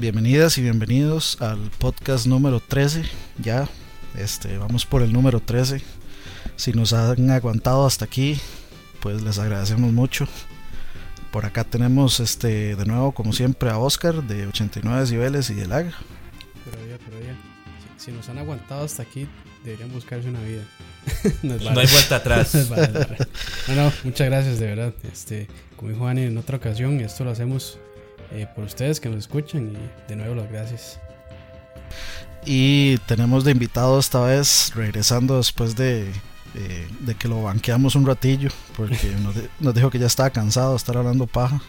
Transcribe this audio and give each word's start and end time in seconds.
bienvenidas 0.00 0.56
y 0.56 0.62
bienvenidos 0.62 1.36
al 1.42 1.58
podcast 1.78 2.26
número 2.26 2.58
13. 2.58 3.02
Ya, 3.36 3.68
este, 4.16 4.56
vamos 4.56 4.86
por 4.86 5.02
el 5.02 5.12
número 5.12 5.40
13. 5.40 5.82
Si 6.56 6.72
nos 6.72 6.94
han 6.94 7.28
aguantado 7.28 7.84
hasta 7.84 8.06
aquí, 8.06 8.40
pues 9.00 9.20
les 9.20 9.38
agradecemos 9.38 9.92
mucho. 9.92 10.26
Por 11.30 11.44
acá 11.44 11.64
tenemos 11.64 12.18
este 12.18 12.76
de 12.76 12.86
nuevo, 12.86 13.12
como 13.12 13.34
siempre, 13.34 13.68
a 13.68 13.76
Oscar 13.76 14.22
de 14.22 14.46
89 14.46 15.02
decibeles 15.02 15.50
y 15.50 15.54
de 15.54 15.66
lag. 15.66 15.84
Pero 15.84 16.86
ya, 16.88 16.96
pero 17.04 17.20
ya. 17.20 17.36
Si, 17.98 18.06
si 18.06 18.12
nos 18.12 18.26
han 18.30 18.38
aguantado 18.38 18.86
hasta 18.86 19.02
aquí, 19.02 19.28
deberían 19.64 19.92
buscarse 19.92 20.30
una 20.30 20.40
vida. 20.40 20.62
No, 21.42 21.54
hay 21.78 21.86
vuelta 21.86 22.16
atrás. 22.16 22.52
Vale, 22.70 22.88
no 22.88 23.00
es 23.00 23.08
vale. 23.08 23.28
No, 23.68 23.74
no, 23.74 23.92
muchas 24.04 24.28
gracias, 24.28 24.58
de 24.58 24.66
verdad. 24.66 24.94
Este, 25.12 25.46
como 25.76 25.90
dijo 25.90 26.06
Ani 26.06 26.22
en 26.22 26.38
otra 26.38 26.56
ocasión, 26.56 27.00
esto 27.00 27.24
lo 27.24 27.32
hacemos 27.32 27.78
eh, 28.32 28.46
por 28.54 28.64
ustedes 28.64 29.00
que 29.00 29.08
nos 29.08 29.18
escuchan 29.18 29.72
y 29.72 30.08
de 30.08 30.16
nuevo 30.16 30.34
las 30.34 30.50
gracias. 30.50 31.00
Y 32.44 32.96
tenemos 32.98 33.44
de 33.44 33.52
invitado 33.52 33.98
esta 33.98 34.20
vez, 34.20 34.72
regresando 34.74 35.36
después 35.36 35.76
de, 35.76 36.10
eh, 36.54 36.88
de 37.00 37.14
que 37.14 37.28
lo 37.28 37.42
banqueamos 37.42 37.94
un 37.94 38.06
ratillo, 38.06 38.50
porque 38.76 39.14
nos 39.60 39.74
dijo 39.74 39.90
que 39.90 39.98
ya 39.98 40.06
estaba 40.06 40.30
cansado 40.30 40.70
de 40.70 40.76
estar 40.76 40.96
hablando 40.96 41.26
paja. 41.26 41.60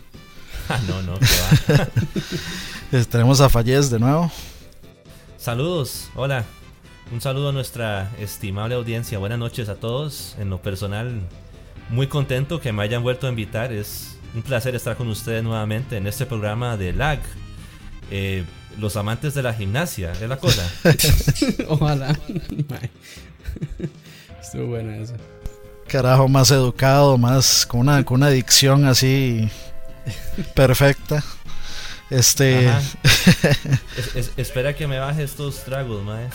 Ah, 0.69 0.79
no, 0.87 1.01
no, 1.01 1.19
que 1.19 1.73
va. 1.73 1.87
Eh, 2.93 3.05
tenemos 3.09 3.39
a 3.39 3.47
Fallez 3.47 3.89
de 3.89 3.99
nuevo. 3.99 4.29
Saludos, 5.37 6.09
hola. 6.13 6.43
Un 7.11 7.21
saludo 7.21 7.49
a 7.49 7.51
nuestra 7.53 8.11
estimable 8.19 8.75
audiencia. 8.75 9.17
Buenas 9.17 9.39
noches 9.39 9.69
a 9.69 9.75
todos. 9.75 10.35
En 10.39 10.49
lo 10.49 10.61
personal, 10.61 11.21
muy 11.89 12.07
contento 12.07 12.59
que 12.59 12.73
me 12.73 12.83
hayan 12.83 13.01
vuelto 13.01 13.27
a 13.27 13.29
invitar. 13.29 13.71
Es 13.71 14.17
un 14.33 14.41
placer 14.41 14.75
estar 14.75 14.95
con 14.95 15.07
ustedes 15.09 15.43
nuevamente 15.43 15.97
en 15.97 16.07
este 16.07 16.25
programa 16.25 16.77
de 16.77 16.93
LAG. 16.93 17.19
Eh, 18.09 18.43
los 18.79 18.95
amantes 18.95 19.33
de 19.33 19.43
la 19.43 19.53
gimnasia, 19.53 20.13
es 20.13 20.21
la 20.21 20.37
cosa. 20.37 20.69
Ojalá. 21.67 22.17
Mae. 22.69 22.89
Estuvo 24.41 24.67
buena 24.67 24.97
esa. 24.97 25.15
Carajo, 25.87 26.27
más 26.29 26.51
educado, 26.51 27.17
más 27.17 27.65
con 27.65 27.81
una, 27.81 28.03
con 28.05 28.15
una 28.21 28.29
dicción 28.29 28.85
así 28.85 29.49
perfecta. 30.55 31.21
Este, 32.09 32.67
es- 34.15 34.31
espera 34.37 34.73
que 34.75 34.87
me 34.87 34.99
baje 34.99 35.23
estos 35.23 35.63
tragos, 35.63 36.03
mae. 36.03 36.27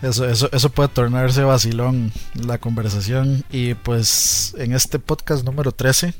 Eso, 0.00 0.28
eso, 0.28 0.48
eso 0.52 0.70
puede 0.70 0.88
tornarse 0.88 1.42
vacilón 1.42 2.12
la 2.34 2.58
conversación. 2.58 3.44
Y 3.50 3.74
pues 3.74 4.54
en 4.58 4.72
este 4.72 4.98
podcast 4.98 5.44
número 5.44 5.72
13, 5.72 6.14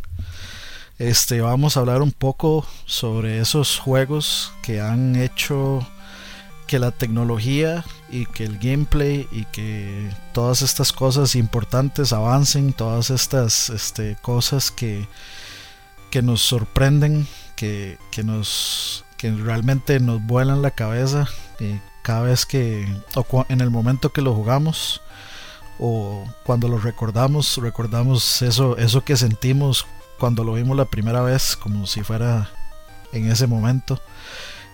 este, 0.99 1.41
vamos 1.41 1.77
a 1.77 1.81
hablar 1.81 2.03
un 2.03 2.11
poco 2.11 2.67
sobre 2.87 3.39
esos 3.39 3.79
juegos 3.79 4.53
que 4.63 4.81
han 4.81 5.15
hecho 5.15 5.87
que 6.67 6.79
la 6.79 6.91
tecnología 6.91 7.85
y 8.11 8.27
que 8.27 8.45
el 8.45 8.59
gameplay 8.59 9.27
y 9.31 9.45
que 9.47 10.11
todas 10.35 10.63
estas 10.63 10.93
cosas 10.93 11.37
importantes 11.37 12.13
avancen, 12.13 12.73
todas 12.73 13.11
estas 13.11 13.71
este, 13.71 14.17
cosas 14.21 14.71
que, 14.71 15.07
que 16.11 16.21
nos 16.21 16.43
sorprenden, 16.43 17.27
que, 17.57 17.97
que 18.11 18.25
nos 18.25 19.05
que 19.17 19.33
realmente 19.33 19.99
nos 19.99 20.23
vuelan 20.25 20.63
la 20.63 20.71
cabeza 20.71 21.27
eh, 21.59 21.81
cada 22.09 22.23
vez 22.23 22.47
que 22.47 22.89
o 23.15 23.45
en 23.51 23.61
el 23.61 23.69
momento 23.69 24.15
que 24.15 24.23
lo 24.23 24.35
jugamos 24.35 25.03
o 25.79 26.25
cuando 26.43 26.67
lo 26.67 26.79
recordamos 26.79 27.59
recordamos 27.59 28.41
eso 28.41 28.79
eso 28.79 29.05
que 29.05 29.15
sentimos 29.15 29.85
cuando 30.19 30.43
lo 30.43 30.55
vimos 30.55 30.75
la 30.75 30.87
primera 30.87 31.21
vez 31.21 31.55
como 31.55 31.87
si 31.87 32.03
fuera 32.03 32.49
en 33.13 33.31
ese 33.31 33.47
momento. 33.47 34.01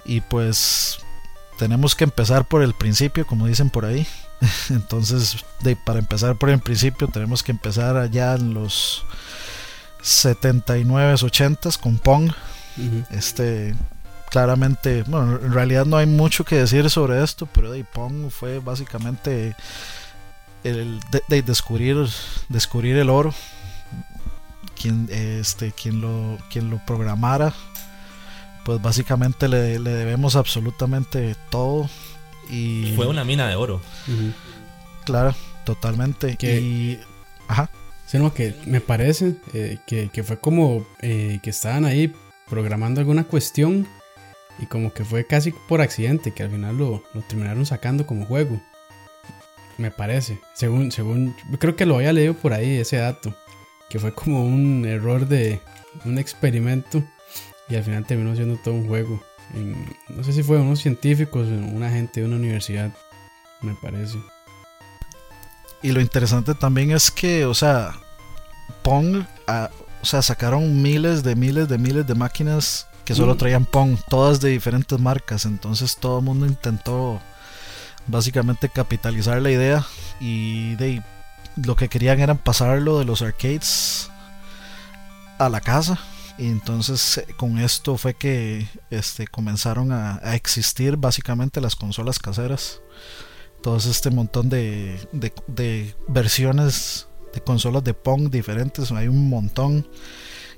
Y 0.05 0.21
pues 0.21 1.01
tenemos 1.59 1.97
que 1.97 2.05
empezar 2.05 2.47
por 2.47 2.63
el 2.63 2.73
principio 2.73 3.27
como 3.27 3.49
dicen 3.49 3.69
por 3.69 3.85
ahí. 3.85 4.07
Entonces 4.71 5.45
de, 5.63 5.75
para 5.75 5.99
empezar 5.99 6.37
por 6.37 6.51
el 6.51 6.61
principio 6.61 7.09
tenemos 7.09 7.43
que 7.43 7.51
empezar 7.51 7.97
allá 7.97 8.35
en 8.35 8.55
los 8.55 9.05
79 10.03 11.15
80s 11.15 11.81
con 11.81 11.99
Pong. 11.99 12.31
Este 13.11 13.75
claramente 14.35 15.05
bueno 15.07 15.39
en 15.41 15.53
realidad 15.53 15.87
no 15.87 15.97
hay 15.97 16.07
mucho 16.07 16.45
que 16.45 16.57
decir 16.57 16.91
sobre 16.91 17.23
esto 17.23 17.47
pero 17.47 17.71
de 17.71 17.85
Pong 17.85 18.31
fue 18.31 18.59
básicamente 18.59 19.55
el 20.65 20.99
de, 21.13 21.23
de 21.29 21.43
descubrir 21.43 21.97
descubrir 22.49 22.97
el 22.97 23.11
oro 23.11 23.33
quien 24.81 25.09
este 25.11 25.71
quien 25.71 26.01
lo 26.01 26.37
quien 26.51 26.69
lo 26.69 26.79
programara. 26.85 27.55
Pues 28.65 28.83
básicamente 28.83 29.47
le, 29.47 29.79
le 29.79 29.91
debemos 29.91 30.35
absolutamente 30.37 31.37
todo 31.51 31.89
y 32.51 32.93
Fue 32.97 33.07
una 33.07 33.23
mina 33.25 33.47
de 33.49 33.55
oro. 33.55 33.81
Claro 35.05 35.33
totalmente. 35.65 36.37
Que- 36.37 36.61
y 36.61 37.01
ajá. 37.47 37.71
Sí, 38.07 38.19
no, 38.19 38.35
que 38.35 38.57
me 38.67 38.81
parece 38.81 39.37
eh, 39.53 39.79
que, 39.87 40.09
que 40.09 40.25
fue 40.25 40.39
como 40.41 40.85
eh, 41.03 41.39
que 41.43 41.51
estaban 41.51 41.85
ahí 41.85 42.13
programando 42.51 43.01
alguna 43.01 43.25
cuestión 43.25 43.87
y 44.59 44.67
como 44.67 44.93
que 44.93 45.05
fue 45.05 45.27
casi 45.27 45.53
por 45.69 45.81
accidente, 45.81 46.33
que 46.33 46.43
al 46.43 46.51
final 46.51 46.77
lo, 46.77 47.03
lo 47.13 47.23
terminaron 47.23 47.67
sacando 47.67 48.07
como 48.07 48.27
juego. 48.27 48.61
Me 49.79 49.91
parece, 49.91 50.39
según, 50.55 50.93
según, 50.93 51.35
creo 51.59 51.75
que 51.75 51.87
lo 51.87 51.97
había 51.97 52.13
leído 52.13 52.35
por 52.35 52.53
ahí 52.53 52.79
ese 52.79 52.99
dato, 52.99 53.35
que 53.89 53.99
fue 53.99 54.15
como 54.15 54.45
un 54.45 54.85
error 54.87 55.27
de 55.27 55.61
un 56.05 56.19
experimento 56.19 57.03
y 57.69 57.77
al 57.77 57.85
final 57.85 58.07
terminó 58.07 58.35
siendo 58.37 58.57
todo 58.57 58.75
un 58.75 58.87
juego. 58.87 59.21
No 60.09 60.25
sé 60.25 60.33
si 60.33 60.43
fue 60.43 60.59
unos 60.59 60.81
científicos 60.81 61.49
o 61.49 61.51
una 61.51 61.91
gente 61.91 62.21
de 62.21 62.27
una 62.27 62.37
universidad, 62.37 62.95
me 63.63 63.75
parece. 63.75 64.19
Y 65.83 65.93
lo 65.93 66.01
interesante 66.01 66.55
también 66.55 66.93
es 66.93 67.11
que, 67.11 67.45
o 67.45 67.55
sea, 67.55 67.93
Pong, 68.83 69.25
ah, 69.47 69.71
o 70.03 70.07
sea, 70.07 70.23
sacaron 70.23 70.83
miles 70.83 71.23
de 71.23 71.35
miles 71.37 71.69
de 71.69 71.79
miles 71.79 72.07
de 72.07 72.15
máquinas 72.15 72.89
que 73.05 73.15
solo 73.15 73.37
traían 73.37 73.65
Pong, 73.65 73.99
todas 74.09 74.41
de 74.41 74.51
diferentes 74.51 74.99
marcas. 74.99 75.45
Entonces 75.45 75.97
todo 75.97 76.19
el 76.19 76.25
mundo 76.25 76.47
intentó 76.47 77.21
básicamente 78.07 78.69
capitalizar 78.69 79.41
la 79.41 79.51
idea 79.51 79.87
y 80.21 80.75
de 80.77 81.03
lo 81.65 81.77
que 81.77 81.89
querían 81.89 82.21
era 82.21 82.35
pasarlo 82.35 82.99
de 82.99 83.05
los 83.05 83.23
arcades 83.23 84.11
a 85.39 85.49
la 85.49 85.61
casa. 85.61 85.99
Y 86.37 86.49
entonces 86.49 87.19
eh, 87.19 87.27
con 87.37 87.59
esto 87.59 87.97
fue 87.97 88.15
que 88.15 88.67
este, 88.91 89.27
comenzaron 89.29 89.93
a, 89.93 90.19
a 90.23 90.35
existir 90.35 90.97
básicamente 90.97 91.61
las 91.61 91.77
consolas 91.77 92.19
caseras 92.19 92.81
todo 93.65 93.79
este 93.79 94.11
montón 94.11 94.51
de, 94.51 95.09
de, 95.13 95.33
de 95.47 95.97
versiones 96.07 97.09
de 97.33 97.41
consolas 97.41 97.83
de 97.83 97.95
Pong 97.95 98.29
diferentes, 98.29 98.93
hay 98.93 99.09
un 99.09 99.31
montón. 99.31 99.89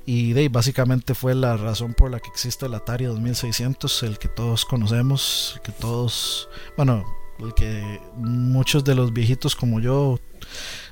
Y 0.06 0.33
de 0.34 0.49
básicamente 0.49 1.15
fue 1.15 1.34
la 1.34 1.56
razón 1.56 1.93
por 1.93 2.11
la 2.12 2.21
que 2.21 2.28
existe 2.28 2.67
el 2.67 2.75
Atari 2.75 3.06
2600, 3.06 4.05
el 4.05 4.19
que 4.19 4.28
todos 4.28 4.65
conocemos, 4.65 5.55
el 5.56 5.62
que 5.62 5.72
todos, 5.72 6.49
bueno, 6.77 7.05
el 7.41 7.53
que 7.55 8.00
muchos 8.15 8.84
de 8.84 8.95
los 8.95 9.12
viejitos 9.12 9.56
como 9.56 9.81
yo 9.81 10.19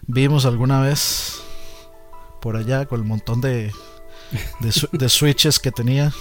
vimos 0.07 0.45
alguna 0.45 0.81
vez 0.81 1.41
por 2.43 2.57
allá 2.57 2.87
con 2.87 3.01
el 3.01 3.07
montón 3.07 3.41
de, 3.41 3.73
de 4.93 5.09
switches 5.09 5.61
que 5.61 5.71
tenía 5.71 6.13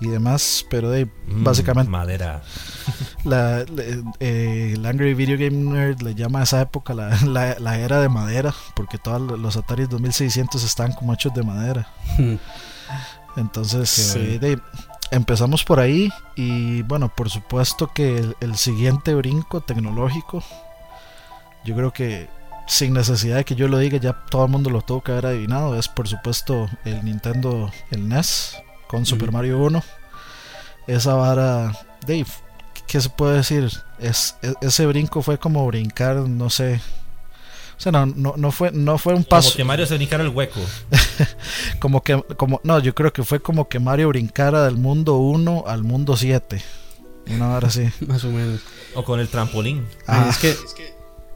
y 0.00 0.08
demás, 0.08 0.64
pero 0.70 0.90
de 0.90 1.06
Mm, 1.26 1.42
básicamente 1.44 1.90
Madera. 1.90 2.42
la, 3.24 3.64
le- 3.64 4.02
eh, 4.20 4.72
el 4.74 4.84
Angry 4.86 5.14
Video 5.14 5.36
Game 5.38 5.50
Nerd 5.72 6.02
le 6.02 6.14
llama 6.14 6.40
a 6.40 6.42
esa 6.44 6.60
época 6.60 6.92
la, 6.94 7.16
la- 7.24 7.56
la 7.58 7.78
era 7.78 8.00
de 8.00 8.08
madera, 8.08 8.54
porque 8.74 8.98
todos 8.98 9.38
los 9.38 9.56
Atari 9.56 9.86
2600 9.86 10.62
estaban 10.62 10.92
como 10.92 11.12
hechos 11.14 11.32
de 11.34 11.42
madera. 11.42 11.88
Entonces, 13.36 14.16
eh, 14.16 14.38
de- 14.38 14.60
empezamos 15.10 15.64
por 15.64 15.78
ahí 15.80 16.10
y 16.36 16.82
bueno, 16.82 17.12
por 17.14 17.28
supuesto 17.30 17.88
que 17.92 18.18
el, 18.18 18.36
el 18.40 18.56
siguiente 18.56 19.14
brinco 19.14 19.60
tecnológico, 19.60 20.42
yo 21.64 21.74
creo 21.74 21.92
que 21.92 22.28
sin 22.66 22.94
necesidad 22.94 23.36
de 23.36 23.44
que 23.44 23.54
yo 23.54 23.68
lo 23.68 23.78
diga, 23.78 23.98
ya 23.98 24.12
todo 24.30 24.46
el 24.46 24.50
mundo 24.50 24.70
lo 24.70 24.80
tuvo 24.82 25.02
que 25.02 25.12
haber 25.12 25.26
adivinado, 25.26 25.78
es 25.78 25.86
por 25.88 26.08
supuesto 26.08 26.68
el 26.84 27.04
Nintendo, 27.04 27.70
el 27.90 28.08
NES, 28.08 28.56
con 28.88 29.06
Super. 29.06 29.32
Mario 29.32 29.58
1. 29.58 29.82
Esa 30.86 31.14
vara, 31.14 31.72
Dave, 32.06 32.26
¿qué 32.86 33.00
se 33.00 33.08
puede 33.10 33.38
decir? 33.38 33.70
Es, 33.98 34.36
e- 34.42 34.54
ese 34.60 34.86
brinco 34.86 35.22
fue 35.22 35.38
como 35.38 35.66
brincar, 35.66 36.16
no 36.16 36.50
sé. 36.50 36.80
O 37.76 37.80
sea, 37.80 37.92
no, 37.92 38.06
no, 38.06 38.34
no 38.36 38.52
fue, 38.52 38.70
no 38.72 38.96
fue 38.96 39.14
un 39.14 39.24
paso. 39.24 39.50
Como 39.50 39.56
que 39.56 39.64
Mario 39.64 39.86
se 39.86 39.96
brincara 39.96 40.22
el 40.22 40.30
hueco. 40.30 40.60
Como 41.78 42.02
que, 42.02 42.22
como, 42.36 42.60
no, 42.64 42.78
yo 42.78 42.94
creo 42.94 43.12
que 43.12 43.22
fue 43.22 43.40
como 43.40 43.68
que 43.68 43.78
Mario 43.78 44.08
brincara 44.08 44.64
del 44.64 44.76
mundo 44.76 45.16
1 45.18 45.64
al 45.66 45.82
mundo 45.84 46.16
7. 46.16 46.62
Una 47.28 47.54
hora 47.54 47.68
así. 47.68 47.90
Más 48.06 48.24
o 48.24 48.30
menos. 48.30 48.60
O 48.94 49.04
con 49.04 49.20
el 49.20 49.28
trampolín. 49.28 49.86
Ah, 50.06 50.28
es, 50.30 50.38
que, 50.38 50.54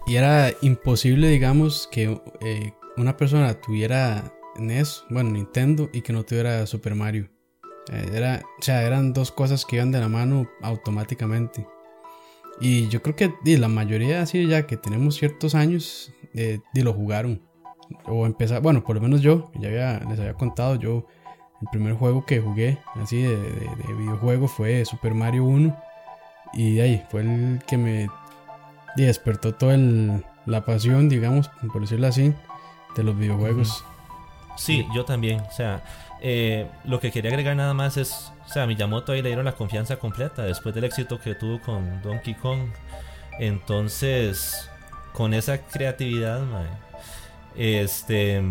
y 0.07 0.17
era 0.17 0.51
imposible, 0.63 1.29
digamos, 1.29 1.89
que 1.93 2.19
eh, 2.41 2.73
una 2.97 3.17
persona 3.19 3.53
tuviera 3.61 4.33
NES, 4.57 5.05
bueno, 5.11 5.31
Nintendo, 5.31 5.91
y 5.93 6.01
que 6.01 6.13
no 6.15 6.25
tuviera 6.25 6.67
Super 6.67 6.95
Mario. 6.95 7.29
Eh, 7.89 8.11
era, 8.15 8.43
o 8.59 8.63
sea, 8.63 8.83
eran 8.83 9.13
dos 9.13 9.33
cosas 9.33 9.65
que 9.65 9.77
iban 9.77 9.93
de 9.93 10.01
la 10.01 10.09
mano 10.09 10.49
automáticamente. 10.63 11.67
Y 12.61 12.89
yo 12.89 13.03
creo 13.03 13.17
que 13.17 13.33
la 13.57 13.69
mayoría, 13.69 14.23
así 14.23 14.47
ya 14.47 14.67
que 14.67 14.77
tenemos 14.77 15.17
ciertos 15.17 15.55
años, 15.55 16.13
eh, 16.35 16.61
lo 16.75 16.93
jugaron. 16.93 17.43
O 18.07 18.27
empezar, 18.27 18.61
bueno, 18.63 18.85
por 18.85 18.97
lo 18.97 19.03
menos 19.03 19.21
yo, 19.21 19.51
ya 19.59 20.01
les 20.09 20.21
había 20.21 20.35
contado, 20.35 20.77
yo, 20.77 21.07
el 21.61 21.69
primer 21.73 21.95
juego 21.95 22.25
que 22.25 22.41
jugué 22.41 22.79
así 22.95 23.23
de, 23.23 23.37
de 23.37 23.95
videojuego 23.99 24.47
fue 24.47 24.85
Super 24.85 25.15
Mario 25.15 25.45
1. 25.45 25.77
Y 26.53 26.81
ahí 26.81 27.03
fue 27.11 27.23
el 27.23 27.61
que 27.67 27.79
me 27.79 28.09
despertó 28.97 29.55
toda 29.55 29.77
la 30.47 30.65
pasión, 30.65 31.09
digamos, 31.09 31.49
por 31.73 31.81
decirlo 31.81 32.07
así, 32.07 32.35
de 32.97 33.03
los 33.03 33.17
videojuegos. 33.17 33.85
Sí, 34.57 34.87
yo 34.95 35.05
también. 35.05 35.41
O 35.41 35.53
sea, 35.53 35.83
eh, 36.23 36.67
lo 36.85 37.01
que 37.01 37.11
quería 37.11 37.31
agregar 37.31 37.57
nada 37.57 37.75
más 37.75 37.97
es, 37.97 38.33
o 38.45 38.49
sea, 38.49 38.65
a 38.65 38.67
Miyamoto 38.67 39.13
ahí 39.13 39.23
le 39.23 39.31
dieron 39.31 39.45
la 39.45 39.53
confianza 39.53 39.97
completa 39.97 40.43
después 40.43 40.75
del 40.75 40.85
éxito 40.85 41.19
que 41.19 41.35
tuvo 41.35 41.61
con 41.61 42.03
Donkey 42.03 42.35
Kong. 42.35 42.69
Entonces, 43.39 44.69
con 45.15 45.33
esa 45.33 45.63
creatividad, 45.63 46.43
este, 47.57 48.43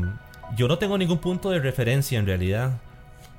yo 0.56 0.68
no 0.68 0.78
tengo 0.78 0.98
ningún 0.98 1.20
punto 1.20 1.52
de 1.52 1.60
referencia 1.60 2.18
en 2.18 2.26
realidad 2.26 2.80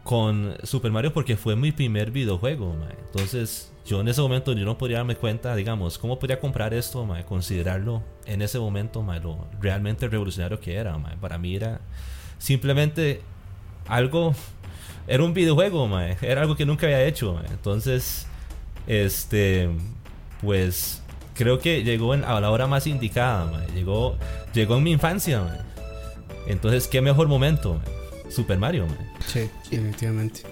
con 0.04 0.56
Super 0.62 0.90
Mario 0.90 1.12
porque 1.12 1.36
fue 1.36 1.56
mi 1.56 1.72
primer 1.72 2.10
videojuego. 2.10 2.76
Entonces, 3.06 3.72
yo 3.84 4.00
en 4.00 4.08
ese 4.08 4.20
momento 4.20 4.52
yo 4.52 4.64
no 4.64 4.78
podría 4.78 4.98
darme 4.98 5.16
cuenta, 5.16 5.54
digamos, 5.56 5.98
cómo 5.98 6.18
podría 6.18 6.38
comprar 6.38 6.72
esto, 6.72 7.06
considerarlo 7.26 8.02
en 8.26 8.42
ese 8.42 8.58
momento 8.58 9.04
lo 9.22 9.48
realmente 9.60 10.06
revolucionario 10.08 10.60
que 10.60 10.76
era. 10.76 10.96
Para 11.20 11.38
mí 11.38 11.56
era 11.56 11.80
simplemente 12.38 13.22
algo, 13.90 14.34
era 15.06 15.22
un 15.24 15.34
videojuego, 15.34 15.88
era 16.22 16.40
algo 16.40 16.56
que 16.56 16.64
nunca 16.64 16.86
había 16.86 17.04
hecho. 17.04 17.40
Entonces, 17.50 18.26
este, 18.86 19.68
pues 20.40 21.02
creo 21.34 21.58
que 21.58 21.82
llegó 21.82 22.12
a 22.12 22.40
la 22.40 22.50
hora 22.50 22.66
más 22.66 22.86
indicada, 22.86 23.66
llegó, 23.74 24.16
llegó 24.54 24.76
en 24.76 24.82
mi 24.84 24.92
infancia. 24.92 25.64
Entonces, 26.46 26.86
qué 26.86 27.00
mejor 27.00 27.28
momento. 27.28 27.80
Super 28.30 28.58
Mario. 28.58 28.86
Sí, 29.26 29.50
definitivamente. 29.70 30.42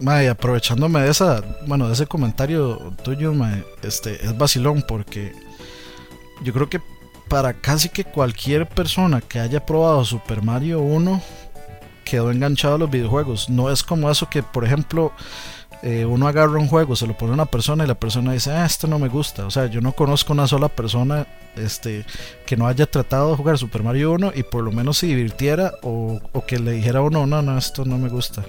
Mae, 0.00 0.28
aprovechándome 0.28 1.00
de 1.02 1.10
esa, 1.10 1.42
bueno, 1.66 1.86
de 1.86 1.92
ese 1.92 2.06
comentario 2.06 2.94
tuyo, 3.04 3.34
este, 3.82 4.24
es 4.24 4.36
vacilón 4.36 4.82
porque 4.88 5.32
yo 6.42 6.54
creo 6.54 6.70
que 6.70 6.80
para 7.28 7.52
casi 7.52 7.90
que 7.90 8.04
cualquier 8.04 8.66
persona 8.66 9.20
que 9.20 9.38
haya 9.38 9.64
probado 9.64 10.04
Super 10.04 10.42
Mario 10.42 10.80
1 10.80 11.22
quedó 12.04 12.30
enganchado 12.30 12.74
a 12.74 12.78
los 12.78 12.90
videojuegos. 12.90 13.48
No 13.48 13.70
es 13.70 13.82
como 13.82 14.10
eso 14.10 14.28
que, 14.28 14.42
por 14.42 14.64
ejemplo, 14.64 15.12
eh, 15.82 16.04
uno 16.04 16.28
agarra 16.28 16.58
un 16.58 16.68
juego, 16.68 16.94
se 16.94 17.06
lo 17.06 17.16
pone 17.16 17.30
a 17.30 17.34
una 17.34 17.46
persona 17.46 17.84
y 17.84 17.86
la 17.86 17.94
persona 17.94 18.32
dice, 18.32 18.50
ah, 18.50 18.66
esto 18.66 18.86
no 18.86 18.98
me 18.98 19.08
gusta. 19.08 19.46
O 19.46 19.50
sea, 19.50 19.66
yo 19.66 19.80
no 19.80 19.92
conozco 19.92 20.32
una 20.32 20.46
sola 20.46 20.68
persona 20.68 21.26
este, 21.56 22.04
que 22.46 22.56
no 22.56 22.66
haya 22.66 22.86
tratado 22.86 23.30
de 23.30 23.36
jugar 23.36 23.56
Super 23.56 23.82
Mario 23.82 24.12
1 24.12 24.32
y 24.34 24.42
por 24.42 24.62
lo 24.62 24.72
menos 24.72 24.98
se 24.98 25.06
divirtiera 25.06 25.72
o, 25.82 26.20
que 26.46 26.58
le 26.58 26.72
dijera 26.72 26.98
a 26.98 27.02
uno, 27.02 27.26
no, 27.26 27.40
no, 27.40 27.56
esto 27.56 27.84
no 27.84 27.96
me 27.96 28.08
gusta. 28.08 28.42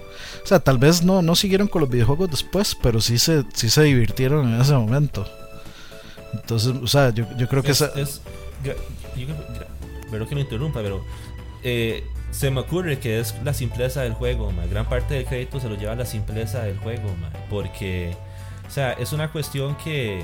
O 0.44 0.48
sea, 0.48 0.60
tal 0.60 0.78
vez 0.78 1.04
no, 1.04 1.22
no 1.22 1.36
siguieron 1.36 1.68
con 1.68 1.82
los 1.82 1.90
videojuegos 1.90 2.30
después, 2.30 2.76
pero 2.82 3.00
sí 3.00 3.18
se, 3.18 3.44
sí 3.54 3.70
se 3.70 3.84
divirtieron 3.84 4.54
en 4.54 4.60
ese 4.60 4.74
momento. 4.74 5.26
Entonces, 6.34 6.74
o 6.82 6.88
sea, 6.88 7.12
yo, 7.12 7.26
yo 7.38 7.48
creo 7.48 7.64
que 7.64 7.72
es, 7.72 7.82
es 7.82 8.22
pero 10.12 10.28
que 10.28 10.36
me 10.36 10.42
interrumpa, 10.42 10.82
pero 10.82 11.04
eh, 11.64 12.04
se 12.32 12.50
me 12.50 12.62
ocurre 12.62 13.00
que 13.00 13.20
es 13.20 13.36
la 13.44 13.54
simpleza 13.54 14.02
del 14.02 14.14
juego, 14.14 14.52
gran 14.70 14.88
parte 14.88 15.16
del 15.16 15.26
crédito 15.26 15.60
se 15.60 15.70
lo 15.70 15.76
lleva 15.76 15.96
la 15.96 16.06
simpleza 16.06 16.64
del 16.64 16.78
juego, 16.78 17.10
porque, 17.50 18.16
o 18.68 18.72
sea, 18.72 18.94
es 18.94 19.14
una 19.14 19.32
cuestión 19.32 19.76
que 19.76 20.24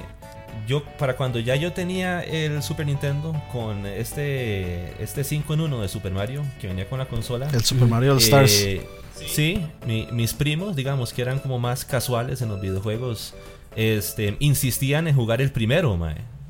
yo, 0.65 0.83
para 0.97 1.15
cuando 1.15 1.39
ya 1.39 1.55
yo 1.55 1.73
tenía 1.73 2.21
el 2.21 2.63
Super 2.63 2.85
Nintendo 2.85 3.39
con 3.51 3.85
este, 3.85 5.01
este 5.01 5.23
5 5.23 5.53
en 5.53 5.61
1 5.61 5.81
de 5.81 5.87
Super 5.87 6.11
Mario, 6.11 6.43
que 6.59 6.67
venía 6.67 6.87
con 6.89 6.99
la 6.99 7.05
consola. 7.05 7.47
El 7.53 7.63
Super 7.63 7.87
Mario 7.87 8.13
All 8.13 8.19
Stars. 8.19 8.61
Eh, 8.61 8.87
sí, 9.13 9.65
mis 10.11 10.33
primos, 10.33 10.75
digamos, 10.75 11.13
que 11.13 11.21
eran 11.21 11.39
como 11.39 11.59
más 11.59 11.85
casuales 11.85 12.41
en 12.41 12.49
los 12.49 12.61
videojuegos, 12.61 13.33
este, 13.75 14.37
insistían 14.39 15.07
en 15.07 15.15
jugar 15.15 15.41
el 15.41 15.51
primero, 15.51 15.99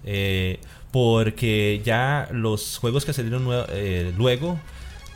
eh, 0.06 0.59
porque 0.92 1.81
ya 1.83 2.30
los 2.31 2.77
juegos 2.77 3.06
que 3.06 3.13
salieron 3.13 3.48
eh, 3.69 4.13
luego 4.18 4.57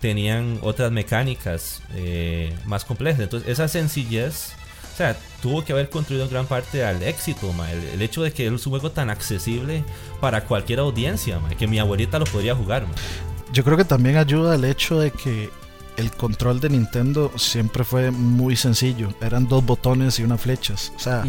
tenían 0.01 0.57
otras 0.61 0.91
mecánicas 0.91 1.81
eh, 1.93 2.53
más 2.65 2.83
complejas. 2.83 3.21
Entonces, 3.21 3.47
esa 3.47 3.67
sencillez, 3.67 4.53
o 4.93 4.97
sea, 4.97 5.15
tuvo 5.41 5.63
que 5.63 5.71
haber 5.71 5.89
contribuido 5.89 6.25
en 6.25 6.31
gran 6.31 6.47
parte 6.47 6.83
al 6.83 7.01
éxito, 7.03 7.53
El, 7.93 8.01
hecho 8.01 8.23
de 8.23 8.33
que 8.33 8.47
es 8.47 8.65
un 8.65 8.71
juego 8.71 8.91
tan 8.91 9.09
accesible 9.09 9.85
para 10.19 10.43
cualquier 10.45 10.79
audiencia, 10.79 11.39
que 11.57 11.67
mi 11.67 11.79
abuelita 11.79 12.19
lo 12.19 12.25
podría 12.25 12.55
jugar. 12.55 12.85
Yo 13.53 13.63
creo 13.63 13.77
que 13.77 13.85
también 13.85 14.17
ayuda 14.17 14.55
el 14.55 14.65
hecho 14.65 14.99
de 14.99 15.11
que 15.11 15.49
el 15.97 16.11
control 16.11 16.59
de 16.59 16.69
Nintendo 16.69 17.31
siempre 17.35 17.83
fue 17.83 18.11
muy 18.11 18.55
sencillo. 18.55 19.13
Eran 19.21 19.47
dos 19.47 19.63
botones 19.63 20.19
y 20.19 20.23
unas 20.23 20.41
flechas. 20.41 20.91
O 20.95 20.99
sea, 20.99 21.23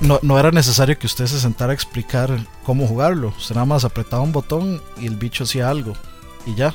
no, 0.00 0.20
no, 0.22 0.38
era 0.38 0.50
necesario 0.50 0.98
que 0.98 1.06
usted 1.06 1.26
se 1.26 1.40
sentara 1.40 1.72
a 1.72 1.74
explicar 1.74 2.46
cómo 2.64 2.86
jugarlo. 2.86 3.34
Usted 3.36 3.54
nada 3.54 3.64
más 3.64 3.84
apretaba 3.84 4.22
un 4.22 4.32
botón 4.32 4.80
y 5.00 5.06
el 5.06 5.16
bicho 5.16 5.44
hacía 5.44 5.68
algo. 5.68 5.94
Y 6.46 6.54
ya. 6.54 6.74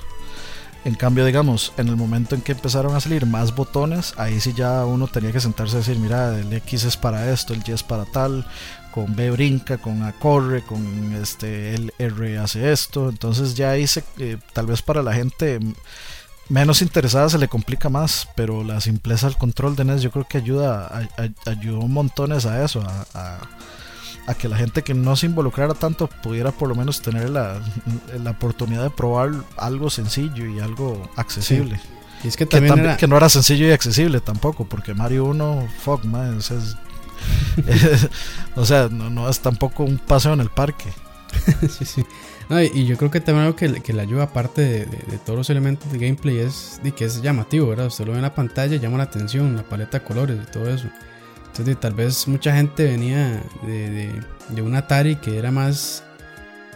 En 0.86 0.94
cambio, 0.94 1.26
digamos, 1.26 1.74
en 1.78 1.88
el 1.88 1.96
momento 1.96 2.36
en 2.36 2.42
que 2.42 2.52
empezaron 2.52 2.96
a 2.96 3.00
salir 3.00 3.26
más 3.26 3.56
botones, 3.56 4.14
ahí 4.18 4.40
sí 4.40 4.54
ya 4.54 4.86
uno 4.86 5.08
tenía 5.08 5.32
que 5.32 5.40
sentarse 5.40 5.76
a 5.76 5.80
decir, 5.80 5.98
mira, 5.98 6.38
el 6.38 6.54
X 6.54 6.84
es 6.84 6.96
para 6.96 7.32
esto, 7.32 7.56
el 7.56 7.64
Y 7.66 7.72
es 7.72 7.82
para 7.82 8.06
tal, 8.06 8.46
con 8.92 9.16
B 9.16 9.32
brinca, 9.32 9.80
con 9.80 10.04
A 10.04 10.12
corre, 10.12 10.62
con 10.62 11.16
este 11.20 11.74
el 11.74 11.92
R 11.98 12.38
hace 12.38 12.72
esto. 12.72 13.10
Entonces 13.10 13.56
ya 13.56 13.72
ahí 13.72 13.88
se, 13.88 14.04
eh, 14.20 14.38
tal 14.54 14.68
vez 14.68 14.84
para 14.84 15.02
la 15.02 15.14
gente 15.14 15.60
menos 16.50 16.84
interesada 16.84 17.30
se 17.30 17.40
le 17.40 17.48
complica 17.48 17.90
más, 17.90 18.28
pero 18.36 18.64
la 18.64 18.80
simpleza 18.80 19.28
del 19.28 19.38
control 19.38 19.76
de 19.76 19.86
NES 19.86 20.04
yo 20.04 20.12
creo 20.12 20.28
que 20.28 20.38
ayuda, 20.38 20.86
a, 20.86 21.50
ayudó 21.50 21.82
montones 21.88 22.46
a 22.46 22.63
eso, 22.63 22.82
a 22.82 23.08
a 23.15 23.39
que 24.34 24.50
la 24.50 24.58
gente 24.58 24.82
que 24.82 24.94
no 24.94 25.15
se 25.15 25.27
involucrara 25.27 25.75
tanto 25.75 26.08
pudiera 26.08 26.51
por 26.51 26.67
lo 26.67 26.75
menos 26.75 27.01
tener 27.01 27.29
la, 27.29 27.62
la 28.24 28.32
oportunidad 28.32 28.84
de 28.84 28.89
probar 28.89 29.32
algo 29.58 29.89
sencillo 29.89 30.48
y 30.48 30.60
algo 30.60 31.10
accesible. 31.15 31.79
Y 32.24 32.27
es 32.27 32.38
que 32.38 32.46
también 32.46 32.98
que 32.98 33.08
no 33.08 33.17
era 33.17 33.29
sencillo 33.29 33.67
y 33.67 33.72
accesible 33.72 34.20
tampoco, 34.20 34.65
porque 34.65 34.96
Mario 34.96 35.25
1, 35.25 35.67
fuck, 35.79 36.05
man, 36.05 36.39
es, 36.39 36.51
o 38.55 38.65
sea, 38.65 38.89
no, 38.89 39.10
no, 39.10 39.29
es 39.29 39.39
tampoco 39.39 39.84
un 39.84 39.98
paseo 39.98 40.34
en 40.34 40.41
el 40.41 40.50
parque. 40.50 40.89
sí, 41.70 41.86
sí. 41.86 42.05
y, 42.74 42.86
yo 42.86 42.98
creo 42.98 43.12
que 43.12 43.20
también 43.20 43.46
algo 43.46 43.55
que, 43.55 43.82
que 43.82 43.94
le 43.94 44.01
ayuda, 44.01 44.24
aparte 44.24 44.62
de, 44.62 44.86
de, 44.86 45.17
todos 45.24 45.38
los 45.38 45.50
elementos 45.50 45.91
de 45.91 46.00
gameplay, 46.00 46.39
es 46.39 46.79
de 46.84 46.94
que 46.94 47.05
es 47.05 47.22
llamativo, 47.22 47.67
¿verdad? 47.67 47.88
Usted 47.88 48.05
lo 48.05 48.12
ve 48.12 48.20
en 48.20 48.24
la 48.24 48.34
pantalla, 48.34 48.77
llama 48.77 48.98
la 48.98 49.03
atención, 49.03 49.55
la 49.55 49.63
paleta 49.63 50.00
de 50.00 50.05
colores 50.05 50.39
y 50.41 50.51
todo 50.51 50.70
eso. 50.70 50.88
Entonces, 51.55 51.79
tal 51.79 51.93
vez 51.93 52.27
mucha 52.27 52.53
gente 52.53 52.83
venía 52.83 53.41
de, 53.65 54.12
de, 54.50 54.62
un 54.62 54.75
Atari 54.75 55.15
que 55.15 55.38
era 55.38 55.51
más 55.51 56.03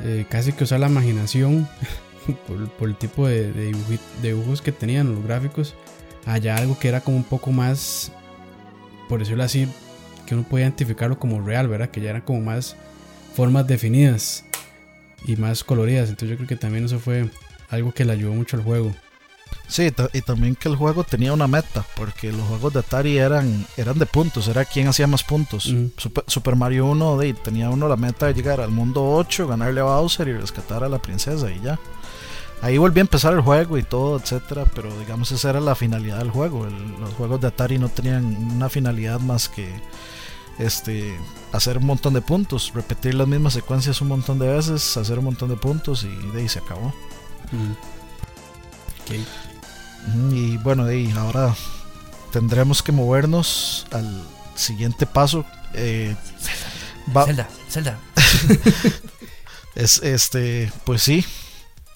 eh, 0.01 0.25
casi 0.29 0.53
que 0.53 0.63
usar 0.63 0.79
la 0.79 0.87
imaginación 0.87 1.67
por, 2.77 2.87
el 2.87 2.95
tipo 2.95 3.27
de, 3.27 3.51
de, 3.51 3.75
dibujos 4.23 4.61
que 4.61 4.71
tenían 4.71 5.13
los 5.13 5.21
gráficos. 5.21 5.75
Allá 6.25 6.55
algo 6.55 6.79
que 6.79 6.87
era 6.87 7.01
como 7.01 7.17
un 7.17 7.25
poco 7.25 7.51
más, 7.51 8.13
por 9.09 9.19
decirlo 9.19 9.43
así, 9.43 9.67
que 10.25 10.33
uno 10.33 10.45
podía 10.47 10.67
identificarlo 10.67 11.19
como 11.19 11.45
real, 11.45 11.67
¿verdad? 11.67 11.89
Que 11.89 11.99
ya 11.99 12.11
eran 12.11 12.21
como 12.21 12.39
más 12.39 12.77
formas 13.35 13.67
definidas 13.67 14.45
y 15.25 15.35
más 15.35 15.61
coloridas. 15.65 16.07
Entonces 16.07 16.29
yo 16.29 16.35
creo 16.37 16.47
que 16.47 16.55
también 16.55 16.85
eso 16.85 16.99
fue 16.99 17.29
algo 17.69 17.91
que 17.91 18.05
le 18.05 18.13
ayudó 18.13 18.31
mucho 18.31 18.55
al 18.55 18.63
juego. 18.63 18.95
Sí, 19.69 19.93
y 20.13 20.21
también 20.21 20.55
que 20.55 20.67
el 20.67 20.75
juego 20.75 21.03
tenía 21.03 21.31
una 21.31 21.47
meta, 21.47 21.85
porque 21.95 22.31
los 22.31 22.41
juegos 22.47 22.73
de 22.73 22.79
Atari 22.79 23.19
eran, 23.19 23.67
eran 23.77 23.99
de 23.99 24.07
puntos, 24.07 24.47
era 24.47 24.65
quien 24.65 24.87
hacía 24.87 25.05
más 25.05 25.23
puntos. 25.23 25.71
Super, 26.25 26.55
Mario 26.55 26.87
1 26.87 27.19
tenía 27.43 27.69
uno 27.69 27.87
la 27.87 27.95
meta 27.95 28.25
de 28.25 28.33
llegar 28.33 28.61
al 28.61 28.71
mundo 28.71 29.07
8, 29.07 29.47
ganarle 29.47 29.81
a 29.81 29.83
Bowser 29.83 30.27
y 30.27 30.33
rescatar 30.33 30.83
a 30.83 30.89
la 30.89 30.99
princesa 30.99 31.51
y 31.51 31.61
ya. 31.61 31.79
Ahí 32.63 32.79
volví 32.79 32.99
a 32.99 33.01
empezar 33.01 33.33
el 33.33 33.41
juego 33.41 33.77
y 33.77 33.83
todo, 33.83 34.19
etcétera, 34.19 34.65
pero 34.73 34.89
digamos 34.97 35.31
esa 35.31 35.51
era 35.51 35.61
la 35.61 35.75
finalidad 35.75 36.17
del 36.17 36.31
juego. 36.31 36.65
los 36.99 37.13
juegos 37.13 37.39
de 37.39 37.47
Atari 37.47 37.77
no 37.77 37.89
tenían 37.89 38.25
una 38.55 38.69
finalidad 38.69 39.19
más 39.19 39.47
que 39.47 39.69
este 40.57 41.15
hacer 41.53 41.77
un 41.77 41.85
montón 41.85 42.15
de 42.15 42.21
puntos, 42.21 42.71
repetir 42.73 43.13
las 43.13 43.27
mismas 43.27 43.53
secuencias 43.53 44.01
un 44.01 44.09
montón 44.09 44.39
de 44.39 44.47
veces, 44.47 44.97
hacer 44.97 45.19
un 45.19 45.25
montón 45.25 45.49
de 45.49 45.55
puntos 45.55 46.03
y 46.03 46.31
de 46.31 46.41
ahí 46.41 46.49
se 46.49 46.57
acabó. 46.57 46.91
Y 50.31 50.57
bueno, 50.57 50.91
y 50.91 51.11
ahora 51.11 51.55
tendremos 52.31 52.81
que 52.81 52.91
movernos 52.91 53.85
al 53.91 54.23
siguiente 54.55 55.05
paso. 55.05 55.45
Eh, 55.73 56.15
Zelda, 57.25 57.47
Zelda. 57.69 57.99
es 59.75 60.01
este, 60.03 60.71
pues 60.85 61.01
sí, 61.01 61.25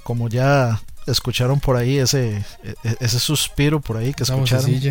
como 0.04 0.30
ya 0.30 0.82
escucharon 1.06 1.60
por 1.60 1.76
ahí 1.76 1.98
ese, 1.98 2.38
e, 2.64 2.76
e, 2.84 2.98
ese 3.00 3.20
suspiro 3.20 3.82
por 3.82 3.98
ahí 3.98 4.14
que 4.14 4.24
escucharon. 4.24 4.72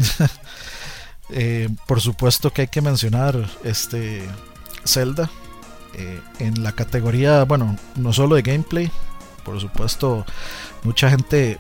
Eh, 1.35 1.71
por 1.87 2.02
supuesto 2.02 2.52
que 2.52 2.62
hay 2.62 2.69
que 2.69 2.83
mencionar 2.83 3.49
este 3.64 4.28
Zelda 4.85 5.31
eh, 5.95 6.21
en 6.40 6.62
la 6.62 6.73
categoría, 6.73 7.45
bueno, 7.45 7.78
no 7.97 8.12
solo 8.12 8.37
de 8.37 8.42
gameplay, 8.42 8.90
por 9.42 9.59
supuesto, 9.59 10.26
mucha 10.83 11.09
gente 11.09 11.59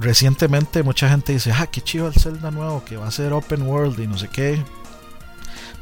recientemente 0.00 0.82
mucha 0.82 1.08
gente 1.08 1.32
dice, 1.32 1.52
ah, 1.52 1.66
qué 1.66 1.80
chido 1.80 2.08
el 2.08 2.14
Zelda 2.14 2.50
nuevo 2.50 2.84
que 2.84 2.96
va 2.96 3.06
a 3.06 3.10
ser 3.10 3.32
open 3.32 3.62
world 3.62 3.98
y 4.00 4.06
no 4.06 4.18
sé 4.18 4.28
qué. 4.28 4.62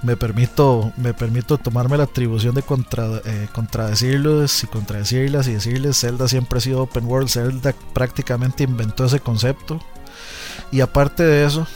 Me 0.02 0.16
permito, 0.16 0.92
me 0.96 1.14
permito 1.14 1.58
tomarme 1.58 1.96
la 1.96 2.04
atribución 2.04 2.54
de 2.54 2.62
contra, 2.62 3.06
eh, 3.24 3.48
contradecirlos 3.52 4.62
y 4.62 4.66
contradecirlas 4.66 5.48
y 5.48 5.54
decirles, 5.54 5.98
Zelda 5.98 6.28
siempre 6.28 6.58
ha 6.58 6.60
sido 6.60 6.82
open 6.82 7.06
world, 7.06 7.28
Zelda 7.28 7.74
prácticamente 7.92 8.64
inventó 8.64 9.06
ese 9.06 9.20
concepto. 9.20 9.80
Y 10.70 10.80
aparte 10.80 11.22
de 11.22 11.44
eso, 11.46 11.66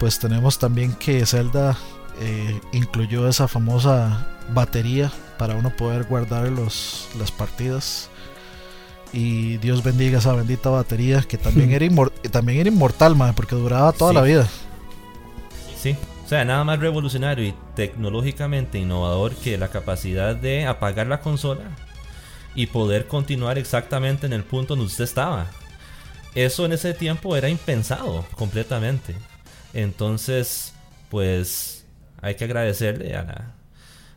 pues 0.00 0.18
tenemos 0.18 0.58
también 0.58 0.94
que 0.94 1.24
Zelda 1.26 1.76
eh, 2.20 2.60
incluyó 2.72 3.28
esa 3.28 3.46
famosa 3.46 4.26
batería 4.52 5.12
para 5.38 5.54
uno 5.54 5.70
poder 5.76 6.04
guardar 6.04 6.48
los, 6.48 7.08
las 7.18 7.30
partidas 7.30 8.08
y 9.14 9.58
Dios 9.58 9.84
bendiga 9.84 10.18
esa 10.18 10.34
bendita 10.34 10.70
batería 10.70 11.22
que 11.22 11.38
también 11.38 11.70
era, 11.70 11.86
también 12.32 12.58
era 12.58 12.68
inmortal, 12.68 13.14
porque 13.36 13.54
duraba 13.54 13.92
toda 13.92 14.12
la 14.12 14.22
vida. 14.22 14.48
Sí, 15.80 15.96
o 16.24 16.28
sea, 16.28 16.44
nada 16.44 16.64
más 16.64 16.80
revolucionario 16.80 17.46
y 17.46 17.54
tecnológicamente 17.76 18.78
innovador 18.78 19.34
que 19.36 19.56
la 19.56 19.68
capacidad 19.68 20.34
de 20.34 20.66
apagar 20.66 21.06
la 21.06 21.20
consola 21.20 21.62
y 22.56 22.66
poder 22.66 23.06
continuar 23.06 23.56
exactamente 23.56 24.26
en 24.26 24.32
el 24.32 24.42
punto 24.42 24.74
donde 24.74 24.86
usted 24.86 25.04
estaba. 25.04 25.46
Eso 26.34 26.64
en 26.64 26.72
ese 26.72 26.92
tiempo 26.92 27.36
era 27.36 27.48
impensado 27.48 28.24
completamente. 28.36 29.14
Entonces, 29.72 30.74
pues 31.08 31.84
hay 32.20 32.34
que 32.34 32.44
agradecerle 32.44 33.14
a 33.14 33.22
la, 33.22 33.52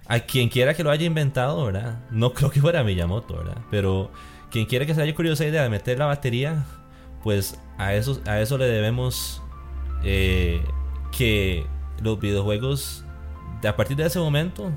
a 0.07 0.19
quien 0.21 0.49
quiera 0.49 0.73
que 0.73 0.83
lo 0.83 0.89
haya 0.89 1.05
inventado, 1.05 1.65
¿verdad? 1.65 1.99
No 2.09 2.33
creo 2.33 2.49
que 2.49 2.61
fuera 2.61 2.83
Miyamoto, 2.83 3.37
¿verdad? 3.37 3.57
Pero 3.69 4.09
quien 4.51 4.65
quiera 4.65 4.85
que 4.85 4.95
se 4.95 5.01
haya 5.01 5.15
curiosa 5.15 5.45
idea 5.45 5.63
de 5.63 5.69
meter 5.69 5.97
la 5.97 6.05
batería, 6.05 6.65
pues 7.23 7.59
a 7.77 7.93
eso, 7.93 8.21
a 8.25 8.39
eso 8.39 8.57
le 8.57 8.65
debemos 8.65 9.41
eh, 10.03 10.63
que 11.11 11.65
los 12.01 12.19
videojuegos 12.19 13.03
de 13.61 13.67
a 13.67 13.75
partir 13.75 13.97
de 13.97 14.05
ese 14.05 14.19
momento 14.19 14.71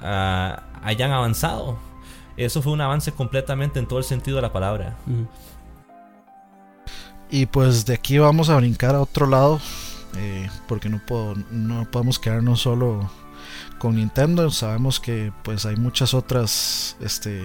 ah, 0.00 0.62
hayan 0.82 1.12
avanzado. 1.12 1.78
Eso 2.36 2.62
fue 2.62 2.72
un 2.72 2.80
avance 2.80 3.12
completamente 3.12 3.78
en 3.78 3.86
todo 3.86 3.98
el 3.98 4.04
sentido 4.04 4.36
de 4.36 4.42
la 4.42 4.52
palabra. 4.52 4.96
Y 7.30 7.46
pues 7.46 7.86
de 7.86 7.94
aquí 7.94 8.18
vamos 8.18 8.50
a 8.50 8.56
brincar 8.56 8.94
a 8.94 9.00
otro 9.00 9.26
lado, 9.26 9.60
eh, 10.16 10.48
porque 10.66 10.88
no, 10.88 11.00
puedo, 11.04 11.34
no 11.50 11.88
podemos 11.90 12.18
quedarnos 12.18 12.60
solo 12.60 13.08
con 13.78 13.96
Nintendo. 13.96 14.50
Sabemos 14.50 14.98
que 14.98 15.32
pues 15.44 15.64
hay 15.64 15.76
muchas 15.76 16.12
otras 16.12 16.96
este, 17.00 17.42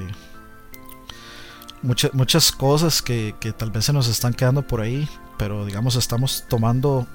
muchas, 1.82 2.14
muchas 2.14 2.52
cosas 2.52 3.02
que, 3.02 3.34
tal 3.58 3.72
vez 3.72 3.86
se 3.86 3.94
nos 3.94 4.08
están 4.08 4.34
quedando 4.34 4.62
por 4.62 4.82
ahí, 4.82 5.08
pero 5.38 5.66
digamos 5.66 5.96
estamos 5.96 6.46
tomando 6.48 7.08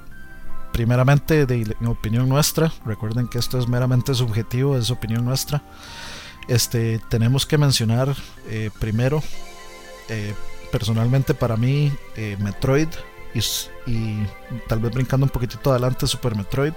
primeramente 0.71 1.45
de, 1.45 1.75
opinión 1.85 2.27
nuestra, 2.27 2.71
recuerden 2.85 3.27
que 3.27 3.37
esto 3.37 3.57
es 3.57 3.67
meramente 3.67 4.13
subjetivo, 4.13 4.77
es 4.77 4.91
opinión 4.91 5.23
nuestra. 5.23 5.63
Este, 6.47 6.99
tenemos 7.09 7.45
que 7.45 7.57
mencionar 7.57 8.13
eh, 8.49 8.69
primero, 8.79 9.23
eh, 10.09 10.33
personalmente 10.71 11.33
para 11.33 11.57
mí, 11.57 11.91
eh, 12.17 12.37
Metroid 12.39 12.89
y, 13.87 14.23
tal 14.67 14.79
vez 14.79 14.93
brincando 14.93 15.25
un 15.25 15.29
poquitito 15.29 15.71
adelante, 15.71 16.07
Super 16.07 16.35
Metroid, 16.35 16.73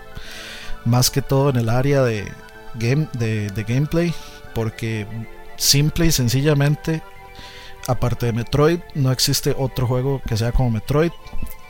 más 0.85 1.11
que 1.11 1.23
todo 1.23 1.51
en 1.51 1.57
el 1.57 1.69
área 1.69 2.03
de, 2.03 2.31
game, 2.75 3.09
de, 3.15 3.51
de 3.51 3.65
gameplay, 3.65 4.15
porque 4.55 5.07
simple 5.57 6.07
y 6.07 6.13
sencillamente 6.13 7.03
aparte 7.89 8.27
de 8.27 8.33
Metroid, 8.33 8.81
no 8.95 9.11
existe 9.11 9.57
otro 9.59 9.87
juego 9.87 10.23
que 10.27 10.37
sea 10.37 10.53
como 10.53 10.71
Metroid. 10.71 11.11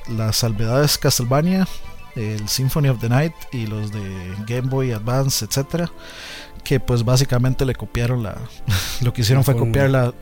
Las 0.08 0.36
salvedades 0.36 0.98
Castlevania, 0.98 1.66
el 2.16 2.48
Symphony 2.48 2.88
of 2.88 3.00
the 3.00 3.08
Night 3.08 3.34
y 3.52 3.66
los 3.66 3.92
de 3.92 4.34
Game 4.46 4.68
Boy 4.68 4.92
Advance, 4.92 5.44
etcétera, 5.44 5.90
que 6.64 6.80
pues 6.80 7.04
básicamente 7.04 7.64
le 7.64 7.74
copiaron 7.74 8.22
la 8.22 8.36
lo 9.00 9.12
que 9.12 9.20
hicieron 9.20 9.44
fue 9.44 9.56
copiar 9.56 9.90
la 9.90 10.12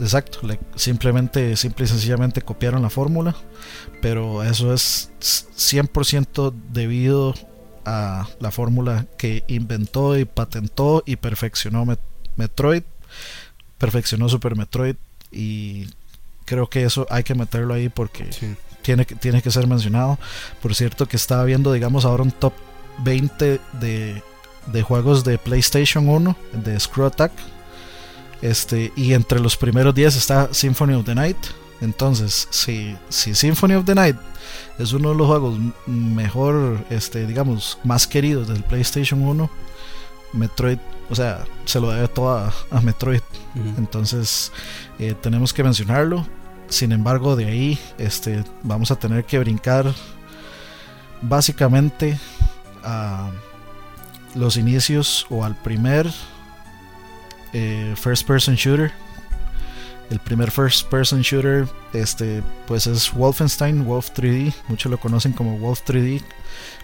exacto, 0.00 0.40
simplemente 0.74 1.56
simple 1.56 1.84
y 1.84 1.88
sencillamente 1.88 2.42
copiaron 2.42 2.82
la 2.82 2.90
fórmula, 2.90 3.36
pero 4.02 4.42
eso 4.42 4.74
es 4.74 5.12
100% 5.20 6.52
debido 6.72 7.34
a 7.84 8.26
la 8.40 8.50
fórmula 8.50 9.06
que 9.16 9.44
inventó 9.46 10.18
y 10.18 10.24
patentó 10.24 11.04
y 11.06 11.16
perfeccionó 11.16 11.86
Metroid, 12.36 12.82
perfeccionó 13.78 14.28
Super 14.28 14.56
Metroid 14.56 14.96
y 15.30 15.88
creo 16.44 16.68
que 16.68 16.84
eso 16.84 17.06
hay 17.10 17.22
que 17.24 17.34
meterlo 17.34 17.74
ahí 17.74 17.88
porque 17.88 18.28
tiene, 18.82 19.04
tiene 19.04 19.42
que 19.42 19.50
ser 19.50 19.66
mencionado. 19.66 20.18
Por 20.62 20.74
cierto 20.74 21.06
que 21.06 21.16
estaba 21.16 21.44
viendo, 21.44 21.72
digamos, 21.72 22.04
ahora 22.04 22.22
un 22.22 22.32
top 22.32 22.54
20 22.98 23.60
de, 23.80 24.22
de 24.66 24.82
juegos 24.82 25.24
de 25.24 25.38
PlayStation 25.38 26.08
1, 26.08 26.36
de 26.64 26.80
Screw 26.80 27.06
Attack. 27.06 27.32
Este, 28.42 28.92
y 28.96 29.14
entre 29.14 29.40
los 29.40 29.56
primeros 29.56 29.94
10 29.94 30.16
está 30.16 30.52
Symphony 30.52 30.94
of 30.94 31.04
the 31.04 31.14
Night. 31.14 31.38
Entonces, 31.80 32.48
si, 32.50 32.96
si 33.08 33.34
Symphony 33.34 33.74
of 33.74 33.84
the 33.84 33.94
Night 33.94 34.16
es 34.78 34.92
uno 34.92 35.10
de 35.10 35.14
los 35.14 35.26
juegos 35.26 35.58
mejor, 35.86 36.84
este, 36.90 37.26
digamos, 37.26 37.78
más 37.84 38.06
queridos 38.06 38.48
del 38.48 38.62
PlayStation 38.62 39.22
1, 39.22 39.50
Metroid, 40.36 40.78
o 41.10 41.14
sea, 41.14 41.44
se 41.64 41.80
lo 41.80 41.90
debe 41.90 42.08
todo 42.08 42.52
a, 42.70 42.80
Metroid. 42.80 43.22
Entonces, 43.78 44.52
eh, 44.98 45.14
tenemos 45.20 45.52
que 45.52 45.64
mencionarlo. 45.64 46.26
Sin 46.68 46.92
embargo, 46.92 47.36
de 47.36 47.46
ahí 47.46 47.78
este, 47.98 48.44
vamos 48.62 48.90
a 48.90 48.96
tener 48.96 49.24
que 49.24 49.38
brincar 49.38 49.92
básicamente 51.22 52.18
a 52.82 53.30
los 54.34 54.56
inicios 54.56 55.26
o 55.30 55.44
al 55.44 55.56
primer 55.56 56.12
eh, 57.52 57.94
first 57.96 58.26
person 58.26 58.54
shooter. 58.54 58.92
El 60.10 60.20
primer 60.20 60.50
first 60.50 60.88
person 60.88 61.20
shooter 61.22 61.66
este, 61.92 62.42
pues 62.66 62.86
es 62.86 63.12
Wolfenstein, 63.12 63.84
Wolf 63.84 64.10
3D. 64.14 64.52
Muchos 64.68 64.90
lo 64.90 64.98
conocen 64.98 65.32
como 65.32 65.58
Wolf 65.58 65.82
3D 65.86 66.22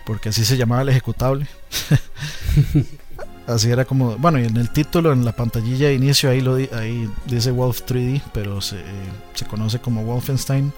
porque 0.05 0.31
así 0.31 0.45
se 0.45 0.57
llamaba 0.57 0.83
el 0.83 0.89
ejecutable. 0.89 1.47
Así 3.47 3.71
era 3.71 3.85
como, 3.85 4.17
bueno, 4.19 4.39
y 4.39 4.45
en 4.45 4.57
el 4.57 4.71
título, 4.71 5.13
en 5.13 5.25
la 5.25 5.33
pantallilla 5.33 5.89
de 5.89 5.95
inicio, 5.95 6.31
ahí, 6.31 6.41
lo, 6.41 6.55
ahí 6.55 7.11
dice 7.27 7.51
Wolf 7.51 7.83
3D, 7.87 8.23
pero 8.33 8.61
se, 8.61 8.83
se 9.35 9.47
conoce 9.47 9.81
como 9.81 10.05
Wolfenstein. 10.05 10.73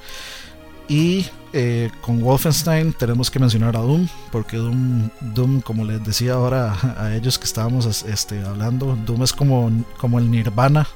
Y 0.89 1.27
eh, 1.53 1.91
con 2.01 2.21
Wolfenstein 2.21 2.93
tenemos 2.93 3.31
que 3.31 3.39
mencionar 3.39 3.77
a 3.77 3.81
Doom, 3.81 4.09
porque 4.33 4.57
Doom, 4.57 5.09
Doom 5.21 5.61
como 5.61 5.85
les 5.85 6.05
decía 6.05 6.35
ahora 6.35 6.77
a 6.99 7.15
ellos 7.15 7.39
que 7.39 7.45
estábamos 7.45 8.05
este, 8.05 8.43
hablando, 8.45 8.97
Doom 9.07 9.23
es 9.23 9.33
como, 9.33 9.71
como 9.99 10.19
el 10.19 10.31
Nirvana 10.31 10.87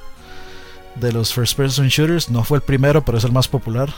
de 0.95 1.11
los 1.11 1.33
first 1.33 1.55
person 1.55 1.87
shooters. 1.87 2.29
No 2.29 2.43
fue 2.43 2.57
el 2.57 2.63
primero, 2.63 3.03
pero 3.03 3.17
es 3.17 3.23
el 3.23 3.31
más 3.31 3.47
popular. 3.47 3.89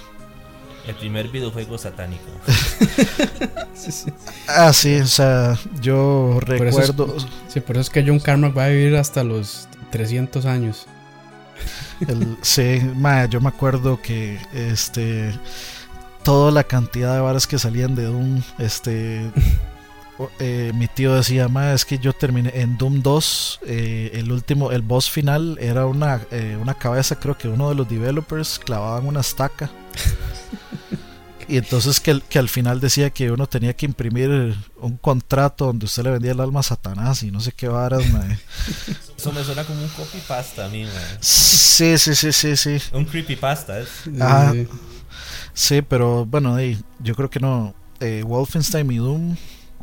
El 0.87 0.95
primer 0.95 1.27
videojuego 1.29 1.77
satánico. 1.77 2.23
Ah, 4.47 4.73
sí, 4.73 4.95
o 4.99 5.07
sea, 5.07 5.57
yo 5.81 6.39
recuerdo. 6.41 7.15
sí, 7.47 7.61
por 7.61 7.77
eso 7.77 7.81
es 7.81 7.89
que 7.89 8.03
John 8.05 8.19
Carmack 8.19 8.55
va 8.55 8.65
a 8.65 8.67
vivir 8.67 8.95
hasta 8.95 9.23
los 9.23 9.67
300 9.89 10.45
años. 10.45 10.85
sí, 12.41 12.81
yo 13.29 13.41
me 13.41 13.47
acuerdo 13.47 13.99
que 14.01 14.39
este 14.53 15.33
toda 16.23 16.51
la 16.51 16.63
cantidad 16.63 17.15
de 17.15 17.21
varas 17.21 17.47
que 17.47 17.57
salían 17.57 17.95
de 17.95 18.03
Doom, 18.03 18.41
este 18.59 19.31
eh, 20.39 20.71
mi 20.75 20.87
tío 20.87 21.15
decía, 21.15 21.47
ma, 21.47 21.73
es 21.73 21.85
que 21.85 21.97
yo 21.97 22.13
terminé 22.13 22.51
en 22.53 22.77
Doom 22.77 23.01
2, 23.01 23.59
eh, 23.65 24.11
el 24.13 24.31
último, 24.31 24.71
el 24.71 24.81
boss 24.81 25.09
final 25.09 25.57
era 25.59 25.85
una, 25.85 26.21
eh, 26.31 26.57
una 26.61 26.73
cabeza, 26.73 27.19
creo 27.19 27.37
que 27.37 27.47
uno 27.47 27.69
de 27.69 27.75
los 27.75 27.89
developers 27.89 28.59
clavaban 28.59 29.07
una 29.07 29.21
estaca. 29.21 29.69
Y 31.51 31.57
entonces 31.57 31.99
que, 31.99 32.21
que, 32.29 32.39
al 32.39 32.47
final 32.47 32.79
decía 32.79 33.09
que 33.09 33.29
uno 33.29 33.45
tenía 33.45 33.75
que 33.75 33.85
imprimir 33.85 34.55
un 34.77 34.95
contrato 34.95 35.65
donde 35.65 35.85
usted 35.85 36.03
le 36.03 36.11
vendía 36.11 36.31
el 36.31 36.39
alma 36.39 36.61
a 36.61 36.63
Satanás 36.63 37.23
y 37.23 37.31
no 37.31 37.41
sé 37.41 37.51
qué 37.51 37.67
varas, 37.67 38.03
Eso 39.17 39.33
me 39.33 39.43
suena 39.43 39.65
como 39.65 39.81
un 39.81 39.89
copypasta 39.89 40.67
a 40.67 40.69
mí, 40.69 40.87
Sí, 41.19 41.97
sí, 41.97 42.15
sí, 42.15 42.31
sí, 42.31 42.55
sí. 42.55 42.77
Un 42.93 43.03
creepypasta, 43.03 43.81
¿eh? 43.81 44.67
sí, 45.53 45.81
pero 45.81 46.25
bueno, 46.25 46.55
yo 46.99 47.15
creo 47.15 47.29
que 47.29 47.41
no. 47.41 47.75
Wolfenstein 47.99 48.89
y 48.89 48.97
Doom 48.97 49.35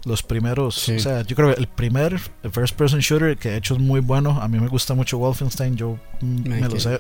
los 0.06 0.22
primeros, 0.22 0.88
o 0.88 0.98
sea, 0.98 1.22
yo 1.22 1.36
creo 1.36 1.54
que 1.54 1.60
el 1.60 1.68
primer 1.68 2.18
first 2.50 2.74
person 2.76 3.00
shooter 3.00 3.36
que 3.36 3.50
de 3.50 3.56
hecho 3.58 3.74
es 3.74 3.80
muy 3.80 4.00
bueno. 4.00 4.40
A 4.40 4.48
mí 4.48 4.58
me 4.58 4.68
gusta 4.68 4.94
mucho 4.94 5.18
Wolfenstein, 5.18 5.76
yo 5.76 5.98
me 6.22 6.60
lo 6.62 6.80
sé, 6.80 6.98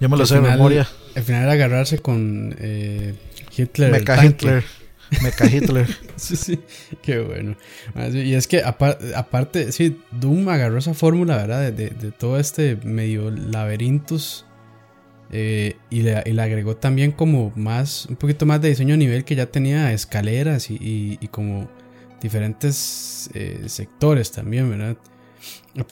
yo 0.00 0.08
me 0.08 0.16
lo 0.16 0.26
sé 0.26 0.34
de 0.34 0.40
memoria. 0.40 0.88
Al 1.14 1.22
final 1.22 1.42
era 1.42 1.52
agarrarse 1.52 1.98
con 1.98 2.54
eh, 2.58 3.14
Hitler. 3.56 3.92
Mecha 3.92 4.24
Hitler. 4.24 4.64
Mecha 5.22 5.46
Hitler. 5.46 5.86
sí, 6.16 6.36
sí, 6.36 6.60
qué 7.02 7.20
bueno. 7.20 7.56
Y 8.12 8.34
es 8.34 8.46
que 8.46 8.62
aparte, 8.62 9.72
sí, 9.72 9.98
Doom 10.10 10.48
agarró 10.48 10.78
esa 10.78 10.94
fórmula, 10.94 11.36
¿verdad? 11.36 11.72
De, 11.72 11.90
todo 12.12 12.38
este 12.38 12.76
medio 12.84 13.30
laberintos. 13.30 14.46
Eh, 15.34 15.76
y, 15.88 16.02
le, 16.02 16.16
agregó 16.16 16.76
también 16.76 17.10
como 17.10 17.52
más, 17.56 18.04
un 18.06 18.16
poquito 18.16 18.44
más 18.44 18.60
de 18.60 18.68
diseño 18.68 18.94
a 18.94 18.98
nivel 18.98 19.24
que 19.24 19.34
ya 19.34 19.46
tenía 19.46 19.92
escaleras 19.92 20.70
y, 20.70 21.18
como 21.30 21.70
diferentes 22.20 23.30
eh, 23.34 23.64
sectores 23.66 24.30
también, 24.30 24.70
¿verdad? 24.70 24.96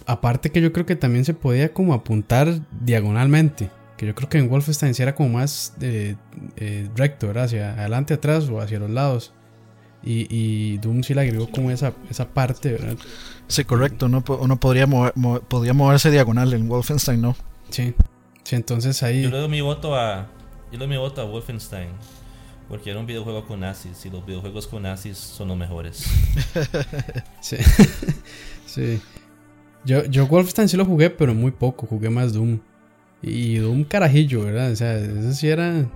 Aparte 0.07 0.51
que 0.51 0.61
yo 0.61 0.73
creo 0.73 0.87
que 0.87 0.95
también 0.95 1.25
se 1.25 1.35
podía 1.35 1.73
como 1.73 1.95
apuntar 1.95 2.61
diagonalmente. 2.83 3.71
Que 4.01 4.07
yo 4.07 4.15
creo 4.15 4.31
que 4.31 4.39
en 4.39 4.49
Wolfenstein 4.49 4.95
sí 4.95 5.03
era 5.03 5.15
como 5.15 5.29
más 5.29 5.75
de, 5.77 6.17
eh, 6.57 6.89
recto, 6.97 7.27
¿verdad? 7.27 7.45
Hacia 7.45 7.73
adelante, 7.75 8.15
atrás 8.15 8.49
o 8.49 8.59
hacia 8.59 8.79
los 8.79 8.89
lados. 8.89 9.35
Y, 10.03 10.79
Doom 10.79 11.03
sí 11.03 11.13
le 11.13 11.21
agregó 11.21 11.51
como 11.51 11.71
esa, 11.71 11.93
esa 12.09 12.27
parte, 12.27 12.73
¿verdad? 12.73 12.97
Sí, 13.47 13.63
correcto. 13.67 14.07
Uno, 14.07 14.25
uno 14.27 14.59
podría, 14.59 14.87
mover, 14.87 15.13
podría 15.47 15.75
moverse 15.75 16.11
diagonal 16.11 16.51
en 16.55 16.67
Wolfenstein, 16.67 17.21
¿no? 17.21 17.37
Sí. 17.69 17.93
Sí, 18.43 18.57
entonces 18.57 19.03
ahí. 19.03 19.21
Yo 19.21 19.29
le 19.29 19.37
doy 19.37 19.51
mi 19.51 19.61
voto 19.61 19.95
a. 19.95 20.29
Yo 20.73 20.73
le 20.73 20.79
doy 20.79 20.89
mi 20.89 20.97
voto 20.97 21.21
a 21.21 21.25
Wolfenstein. 21.27 21.91
Porque 22.71 22.89
era 22.89 23.01
un 23.01 23.05
videojuego 23.05 23.47
con 23.47 23.61
nazis 23.61 24.07
y 24.07 24.09
los 24.09 24.25
videojuegos 24.25 24.67
con 24.67 24.85
nazis 24.85 25.19
son 25.19 25.49
los 25.49 25.59
mejores. 25.59 26.07
sí. 27.43 27.59
sí. 28.65 28.99
Yo, 29.85 30.07
yo 30.07 30.27
Wolfenstein 30.27 30.71
sí 30.71 30.79
lo 30.79 30.87
jugué, 30.87 31.11
pero 31.11 31.35
muy 31.35 31.51
poco. 31.51 31.87
Jugué 31.87 32.09
más 32.09 32.33
Doom. 32.33 32.61
Y 33.23 33.57
Doom 33.57 33.85
carajillo, 33.85 34.45
¿verdad? 34.45 34.73
O 34.73 34.77
sea, 34.77 34.97
eso 34.99 35.33
sí 35.33 35.49
era. 35.49 35.87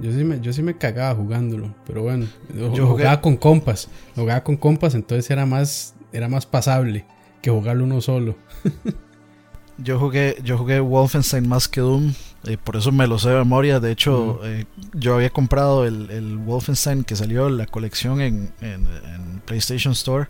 Yo 0.00 0.10
sí 0.10 0.24
me, 0.24 0.40
yo 0.40 0.52
sí 0.52 0.62
me 0.62 0.76
cagaba 0.76 1.14
jugándolo. 1.14 1.74
Pero 1.86 2.02
bueno, 2.02 2.26
yo 2.74 2.86
jugaba 2.86 3.20
con 3.20 3.36
compas. 3.36 3.88
Jugaba 4.16 4.42
con 4.42 4.56
compas, 4.56 4.94
entonces 4.94 5.30
era 5.30 5.46
más, 5.46 5.94
era 6.12 6.28
más 6.28 6.46
pasable 6.46 7.04
que 7.40 7.50
jugarlo 7.50 7.84
uno 7.84 8.00
solo. 8.00 8.36
yo 9.78 9.98
jugué, 9.98 10.36
yo 10.44 10.56
jugué 10.58 10.80
Wolfenstein 10.80 11.48
más 11.48 11.68
que 11.68 11.80
Doom. 11.80 12.14
Eh, 12.44 12.56
por 12.62 12.76
eso 12.76 12.90
me 12.90 13.06
lo 13.06 13.18
sé 13.18 13.28
de 13.30 13.36
memoria. 13.36 13.78
De 13.78 13.92
hecho, 13.92 14.40
eh, 14.44 14.64
yo 14.94 15.14
había 15.14 15.30
comprado 15.30 15.84
el, 15.84 16.10
el, 16.10 16.38
Wolfenstein 16.38 17.04
que 17.04 17.14
salió 17.14 17.46
en 17.46 17.58
la 17.58 17.66
colección 17.66 18.20
en, 18.20 18.52
en, 18.60 18.86
en 18.86 19.42
PlayStation 19.44 19.92
Store. 19.92 20.28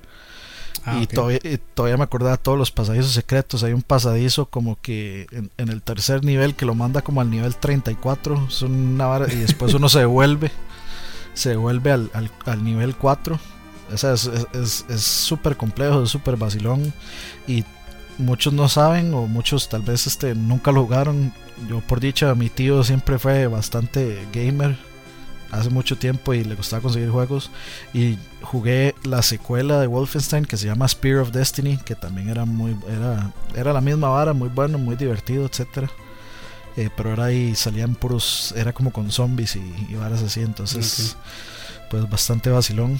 Ah, 0.85 1.01
y, 1.01 1.07
todavía, 1.07 1.97
me 1.97 2.05
acordaba 2.05 2.37
todos 2.37 2.59
los 2.59 2.71
pasadizos 2.71 3.13
secretos. 3.13 3.63
Hay 3.63 3.73
un 3.73 3.83
pasadizo 3.83 4.47
como 4.47 4.79
que 4.81 5.27
en, 5.57 5.69
el 5.69 5.83
tercer 5.83 6.25
nivel 6.25 6.55
que 6.55 6.67
lo 6.67 6.75
manda 6.75 7.03
como 7.03 7.21
al 7.21 7.31
nivel 7.31 7.55
34. 7.57 8.47
Es 8.49 8.63
una 8.63 9.27
y 9.31 9.37
después 9.37 9.75
uno 9.75 9.89
se 9.89 10.01
devuelve. 10.01 10.51
Se 11.35 11.51
devuelve 11.51 11.93
al, 11.93 12.11
al, 12.45 12.65
nivel 12.65 12.97
4. 12.97 13.39
O 13.93 13.97
sea, 13.97 14.15
es 14.15 14.85
súper 14.99 15.57
complejo, 15.57 16.03
es 16.03 16.11
súper 16.11 16.37
vacilón. 16.37 16.93
Y 17.47 17.65
muchos 18.19 18.53
no 18.53 18.69
saben 18.69 19.15
o 19.15 19.27
muchos 19.27 19.69
tal 19.69 19.83
vez 19.83 20.07
este, 20.07 20.35
nunca 20.35 20.73
lo 20.73 20.83
jugaron. 20.83 21.33
Yo 21.69 21.81
por 21.81 22.01
dicha, 22.01 22.35
mi 22.35 22.49
tío 22.49 22.83
siempre 22.83 23.19
fue 23.19 23.47
bastante 23.47 24.27
gamer 24.33 24.77
hace 25.53 25.71
mucho 25.71 25.97
tiempo 25.97 26.35
y 26.35 26.43
le 26.43 26.57
gustaba 26.57 26.83
conseguir 26.83 27.11
juegos. 27.11 27.51
Y 27.95 28.19
jugué 28.41 28.95
la 29.05 29.23
secuela 29.23 29.81
de 29.81 29.87
Wolfenstein 29.87 30.45
que 30.45 30.57
se 30.57 30.67
llama 30.67 30.89
Spear 30.89 31.19
of 31.19 31.31
Destiny, 31.31 31.77
que 31.85 31.95
también 31.95 32.29
era 32.29 32.45
muy 32.45 32.77
era, 32.89 33.31
era 33.55 33.73
la 33.73 33.81
misma 33.81 34.09
vara, 34.09 34.33
muy 34.33 34.49
bueno, 34.49 34.79
muy 34.79 34.97
divertido, 34.97 35.47
etcétera. 35.47 35.89
Eh, 36.77 36.89
pero 36.97 37.13
era 37.13 37.27
ahí 37.27 37.55
salían 37.55 37.95
puros, 37.95 38.55
era 38.57 38.73
como 38.73 38.91
con 38.93 39.13
zombies 39.13 39.57
y, 39.57 39.95
varas 39.95 40.23
así, 40.23 40.41
entonces 40.41 41.17
pues 41.91 42.09
bastante 42.09 42.51
vacilón. 42.51 42.99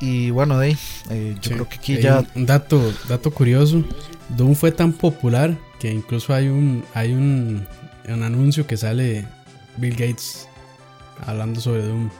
Y 0.00 0.30
bueno, 0.30 0.58
de 0.58 0.66
ahí, 0.66 0.78
eh, 1.10 1.34
yo 1.40 1.52
creo 1.52 1.68
que 1.68 1.76
aquí 1.76 1.98
ya... 1.98 2.24
Un 2.36 2.46
dato, 2.46 2.92
dato 3.08 3.32
curioso, 3.32 3.82
Doom 4.28 4.54
fue 4.54 4.70
tan 4.70 4.92
popular 4.92 5.56
que 5.80 5.90
incluso 5.90 6.34
hay 6.34 6.46
un, 6.48 6.84
hay 6.94 7.12
un, 7.12 7.66
un 8.06 8.22
anuncio 8.22 8.64
que 8.64 8.76
sale 8.76 9.26
Bill 9.76 9.96
Gates 9.96 10.48
hablando 11.26 11.60
sobre 11.60 11.82
Doom. 11.82 12.10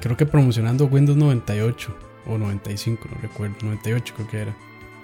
Creo 0.00 0.16
que 0.16 0.26
promocionando 0.26 0.86
Windows 0.86 1.16
98 1.16 1.96
o 2.26 2.38
95, 2.38 3.08
no 3.12 3.20
recuerdo. 3.20 3.56
98 3.62 4.14
creo 4.16 4.28
que 4.28 4.38
era. 4.38 4.56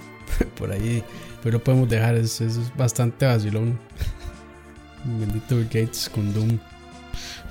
Por 0.58 0.72
ahí. 0.72 1.02
Pero 1.42 1.58
lo 1.58 1.64
podemos 1.64 1.88
dejar, 1.88 2.14
es, 2.14 2.40
es 2.40 2.74
bastante 2.76 3.26
vacilón. 3.26 3.78
Bendito 5.04 5.56
Bill 5.56 5.66
Gates 5.66 6.08
con 6.08 6.32
Doom. 6.32 6.58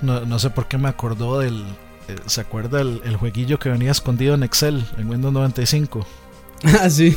No, 0.01 0.25
no, 0.25 0.39
sé 0.39 0.49
por 0.49 0.67
qué 0.67 0.77
me 0.77 0.87
acordó 0.87 1.39
del. 1.39 1.63
Eh, 2.07 2.15
¿Se 2.25 2.41
acuerda 2.41 2.81
el, 2.81 3.01
el, 3.03 3.17
jueguillo 3.17 3.59
que 3.59 3.69
venía 3.69 3.91
escondido 3.91 4.33
en 4.33 4.43
Excel 4.43 4.83
en 4.97 5.09
Windows 5.09 5.33
95? 5.33 6.05
Ah, 6.63 6.91
sí. 6.91 7.15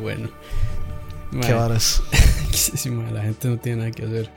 bueno. 0.00 0.28
Qué 1.42 1.52
varas. 1.52 2.02
la 3.12 3.22
gente 3.22 3.48
no 3.48 3.58
tiene 3.58 3.78
nada 3.78 3.90
que 3.90 4.04
hacer. 4.04 4.30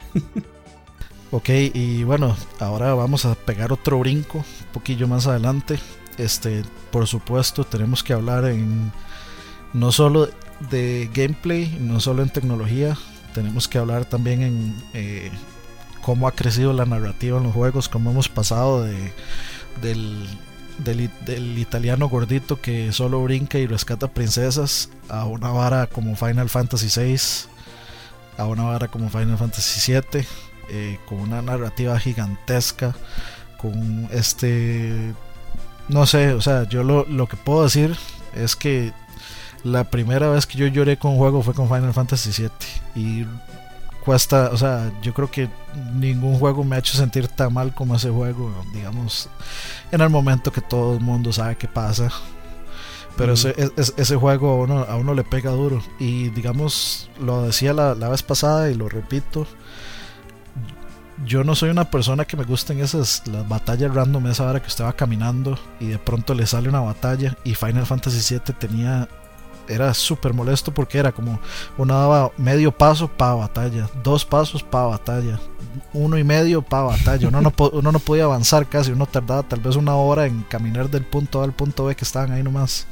Ok, 1.34 1.48
y 1.50 2.04
bueno, 2.04 2.36
ahora 2.60 2.94
vamos 2.94 3.24
a 3.24 3.36
pegar 3.36 3.72
otro 3.72 3.98
brinco 4.00 4.40
un 4.40 4.74
poquillo 4.74 5.08
más 5.08 5.28
adelante. 5.28 5.80
Este, 6.18 6.64
por 6.92 7.08
supuesto, 7.08 7.64
tenemos 7.64 8.04
que 8.04 8.12
hablar 8.12 8.44
en 8.44 8.92
no 9.72 9.94
solo 9.94 10.30
de 10.70 11.10
gameplay, 11.14 11.78
no 11.80 12.02
solo 12.02 12.22
en 12.22 12.30
tecnología, 12.30 12.98
tenemos 13.34 13.70
que 13.70 13.78
hablar 13.78 14.04
también 14.04 14.42
en 14.42 14.84
eh, 14.94 15.32
cómo 16.02 16.28
ha 16.28 16.34
crecido 16.34 16.74
la 16.74 16.86
narrativa 16.86 17.38
en 17.38 17.44
los 17.44 17.54
juegos, 17.54 17.88
cómo 17.88 18.12
hemos 18.12 18.28
pasado 18.28 18.84
de, 18.84 19.14
del, 19.82 20.28
del, 20.80 21.10
del, 21.26 21.58
italiano 21.58 22.10
gordito 22.10 22.60
que 22.60 22.92
solo 22.92 23.24
brinca 23.24 23.58
y 23.58 23.68
rescata 23.68 24.10
princesas 24.10 24.90
a 25.08 25.24
una 25.24 25.50
vara 25.52 25.88
como 25.88 26.18
Final 26.18 26.50
Fantasy 26.50 26.90
VI, 26.94 27.18
a 28.38 28.46
una 28.48 28.64
vara 28.64 28.90
como 28.90 29.10
Final 29.10 29.38
Fantasy 29.38 29.94
VII 29.94 30.26
eh, 30.72 31.00
con 31.06 31.20
una 31.20 31.42
narrativa 31.42 32.00
gigantesca, 32.00 32.96
con 33.58 34.08
este... 34.12 35.14
No 35.90 36.06
sé, 36.06 36.34
o 36.34 36.42
sea, 36.42 36.64
yo 36.64 36.84
lo, 36.84 37.06
lo 37.06 37.28
que 37.28 37.36
puedo 37.36 37.64
decir 37.64 37.98
es 38.34 38.56
que 38.56 38.94
la 39.64 39.84
primera 39.84 40.30
vez 40.30 40.46
que 40.46 40.58
yo 40.58 40.68
lloré 40.68 40.98
con 40.98 41.12
un 41.12 41.18
juego 41.18 41.44
fue 41.44 41.54
con 41.54 41.68
Final 41.68 41.94
Fantasy 41.94 42.32
VII 42.44 42.50
y 42.96 43.26
cuesta, 44.04 44.50
o 44.52 44.58
sea, 44.58 44.92
yo 45.02 45.14
creo 45.14 45.30
que 45.30 45.50
ningún 45.94 46.38
juego 46.40 46.64
me 46.64 46.76
ha 46.76 46.80
hecho 46.80 46.98
sentir 46.98 47.28
tan 47.28 47.54
mal 47.54 47.74
como 47.74 47.96
ese 47.96 48.10
juego, 48.10 48.52
digamos, 48.74 49.30
en 49.92 50.02
el 50.02 50.10
momento 50.10 50.52
que 50.52 50.62
todo 50.62 50.96
el 50.96 51.02
mundo 51.02 51.32
sabe 51.32 51.56
qué 51.56 51.68
pasa. 51.68 52.10
Pero 53.18 53.34
ese, 53.34 53.54
ese, 53.76 54.16
juego 54.16 54.52
a 54.52 54.56
uno, 54.56 54.86
a 54.88 54.96
uno 54.96 55.14
le 55.14 55.24
pega 55.24 55.52
duro. 55.52 55.84
Y 56.00 56.30
digamos, 56.30 57.10
lo 57.20 57.44
decía 57.44 57.74
la, 57.74 57.94
la 57.94 58.08
vez 58.08 58.24
pasada 58.24 58.72
y 58.72 58.74
lo 58.74 58.88
repito, 58.88 59.46
yo 61.26 61.44
no 61.44 61.56
soy 61.56 61.70
una 61.70 61.90
persona 61.90 62.26
que 62.26 62.38
me 62.38 62.44
gusten 62.44 62.80
esas 62.80 63.28
las 63.28 63.48
batallas 63.48 63.94
random, 63.94 64.28
esa 64.28 64.48
hora 64.48 64.62
que 64.62 64.68
estaba 64.68 64.94
caminando 64.94 65.58
y 65.80 65.88
de 65.88 66.00
pronto 66.00 66.34
le 66.34 66.46
sale 66.46 66.70
una 66.70 66.82
batalla 66.82 67.38
y 67.44 67.56
Final 67.56 67.86
Fantasy 67.86 68.36
VII 68.36 68.56
tenía 68.56 69.08
era 69.68 69.94
súper 69.94 70.34
molesto 70.34 70.74
porque 70.74 70.98
era 70.98 71.12
como 71.12 71.40
uno 71.78 71.94
daba 71.94 72.32
medio 72.38 72.72
paso 72.72 73.08
para 73.08 73.36
batalla, 73.36 73.90
dos 74.04 74.26
pasos 74.26 74.64
para 74.64 74.86
batalla, 74.86 75.40
uno 75.94 76.18
y 76.18 76.24
medio 76.24 76.62
para 76.62 76.84
batalla, 76.84 77.28
uno 77.28 77.42
no, 77.42 77.54
uno 77.72 77.92
no 77.92 78.00
podía 78.00 78.26
avanzar 78.26 78.68
casi, 78.68 78.92
uno 78.92 79.06
tardaba 79.06 79.44
tal 79.44 79.60
vez 79.60 79.76
una 79.76 79.96
hora 79.96 80.26
en 80.26 80.42
caminar 80.44 80.90
del 80.90 81.06
punto 81.06 81.42
A 81.42 81.46
al 81.46 81.54
punto 81.54 81.86
B 81.86 81.96
que 81.96 82.04
estaban 82.04 82.32
ahí 82.32 82.44
nomás. 82.44 82.88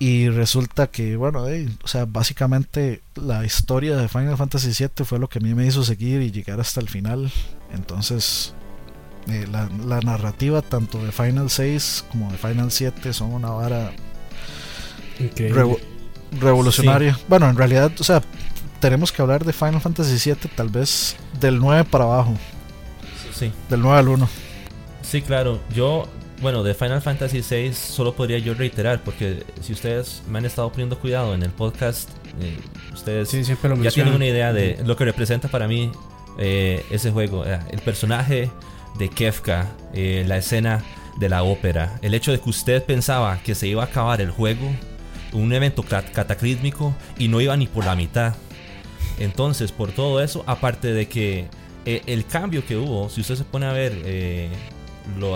Y 0.00 0.28
resulta 0.28 0.86
que, 0.86 1.16
bueno, 1.16 1.44
o 1.82 1.88
sea, 1.88 2.04
básicamente 2.04 3.02
la 3.16 3.44
historia 3.44 3.96
de 3.96 4.08
Final 4.08 4.36
Fantasy 4.36 4.68
VII 4.68 5.04
fue 5.04 5.18
lo 5.18 5.28
que 5.28 5.40
a 5.40 5.42
mí 5.42 5.54
me 5.54 5.66
hizo 5.66 5.82
seguir 5.82 6.22
y 6.22 6.30
llegar 6.30 6.60
hasta 6.60 6.80
el 6.80 6.88
final. 6.88 7.32
Entonces, 7.74 8.54
eh, 9.28 9.46
la, 9.50 10.00
narrativa 10.00 10.62
tanto 10.62 11.04
de 11.04 11.10
Final 11.10 11.50
6 11.50 12.04
como 12.12 12.30
de 12.30 12.38
Final 12.38 12.70
7 12.70 13.12
son 13.12 13.32
una 13.32 13.50
vara 13.50 13.92
revolucionaria. 16.40 17.18
Bueno, 17.26 17.50
en 17.50 17.56
realidad, 17.56 17.90
o 17.98 18.04
sea, 18.04 18.22
tenemos 18.80 19.10
que 19.10 19.20
hablar 19.20 19.44
de 19.44 19.52
Final 19.52 19.80
Fantasy 19.80 20.30
VII 20.30 20.50
tal 20.54 20.68
vez 20.68 21.16
del 21.40 21.58
9 21.58 21.84
para 21.90 22.04
abajo. 22.04 22.34
Sí. 23.34 23.52
Del 23.68 23.80
9 23.80 23.98
al 23.98 24.08
1. 24.08 24.28
Sí, 25.02 25.22
claro. 25.22 25.60
Yo 25.74 26.06
bueno, 26.40 26.62
de 26.62 26.74
Final 26.74 27.02
Fantasy 27.02 27.42
VI 27.42 27.72
solo 27.72 28.14
podría 28.14 28.38
yo 28.38 28.54
reiterar, 28.54 29.02
porque 29.02 29.42
si 29.60 29.72
ustedes 29.72 30.22
me 30.28 30.38
han 30.38 30.44
estado 30.44 30.70
poniendo 30.70 30.98
cuidado 30.98 31.34
en 31.34 31.42
el 31.42 31.50
podcast, 31.50 32.08
eh, 32.40 32.56
ustedes 32.92 33.30
ya 33.32 33.90
tienen 33.90 34.14
una 34.14 34.26
idea 34.26 34.52
de 34.52 34.78
lo 34.84 34.96
que 34.96 35.04
representa 35.04 35.48
para 35.48 35.66
mí 35.66 35.90
eh, 36.38 36.84
ese 36.90 37.10
juego. 37.10 37.44
Eh, 37.44 37.58
el 37.70 37.80
personaje 37.80 38.50
de 38.98 39.08
Kefka, 39.08 39.68
la 39.94 40.36
escena 40.36 40.84
de 41.18 41.28
la 41.28 41.42
ópera, 41.42 41.98
el 42.02 42.14
hecho 42.14 42.30
de 42.30 42.40
que 42.40 42.48
usted 42.48 42.84
pensaba 42.84 43.38
que 43.42 43.54
se 43.54 43.66
iba 43.66 43.82
a 43.82 43.86
acabar 43.86 44.20
el 44.20 44.30
juego, 44.30 44.70
un 45.32 45.52
evento 45.52 45.82
cataclísmico, 45.82 46.94
y 47.18 47.28
no 47.28 47.40
iba 47.40 47.56
ni 47.56 47.66
por 47.66 47.84
la 47.84 47.96
mitad. 47.96 48.34
Entonces, 49.18 49.72
por 49.72 49.90
todo 49.90 50.22
eso, 50.22 50.44
aparte 50.46 50.92
de 50.92 51.08
que 51.08 51.48
el 51.84 52.26
cambio 52.26 52.64
que 52.64 52.76
hubo, 52.76 53.08
si 53.08 53.22
usted 53.22 53.34
se 53.34 53.44
pone 53.44 53.66
a 53.66 53.72
ver 53.72 53.92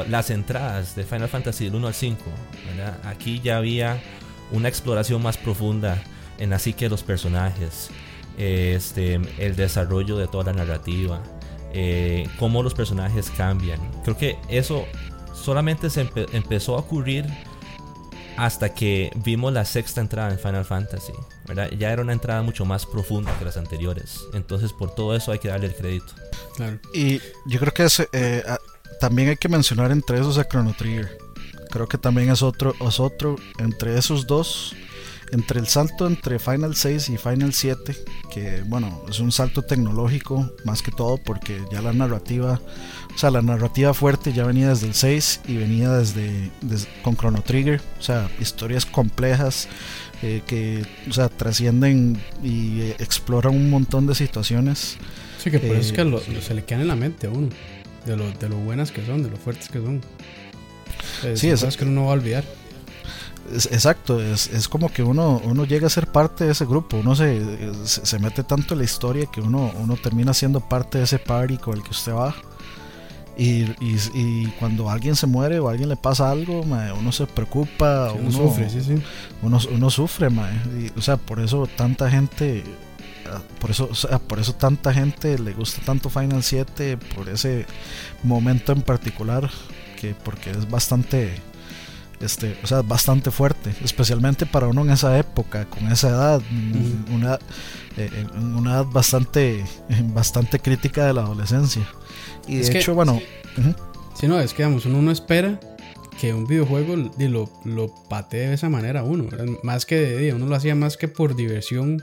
las 0.09 0.31
entradas 0.31 0.95
de 0.95 1.05
Final 1.05 1.29
Fantasy 1.29 1.65
del 1.65 1.77
1 1.77 1.87
al 1.87 1.95
5, 1.95 2.23
aquí 3.05 3.41
ya 3.41 3.57
había 3.57 4.01
una 4.51 4.69
exploración 4.69 5.23
más 5.23 5.37
profunda 5.37 6.03
en 6.39 6.51
la 6.51 6.59
psique 6.59 6.87
de 6.87 6.91
los 6.91 7.03
personajes, 7.03 7.91
este, 8.37 9.21
el 9.39 9.57
desarrollo 9.57 10.17
de 10.17 10.27
toda 10.29 10.53
la 10.53 10.65
narrativa, 10.65 11.23
eh, 11.73 12.29
cómo 12.39 12.63
los 12.63 12.75
personajes 12.75 13.31
cambian. 13.31 13.81
Creo 14.03 14.17
que 14.17 14.37
eso 14.49 14.85
solamente 15.35 15.91
se 15.91 16.09
empezó 16.33 16.77
a 16.77 16.81
ocurrir 16.81 17.27
hasta 18.37 18.75
que 18.75 19.11
vimos 19.25 19.53
la 19.53 19.65
sexta 19.65 20.01
entrada 20.01 20.31
en 20.31 20.39
Final 20.39 20.65
Fantasy. 20.65 21.13
¿verdad? 21.47 21.71
Ya 21.79 21.93
era 21.93 22.03
una 22.03 22.13
entrada 22.13 22.43
mucho 22.43 22.65
más 22.65 22.87
profunda 22.87 23.37
que 23.39 23.45
las 23.45 23.57
anteriores. 23.57 24.21
Entonces 24.33 24.73
por 24.73 24.95
todo 24.95 25.15
eso 25.17 25.33
hay 25.33 25.39
que 25.39 25.49
darle 25.49 25.67
el 25.67 25.75
crédito. 25.75 26.13
Y 26.93 27.19
yo 27.47 27.59
creo 27.59 27.73
que 27.73 27.87
eh, 28.13 28.43
también 29.03 29.31
hay 29.31 29.37
que 29.37 29.49
mencionar 29.49 29.91
entre 29.91 30.21
esos 30.21 30.39
a 30.39 30.47
Chrono 30.47 30.75
Trigger. 30.79 31.19
Creo 31.73 31.89
que 31.89 31.99
también 31.99 32.31
es 32.31 32.41
otro, 32.41 32.73
es 32.87 33.01
otro 33.01 33.35
entre 33.59 33.99
esos 33.99 34.29
dos 34.29 34.77
entre 35.33 35.59
el 35.59 35.67
salto 35.67 36.07
entre 36.07 36.39
Final 36.39 36.77
6 36.77 37.09
y 37.09 37.17
Final 37.17 37.53
7, 37.53 37.97
que 38.33 38.63
bueno, 38.65 39.03
es 39.09 39.19
un 39.19 39.33
salto 39.33 39.63
tecnológico 39.63 40.53
más 40.65 40.83
que 40.83 40.93
todo 40.93 41.17
porque 41.17 41.61
ya 41.73 41.83
la 41.83 41.93
narrativa, 41.93 42.61
o 43.13 43.19
sea, 43.19 43.33
la 43.33 43.43
narrativa 43.43 43.93
fuerte 43.93 44.33
ya 44.33 44.45
venía 44.45 44.69
desde 44.69 44.87
el 44.87 44.95
6 44.95 45.41
y 45.49 45.57
venía 45.57 45.91
desde, 45.91 46.53
con 47.03 47.17
Chrono 47.17 47.43
Trigger, 47.43 47.81
o 47.99 48.03
sea, 48.03 48.31
historias 48.39 48.87
complejas 48.87 49.69
eh, 50.23 50.43
que, 50.47 50.85
o 51.11 51.13
sea, 51.13 51.29
trascienden 51.29 52.23
y 52.45 52.83
exploran 53.01 53.57
un 53.57 53.69
montón 53.69 54.07
de 54.07 54.15
situaciones. 54.15 54.97
Sí, 55.43 55.51
que 55.51 55.59
por 55.59 55.75
eso 55.75 55.89
es 55.89 55.93
que 55.93 56.37
eh, 56.37 56.41
se 56.41 56.55
le 56.55 56.65
quedan 56.65 56.83
en 56.83 56.89
la 56.89 56.95
mente 56.95 57.27
a 57.27 57.31
uno, 57.31 57.49
de 58.07 58.17
lo, 58.17 58.31
de 58.31 58.49
lo 58.49 58.57
buenas 58.57 58.91
que 58.91 59.05
son, 59.05 59.23
de 59.23 59.31
lo 59.31 59.37
fuertes 59.37 59.69
que 59.69 59.81
son. 59.81 60.01
sí, 61.35 61.49
es 61.49 61.77
que 61.77 61.85
uno 61.85 61.93
no 61.93 62.05
va 62.07 62.13
a 62.13 62.15
olvidar 62.15 62.45
exacto, 63.71 64.21
es, 64.23 64.49
es, 64.49 64.69
como 64.69 64.89
que 64.91 65.03
uno, 65.03 65.41
uno 65.45 65.65
llega 65.65 65.87
a 65.87 65.91
ser 65.91 66.07
parte 66.07 66.45
de 66.45 66.53
ese 66.53 66.65
grupo, 66.65 66.99
uno 66.99 67.15
se, 67.15 67.41
se, 67.85 68.19
mete 68.19 68.45
tanto 68.45 68.75
en 68.75 68.79
la 68.79 68.85
historia 68.85 69.27
que 69.27 69.41
uno, 69.41 69.73
uno 69.79 69.97
termina 69.97 70.33
siendo 70.33 70.61
parte 70.61 70.99
de 70.99 71.05
ese 71.05 71.19
party 71.19 71.59
con 71.59 71.77
el 71.77 71.83
que 71.83 71.91
usted 71.91 72.13
va. 72.13 72.35
Y, 73.37 73.63
y, 73.81 74.47
cuando 74.61 74.91
alguien 74.91 75.17
se 75.17 75.27
muere 75.27 75.59
o 75.59 75.69
a 75.69 75.73
alguien 75.73 75.89
le 75.89 75.97
pasa 75.97 76.31
algo, 76.31 76.61
uno 76.61 77.13
se 77.13 77.27
preocupa, 77.27 78.13
uno, 78.13 78.31
sufre, 78.31 78.69
sí, 78.69 78.83
sí. 78.83 79.03
Uno, 79.41 79.59
uno 79.73 79.91
sufre, 79.91 80.29
o 80.97 81.01
sea, 81.01 81.17
por 81.17 81.41
eso 81.41 81.67
tanta 81.67 82.11
gente, 82.11 82.63
por 83.61 83.71
eso, 83.71 83.89
o 83.91 83.95
sea, 83.95 84.19
por 84.19 84.39
eso 84.39 84.55
tanta 84.55 84.93
gente 84.93 85.39
le 85.39 85.53
gusta 85.53 85.83
tanto 85.85 86.11
Final 86.11 86.43
7, 86.43 86.99
por 87.15 87.29
ese 87.29 87.67
momento 88.23 88.73
en 88.73 88.83
particular, 88.83 89.51
que 90.01 90.15
porque 90.15 90.51
es 90.51 90.69
bastante 90.69 91.41
este, 92.23 92.57
o 92.63 92.67
sea, 92.67 92.83
bastante 92.83 93.31
fuerte, 93.31 93.75
especialmente 93.83 94.47
para 94.47 94.69
uno 94.69 94.83
en 94.83 94.91
esa 94.91 95.19
época, 95.19 95.65
con 95.65 95.91
esa 95.91 96.09
edad, 96.11 96.43
una, 97.13 97.39
eh, 97.97 98.27
una 98.35 98.75
edad 98.75 98.85
bastante, 98.87 99.65
bastante 100.15 100.61
crítica 100.61 101.05
de 101.05 101.15
la 101.15 101.23
adolescencia. 101.23 101.83
Y 102.47 102.59
de 102.59 102.79
hecho, 102.79 102.95
bueno... 102.95 103.21
Si 104.15 104.29
no, 104.29 104.39
es 104.39 104.55
que 104.55 104.63
vamos, 104.63 104.87
uno 104.87 105.03
no 105.03 105.11
espera 105.11 105.59
que 106.21 106.35
un 106.35 106.47
videojuego 106.47 106.97
lo, 106.97 107.51
lo 107.65 107.95
patee 108.09 108.49
de 108.49 108.55
esa 108.55 108.69
manera 108.69 109.03
uno, 109.03 109.27
más 109.63 109.87
que 109.87 110.33
uno 110.35 110.47
lo 110.47 110.55
hacía 110.55 110.75
más 110.75 110.97
que 110.97 111.09
por 111.09 111.35
diversión, 111.35 112.03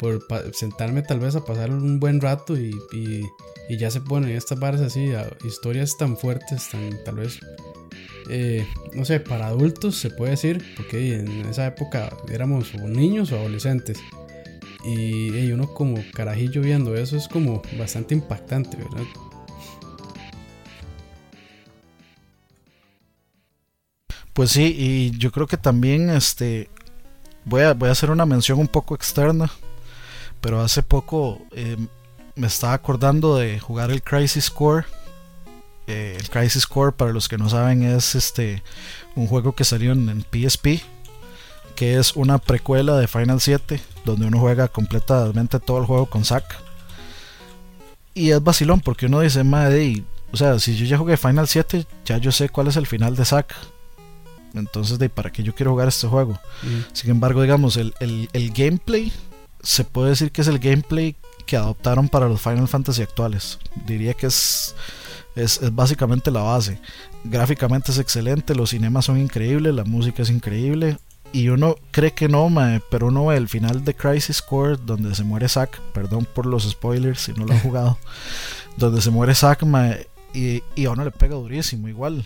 por 0.00 0.26
sentarme 0.54 1.02
tal 1.02 1.20
vez 1.20 1.36
a 1.36 1.44
pasar 1.44 1.70
un 1.70 2.00
buen 2.00 2.20
rato 2.20 2.56
y, 2.56 2.74
y, 2.92 3.22
y 3.68 3.76
ya 3.76 3.90
se 3.90 4.00
ponen 4.00 4.30
estas 4.30 4.58
barras 4.58 4.80
así, 4.80 5.12
historias 5.44 5.96
tan 5.98 6.16
fuertes, 6.16 6.70
tan 6.70 7.04
tal 7.04 7.16
vez 7.16 7.38
eh, 8.32 8.64
no 8.94 9.04
sé, 9.04 9.18
para 9.18 9.48
adultos 9.48 9.96
se 9.96 10.08
puede 10.08 10.32
decir, 10.32 10.64
porque 10.76 11.16
en 11.16 11.46
esa 11.46 11.66
época 11.66 12.16
éramos 12.30 12.72
niños 12.74 13.32
o 13.32 13.36
adolescentes. 13.36 13.98
Y 14.84 15.50
uno 15.52 15.74
como 15.74 16.02
carajillo 16.14 16.62
viendo 16.62 16.94
eso 16.96 17.16
es 17.16 17.28
como 17.28 17.60
bastante 17.76 18.14
impactante, 18.14 18.76
¿verdad? 18.76 19.04
Pues 24.32 24.52
sí, 24.52 24.74
y 24.78 25.18
yo 25.18 25.32
creo 25.32 25.48
que 25.48 25.56
también 25.56 26.08
este 26.08 26.70
voy 27.44 27.62
a, 27.62 27.74
voy 27.74 27.88
a 27.88 27.92
hacer 27.92 28.10
una 28.10 28.26
mención 28.26 28.60
un 28.60 28.68
poco 28.68 28.94
externa, 28.94 29.50
pero 30.40 30.60
hace 30.60 30.82
poco 30.82 31.40
eh, 31.52 31.76
me 32.36 32.46
estaba 32.46 32.74
acordando 32.74 33.36
de 33.36 33.58
jugar 33.60 33.90
el 33.90 34.02
Crisis 34.02 34.50
Core 34.50 34.86
el 35.90 36.28
Crisis 36.30 36.66
Core, 36.66 36.92
para 36.92 37.12
los 37.12 37.28
que 37.28 37.38
no 37.38 37.48
saben, 37.48 37.82
es 37.82 38.14
este 38.14 38.62
un 39.16 39.26
juego 39.26 39.54
que 39.54 39.64
salió 39.64 39.92
en, 39.92 40.24
PSP, 40.30 40.82
que 41.74 41.98
es 41.98 42.14
una 42.16 42.38
precuela 42.38 42.96
de 42.96 43.08
Final 43.08 43.40
7, 43.40 43.80
donde 44.04 44.26
uno 44.26 44.38
juega 44.38 44.68
completamente 44.68 45.58
todo 45.58 45.78
el 45.78 45.86
juego 45.86 46.06
con 46.06 46.24
Zack. 46.24 46.44
Y 48.14 48.30
es 48.30 48.42
vacilón, 48.42 48.80
porque 48.80 49.06
uno 49.06 49.20
dice, 49.20 49.44
madre, 49.44 50.04
o 50.32 50.36
sea, 50.36 50.58
si 50.58 50.76
yo 50.76 50.84
ya 50.86 50.98
jugué 50.98 51.16
Final 51.16 51.48
7, 51.48 51.86
ya 52.04 52.18
yo 52.18 52.32
sé 52.32 52.48
cuál 52.48 52.68
es 52.68 52.76
el 52.76 52.86
final 52.86 53.16
de 53.16 53.24
Zack. 53.24 53.54
Entonces, 54.54 54.98
de 54.98 55.08
para 55.08 55.30
qué 55.30 55.42
yo 55.42 55.54
quiero 55.54 55.72
jugar 55.72 55.88
este 55.88 56.08
juego. 56.08 56.32
Mm. 56.62 56.92
Sin 56.92 57.10
embargo, 57.10 57.42
digamos, 57.42 57.76
el, 57.76 57.94
el 58.00 58.52
gameplay 58.52 59.12
se 59.62 59.84
puede 59.84 60.10
decir 60.10 60.32
que 60.32 60.42
es 60.42 60.48
el 60.48 60.58
gameplay 60.58 61.16
que 61.46 61.56
adoptaron 61.56 62.08
para 62.08 62.28
los 62.28 62.40
Final 62.40 62.68
Fantasy 62.68 63.02
actuales. 63.02 63.58
Diría 63.86 64.14
que 64.14 64.26
es 64.26 64.74
es, 65.34 65.60
básicamente 65.74 66.30
la 66.30 66.42
base. 66.42 66.80
Gráficamente 67.24 67.92
es 67.92 67.98
excelente, 67.98 68.54
los 68.54 68.70
cinemas 68.70 69.04
son 69.04 69.18
increíbles, 69.18 69.74
la 69.74 69.84
música 69.84 70.22
es 70.22 70.30
increíble. 70.30 70.98
Y 71.32 71.48
uno 71.48 71.76
cree 71.92 72.12
que 72.12 72.28
no, 72.28 72.50
pero 72.90 73.06
uno 73.06 73.26
ve 73.26 73.36
el 73.36 73.48
final 73.48 73.84
de 73.84 73.94
Crisis 73.94 74.42
Core 74.42 74.78
donde 74.84 75.14
se 75.14 75.22
muere 75.22 75.48
Zack, 75.48 75.80
perdón 75.92 76.26
por 76.34 76.44
los 76.44 76.68
spoilers 76.68 77.20
si 77.20 77.32
no 77.32 77.46
lo 77.46 77.52
han 77.52 77.60
jugado, 77.62 77.98
donde 78.76 79.00
se 79.00 79.10
muere 79.10 79.34
Zack 79.34 79.64
y, 80.32 80.62
y, 80.74 80.84
a 80.86 80.90
uno 80.90 81.04
le 81.04 81.10
pega 81.10 81.36
durísimo 81.36 81.88
igual. 81.88 82.24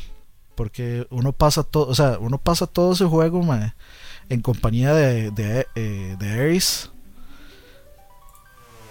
Porque 0.55 1.07
uno 1.11 1.33
pasa 1.33 1.65
todo, 1.65 1.89
o 1.89 1.95
sea, 1.95 2.19
uno 2.21 2.39
pasa 2.39 2.67
todo 2.67 2.93
ese 2.93 3.05
juego 3.05 3.45
en 4.29 4.41
compañía 4.41 4.95
de, 4.95 5.31
de, 5.33 5.67
eh, 5.75 6.17
de 6.19 6.31
Ares 6.31 6.91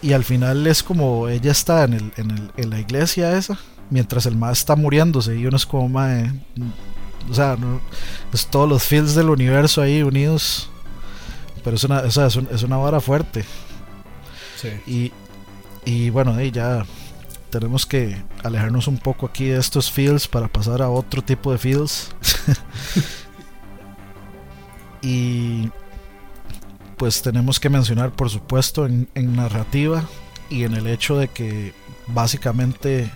y 0.03 0.13
al 0.13 0.23
final 0.23 0.67
es 0.67 0.83
como 0.83 1.27
ella 1.27 1.51
está 1.51 1.85
en, 1.85 1.93
el, 1.93 2.13
en, 2.17 2.31
el, 2.31 2.51
en 2.57 2.69
la 2.69 2.79
iglesia 2.79 3.37
esa 3.37 3.57
mientras 3.89 4.25
el 4.25 4.35
más 4.35 4.59
está 4.59 4.75
muriéndose 4.75 5.37
y 5.37 5.45
uno 5.45 5.57
es 5.57 5.65
como 5.65 5.89
mae, 5.89 6.31
o 7.29 7.33
sea, 7.33 7.55
no, 7.57 7.79
es 8.33 8.47
todos 8.47 8.67
los 8.67 8.83
fields 8.83 9.15
del 9.15 9.29
universo 9.29 9.81
ahí 9.81 10.01
unidos. 10.01 10.69
Pero 11.63 11.77
es 11.77 11.83
una, 11.83 11.99
o 11.99 12.11
sea, 12.11 12.27
es, 12.27 12.63
una 12.63 12.77
vara 12.77 12.99
fuerte. 12.99 13.45
Sí. 14.57 15.11
Y, 15.85 15.89
y 15.89 16.09
bueno, 16.09 16.33
ahí 16.33 16.51
ya 16.51 16.85
tenemos 17.49 17.85
que 17.85 18.21
alejarnos 18.43 18.87
un 18.87 18.97
poco 18.97 19.27
aquí 19.27 19.45
de 19.45 19.59
estos 19.59 19.89
fields 19.89 20.27
para 20.27 20.47
pasar 20.47 20.81
a 20.81 20.89
otro 20.89 21.21
tipo 21.21 21.51
de 21.51 21.57
fields. 21.57 22.09
y 25.01 25.69
pues 26.97 27.21
tenemos 27.21 27.59
que 27.59 27.69
mencionar, 27.69 28.11
por 28.11 28.29
supuesto, 28.29 28.85
en, 28.85 29.09
en 29.15 29.35
narrativa 29.35 30.03
y 30.49 30.63
en 30.63 30.73
el 30.75 30.87
hecho 30.87 31.17
de 31.17 31.27
que 31.27 31.73
básicamente 32.07 33.11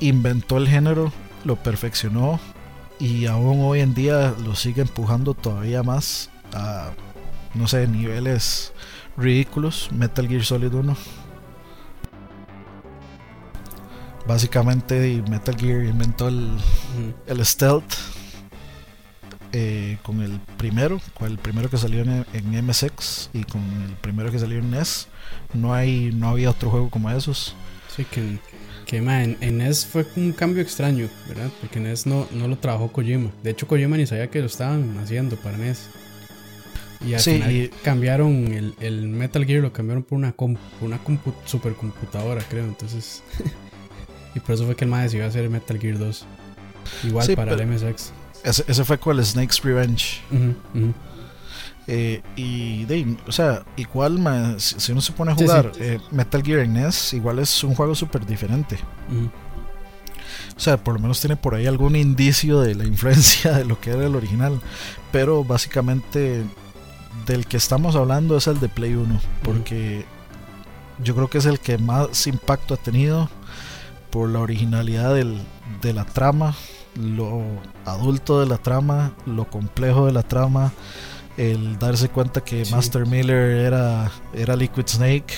inventó 0.00 0.58
el 0.58 0.68
género, 0.68 1.12
lo 1.44 1.56
perfeccionó 1.56 2.40
y 2.98 3.26
aún 3.26 3.60
hoy 3.62 3.80
en 3.80 3.94
día 3.94 4.34
lo 4.44 4.54
sigue 4.54 4.82
empujando 4.82 5.34
todavía 5.34 5.82
más 5.82 6.30
a, 6.52 6.90
no 7.54 7.68
sé, 7.68 7.86
niveles 7.86 8.72
ridículos. 9.16 9.90
Metal 9.92 10.26
Gear 10.28 10.44
Solid 10.44 10.72
1. 10.72 10.96
Básicamente 14.26 15.22
Metal 15.28 15.56
Gear 15.56 15.84
inventó 15.84 16.28
el, 16.28 16.56
el 17.26 17.44
stealth 17.44 17.94
eh, 19.58 19.98
con 20.02 20.20
el 20.20 20.38
primero, 20.58 21.00
con 21.14 21.30
el 21.30 21.38
primero 21.38 21.70
que 21.70 21.78
salió 21.78 22.02
en, 22.02 22.26
en, 22.34 22.66
MSX 22.66 23.30
y 23.32 23.44
con 23.44 23.62
el 23.62 23.94
primero 24.02 24.30
que 24.30 24.38
salió 24.38 24.58
en 24.58 24.70
NES. 24.70 25.08
No 25.54 25.72
hay, 25.72 26.10
no 26.12 26.28
había 26.28 26.50
otro 26.50 26.68
juego 26.68 26.90
como 26.90 27.10
esos. 27.10 27.56
Sí, 27.88 28.04
que 28.04 28.38
que 28.84 28.98
en, 28.98 29.58
NES 29.58 29.86
fue 29.86 30.06
un 30.16 30.32
cambio 30.32 30.62
extraño, 30.62 31.08
¿verdad? 31.26 31.50
Porque 31.60 31.80
NES 31.80 32.06
no, 32.06 32.28
no 32.32 32.46
lo 32.48 32.56
trabajó 32.56 32.92
Kojima. 32.92 33.32
De 33.42 33.50
hecho, 33.50 33.66
Kojima 33.66 33.96
ni 33.96 34.06
sabía 34.06 34.28
que 34.30 34.40
lo 34.40 34.46
estaban 34.46 34.98
haciendo 34.98 35.36
para 35.36 35.56
NES. 35.56 35.88
Y 37.04 37.14
al 37.14 37.20
final 37.20 37.70
cambiaron 37.82 38.52
el, 38.52 38.74
el, 38.80 39.08
Metal 39.08 39.44
Gear, 39.44 39.62
lo 39.62 39.72
cambiaron 39.72 40.02
por 40.02 40.18
una, 40.18 40.32
comp, 40.32 40.58
una 40.82 41.00
supercomputadora, 41.46 42.42
creo. 42.48 42.64
Entonces. 42.64 43.22
y 44.34 44.40
por 44.40 44.54
eso 44.54 44.66
fue 44.66 44.76
que 44.76 44.84
el 44.84 44.90
más 44.90 45.04
decidió 45.04 45.26
hacer 45.26 45.48
Metal 45.48 45.78
Gear 45.78 45.98
2. 45.98 46.26
Igual 47.04 47.34
para 47.34 47.54
el 47.54 47.66
MSX. 47.66 48.12
Ese, 48.46 48.84
fue 48.84 48.98
con 48.98 49.18
el 49.18 49.26
Snake's 49.26 49.60
Revenge. 49.62 50.22
Eh, 51.88 52.22
y 52.36 52.84
de, 52.84 53.16
o 53.26 53.32
sea, 53.32 53.64
igual 53.76 54.56
si 54.58 54.92
uno 54.92 55.00
se 55.00 55.12
pone 55.12 55.32
a 55.32 55.34
jugar 55.34 55.72
eh, 55.80 55.98
Metal 56.12 56.42
Gear 56.42 56.66
NES, 56.66 57.14
igual 57.14 57.40
es 57.40 57.64
un 57.64 57.74
juego 57.74 57.94
súper 57.96 58.24
diferente. 58.24 58.78
o 60.56 60.60
sea, 60.60 60.76
por 60.76 60.94
lo 60.94 61.00
menos 61.00 61.20
tiene 61.20 61.36
por 61.36 61.56
ahí 61.56 61.66
algún 61.66 61.96
indicio 61.96 62.60
de 62.60 62.76
la 62.76 62.84
influencia 62.84 63.52
de 63.52 63.64
lo 63.64 63.80
que 63.80 63.90
era 63.90 64.06
el 64.06 64.14
original. 64.14 64.60
Pero 65.10 65.42
básicamente 65.42 66.44
del 67.26 67.46
que 67.46 67.56
estamos 67.56 67.96
hablando 67.96 68.36
es 68.36 68.46
el 68.46 68.60
de 68.60 68.68
Play 68.68 68.94
1, 68.94 69.20
porque 69.42 70.04
yo 71.02 71.16
creo 71.16 71.28
que 71.28 71.38
es 71.38 71.46
el 71.46 71.58
que 71.58 71.78
más 71.78 72.28
impacto 72.28 72.74
ha 72.74 72.76
tenido 72.76 73.28
por 74.10 74.28
la 74.28 74.38
originalidad 74.38 75.14
del, 75.14 75.40
de 75.82 75.92
la 75.92 76.04
trama, 76.04 76.54
lo 76.96 77.42
adulto 77.84 78.40
de 78.40 78.46
la 78.46 78.58
trama, 78.58 79.14
lo 79.26 79.48
complejo 79.48 80.06
de 80.06 80.12
la 80.12 80.22
trama, 80.22 80.72
el 81.36 81.78
darse 81.78 82.08
cuenta 82.08 82.42
que 82.42 82.64
Master 82.70 83.06
Miller 83.06 83.66
era, 83.66 84.10
era 84.34 84.56
Liquid 84.56 84.86
Snake. 84.86 85.34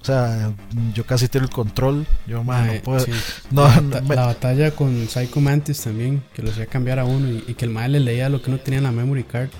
O 0.00 0.04
sea, 0.04 0.52
yo 0.94 1.04
casi 1.04 1.28
tengo 1.28 1.44
el 1.44 1.52
control. 1.52 2.06
Yo, 2.26 2.42
man, 2.42 2.66
no 2.66 2.82
puedo. 2.82 3.04
la, 3.50 4.26
batalla 4.26 4.70
con 4.70 5.06
Psycho 5.06 5.40
Mantis 5.40 5.82
también, 5.82 6.22
que 6.32 6.42
lo 6.42 6.50
hacía 6.50 6.66
cambiar 6.66 6.98
a 6.98 7.04
uno 7.04 7.28
y, 7.30 7.54
que 7.54 7.66
el 7.66 7.70
mal 7.70 7.92
le 7.92 8.00
leía 8.00 8.30
lo 8.30 8.40
que 8.40 8.50
no 8.50 8.58
tenía 8.58 8.78
en 8.78 8.84
la 8.84 8.92
memory 8.92 9.24
card. 9.24 9.50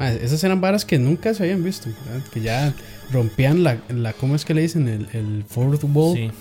esas 0.00 0.42
eran 0.42 0.60
varas 0.60 0.84
que 0.84 0.98
nunca 0.98 1.32
se 1.32 1.44
habían 1.44 1.62
visto, 1.62 1.90
que 2.32 2.40
ya 2.40 2.74
rompían 3.12 3.62
la, 3.62 3.78
la, 3.88 4.12
¿cómo 4.14 4.34
es 4.34 4.44
que 4.44 4.52
le 4.52 4.62
dicen? 4.62 4.88
El, 4.88 5.08
el 5.12 5.44
fourth 5.48 5.84
wall. 5.84 6.32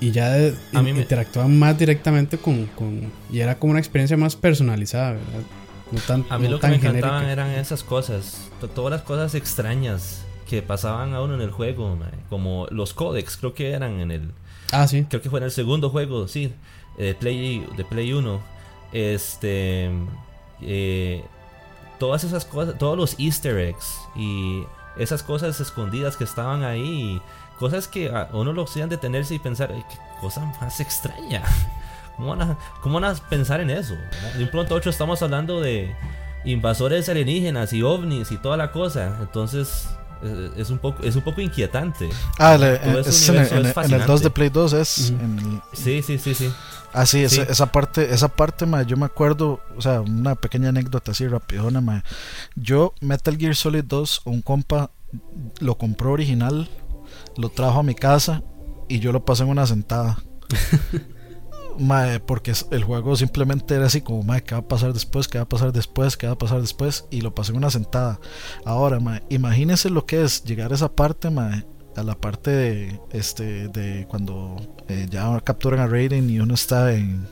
Y 0.00 0.10
ya 0.10 0.36
interactuaban 0.72 1.58
más 1.58 1.78
directamente 1.78 2.38
con, 2.38 2.66
con, 2.66 3.10
Y 3.30 3.40
era 3.40 3.58
como 3.58 3.70
una 3.70 3.80
experiencia 3.80 4.16
más 4.16 4.36
personalizada, 4.36 5.12
¿verdad? 5.12 6.24
a 6.30 6.38
mí 6.38 6.48
lo 6.48 6.58
que 6.58 6.66
me 6.66 6.76
encantaban 6.76 7.26
eran 7.26 7.50
esas 7.50 7.84
cosas, 7.84 8.50
todas 8.74 8.90
las 8.90 9.02
cosas 9.02 9.34
extrañas 9.34 10.24
que 10.48 10.60
pasaban 10.62 11.14
a 11.14 11.22
uno 11.22 11.34
en 11.34 11.40
el 11.40 11.50
juego, 11.50 11.98
como 12.28 12.66
los 12.70 12.92
códex, 12.92 13.36
creo 13.36 13.54
que 13.54 13.70
eran 13.70 14.00
en 14.00 14.10
el... 14.10 14.30
Ah, 14.72 14.86
sí. 14.86 15.06
Creo 15.08 15.22
que 15.22 15.30
fue 15.30 15.40
en 15.40 15.44
el 15.44 15.50
segundo 15.50 15.90
juego, 15.90 16.28
sí, 16.28 16.52
de 16.98 17.14
Play, 17.14 17.66
de 17.76 17.84
Play 17.84 18.12
1. 18.12 18.40
Este... 18.92 19.90
Eh, 20.62 21.22
todas 21.98 22.24
esas 22.24 22.44
cosas, 22.44 22.78
todos 22.78 22.96
los 22.96 23.18
easter 23.18 23.58
eggs 23.58 23.98
y 24.14 24.62
esas 24.98 25.22
cosas 25.22 25.60
escondidas 25.60 26.16
que 26.16 26.24
estaban 26.24 26.64
ahí, 26.64 27.20
cosas 27.58 27.88
que 27.88 28.08
a 28.08 28.28
uno 28.32 28.52
lo 28.52 28.64
hacían 28.64 28.88
detenerse 28.88 29.34
y 29.34 29.38
pensar, 29.38 29.68
qué 29.68 29.96
cosa 30.20 30.44
más 30.60 30.80
extraña. 30.80 31.42
¿Cómo 32.16 33.00
van 33.00 33.04
a, 33.04 33.14
pensar 33.28 33.60
en 33.60 33.70
eso? 33.70 33.94
De 34.36 34.44
un 34.44 34.50
pronto 34.50 34.74
a 34.74 34.78
otro 34.78 34.90
estamos 34.90 35.20
hablando 35.22 35.60
de 35.60 35.94
invasores 36.44 37.08
alienígenas 37.10 37.74
y 37.74 37.82
ovnis 37.82 38.32
y 38.32 38.38
toda 38.38 38.56
la 38.56 38.72
cosa. 38.72 39.18
Entonces 39.20 39.86
es 40.56 40.70
un 40.70 40.78
poco 40.78 41.02
es 41.02 41.14
un 41.14 41.22
poco 41.22 41.40
inquietante. 41.40 42.08
Ah, 42.38 42.54
en, 42.54 43.92
el 43.92 44.06
2 44.06 44.22
de 44.22 44.30
Play 44.30 44.48
2 44.48 44.72
es. 44.72 45.12
Sí, 45.74 46.02
sí, 46.02 46.18
sí, 46.18 46.34
sí. 46.34 46.50
Ah, 46.92 47.04
sí, 47.04 47.22
Esa, 47.22 47.66
parte, 47.66 48.14
esa 48.14 48.28
parte, 48.28 48.64
yo 48.86 48.96
me 48.96 49.04
acuerdo, 49.04 49.60
o 49.76 49.82
sea, 49.82 50.00
una 50.00 50.34
pequeña 50.34 50.70
anécdota 50.70 51.10
así 51.10 51.28
rapidona, 51.28 51.82
ma. 51.82 52.02
Yo, 52.54 52.94
Metal 53.02 53.36
Gear 53.36 53.54
Solid 53.54 53.84
2, 53.84 54.22
un 54.24 54.40
compa 54.40 54.90
lo 55.60 55.76
compró 55.76 56.12
original, 56.12 56.70
lo 57.36 57.48
trajo 57.48 57.80
a 57.80 57.82
mi 57.82 57.94
casa 57.94 58.42
y 58.88 59.00
yo 59.00 59.12
lo 59.12 59.24
pasé 59.24 59.42
en 59.42 59.50
una 59.50 59.66
sentada. 59.66 60.18
porque 62.26 62.52
el 62.70 62.84
juego 62.84 63.16
simplemente 63.16 63.74
era 63.74 63.86
así 63.86 64.00
como, 64.00 64.22
mae, 64.22 64.42
¿qué 64.42 64.54
va 64.54 64.60
a 64.60 64.68
pasar 64.68 64.92
después? 64.92 65.28
¿Qué 65.28 65.38
va 65.38 65.44
a 65.44 65.48
pasar 65.48 65.72
después? 65.72 66.16
¿Qué 66.16 66.26
va 66.26 66.32
a 66.32 66.38
pasar 66.38 66.60
después? 66.60 67.04
Y 67.10 67.20
lo 67.20 67.34
pasé 67.34 67.52
en 67.52 67.58
una 67.58 67.70
sentada. 67.70 68.18
Ahora, 68.64 69.00
mae, 69.00 69.22
imagínense 69.28 69.90
lo 69.90 70.06
que 70.06 70.22
es 70.22 70.44
llegar 70.44 70.72
a 70.72 70.74
esa 70.74 70.92
parte, 70.92 71.30
mae, 71.30 71.66
a 71.96 72.02
la 72.02 72.14
parte 72.14 72.50
de, 72.50 73.00
este, 73.12 73.68
de 73.68 74.06
cuando 74.08 74.56
eh, 74.88 75.06
ya 75.10 75.40
capturan 75.40 75.80
a 75.80 75.86
Raiden 75.86 76.30
y 76.30 76.40
uno 76.40 76.54
está 76.54 76.92
en, 76.94 77.26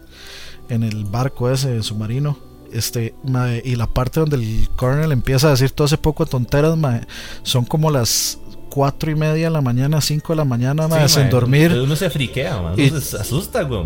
en 0.68 0.82
el 0.82 1.04
barco 1.04 1.50
ese 1.50 1.82
submarino. 1.82 2.38
Este, 2.72 3.14
y 3.62 3.76
la 3.76 3.86
parte 3.86 4.18
donde 4.18 4.34
el 4.36 4.68
Colonel 4.74 5.12
empieza 5.12 5.46
a 5.46 5.50
decir 5.50 5.70
todo 5.70 5.86
ese 5.86 5.96
poco 5.96 6.24
de 6.24 6.32
tonteras, 6.32 6.76
son 7.44 7.64
como 7.66 7.88
las 7.88 8.40
4 8.74 9.12
y 9.12 9.14
media 9.14 9.44
de 9.44 9.50
la 9.50 9.60
mañana, 9.60 10.00
5 10.00 10.32
de 10.32 10.36
la 10.36 10.44
mañana, 10.44 10.88
sí, 11.06 11.20
sin 11.20 11.30
dormir. 11.30 11.70
Uno 11.80 11.94
se 11.94 12.10
friquea, 12.10 12.60
man. 12.60 12.74
Uno 12.76 13.00
se 13.00 13.16
asusta, 13.16 13.62
güey. 13.62 13.84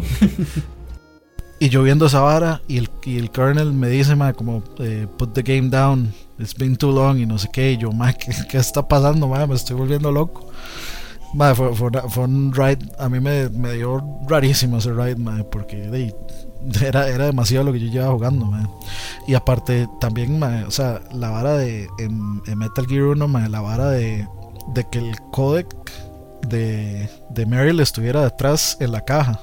y 1.61 1.69
yo 1.69 1.83
viendo 1.83 2.07
esa 2.07 2.21
vara 2.23 2.63
y 2.67 2.79
el, 2.79 2.89
y 3.05 3.19
el 3.19 3.31
kernel 3.31 3.75
me 3.75 3.91
dice, 3.91 4.17
ma, 4.17 4.33
como, 4.33 4.63
eh, 4.79 5.07
put 5.19 5.35
the 5.35 5.43
game 5.43 5.69
down, 5.69 6.15
it's 6.39 6.55
been 6.57 6.75
too 6.75 6.91
long 6.91 7.19
y 7.19 7.27
no 7.27 7.37
sé 7.37 7.51
qué. 7.53 7.73
Y 7.73 7.77
yo, 7.77 7.93
ma, 7.93 8.15
¿qué, 8.15 8.57
está 8.57 8.89
pasando? 8.89 9.29
Me 9.29 9.55
estoy 9.55 9.77
volviendo 9.77 10.11
loco. 10.11 10.49
Ma, 11.35 11.55
fue, 11.55 11.75
fue, 11.75 12.25
un 12.25 12.55
ride, 12.55 12.79
a 12.99 13.11
mí 13.11 13.21
me, 13.21 13.51
me, 13.51 13.75
dio 13.75 14.03
rarísimo 14.27 14.79
ese 14.79 14.95
ride, 14.95 15.17
porque 15.53 15.83
era, 16.81 17.09
era 17.11 17.27
demasiado 17.27 17.67
lo 17.67 17.75
que 17.75 17.81
yo 17.81 17.93
llevaba 17.93 18.15
jugando, 18.15 18.47
ma. 18.47 18.71
Y 19.27 19.35
aparte, 19.35 19.87
también, 20.01 20.43
o 20.43 20.71
sea, 20.71 21.03
la 21.13 21.29
vara 21.29 21.59
de 21.59 21.89
en, 21.99 22.41
en 22.47 22.59
Metal 22.59 22.87
Gear 22.87 23.03
1, 23.03 23.29
ma, 23.29 23.51
la 23.51 23.61
vara 23.61 23.91
de 23.91 24.27
de 24.75 24.89
que 24.89 24.99
el 24.99 25.21
codec 25.31 25.67
de, 26.47 27.11
de 27.31 27.47
Meryl 27.47 27.81
estuviera 27.81 28.23
detrás 28.23 28.77
en 28.81 28.93
la 28.93 29.05
caja. 29.05 29.41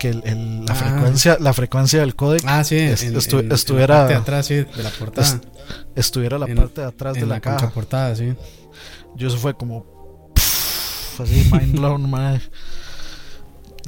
Que 0.00 0.10
el, 0.10 0.64
la, 0.66 0.72
ah. 0.72 0.74
frecuencia, 0.74 1.36
la 1.40 1.52
frecuencia 1.52 2.00
del 2.00 2.16
codec 2.16 2.42
ah, 2.46 2.64
sí, 2.64 2.76
estuviera. 2.76 3.46
la 3.46 4.00
parte 4.00 4.14
de 4.14 4.20
atrás, 4.20 4.46
sí, 4.46 4.54
de 4.54 4.82
la 4.82 4.90
portada. 4.90 5.40
estuviera 5.94 6.38
la 6.38 6.46
parte 6.46 6.80
de 6.80 6.86
atrás 6.86 7.14
de 7.14 7.20
la, 7.20 7.36
la 7.36 7.40
caja. 7.40 7.70
portada, 7.70 8.16
sí. 8.16 8.34
Yo 9.14 9.28
eso 9.28 9.38
fue 9.38 9.54
como. 9.56 9.86
así, 10.34 11.48
mind 11.52 11.78
blown, 11.78 12.10
man 12.10 12.42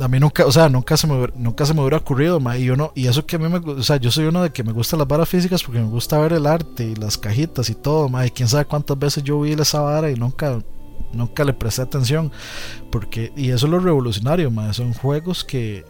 a 0.00 0.08
mí 0.08 0.20
nunca, 0.20 0.46
o 0.46 0.52
sea, 0.52 0.68
nunca 0.68 0.96
se 0.96 1.06
me, 1.06 1.28
nunca 1.34 1.66
se 1.66 1.74
me 1.74 1.80
hubiera 1.80 1.96
ocurrido, 1.96 2.38
ma, 2.40 2.56
y 2.56 2.64
yo 2.64 2.76
no, 2.76 2.92
y 2.94 3.06
eso 3.06 3.26
que 3.26 3.36
a 3.36 3.38
mí 3.38 3.48
me, 3.48 3.58
o 3.58 3.82
sea, 3.82 3.96
yo 3.96 4.10
soy 4.10 4.26
uno 4.26 4.42
de 4.42 4.50
que 4.50 4.62
me 4.62 4.72
gustan 4.72 4.98
las 4.98 5.08
varas 5.08 5.28
físicas 5.28 5.62
porque 5.62 5.80
me 5.80 5.88
gusta 5.88 6.18
ver 6.18 6.32
el 6.32 6.46
arte 6.46 6.84
y 6.84 6.94
las 6.94 7.18
cajitas 7.18 7.68
y 7.70 7.74
todo, 7.74 8.08
ma, 8.08 8.26
y 8.26 8.30
quién 8.30 8.48
sabe 8.48 8.64
cuántas 8.64 8.98
veces 8.98 9.24
yo 9.24 9.40
vi 9.40 9.52
esa 9.52 9.80
vara 9.80 10.10
y 10.10 10.14
nunca, 10.14 10.62
nunca 11.12 11.44
le 11.44 11.52
presté 11.52 11.82
atención, 11.82 12.30
porque, 12.92 13.32
y 13.36 13.50
eso 13.50 13.66
es 13.66 13.72
lo 13.72 13.80
revolucionario, 13.80 14.50
ma, 14.50 14.72
son 14.72 14.94
juegos 14.94 15.44
que 15.44 15.84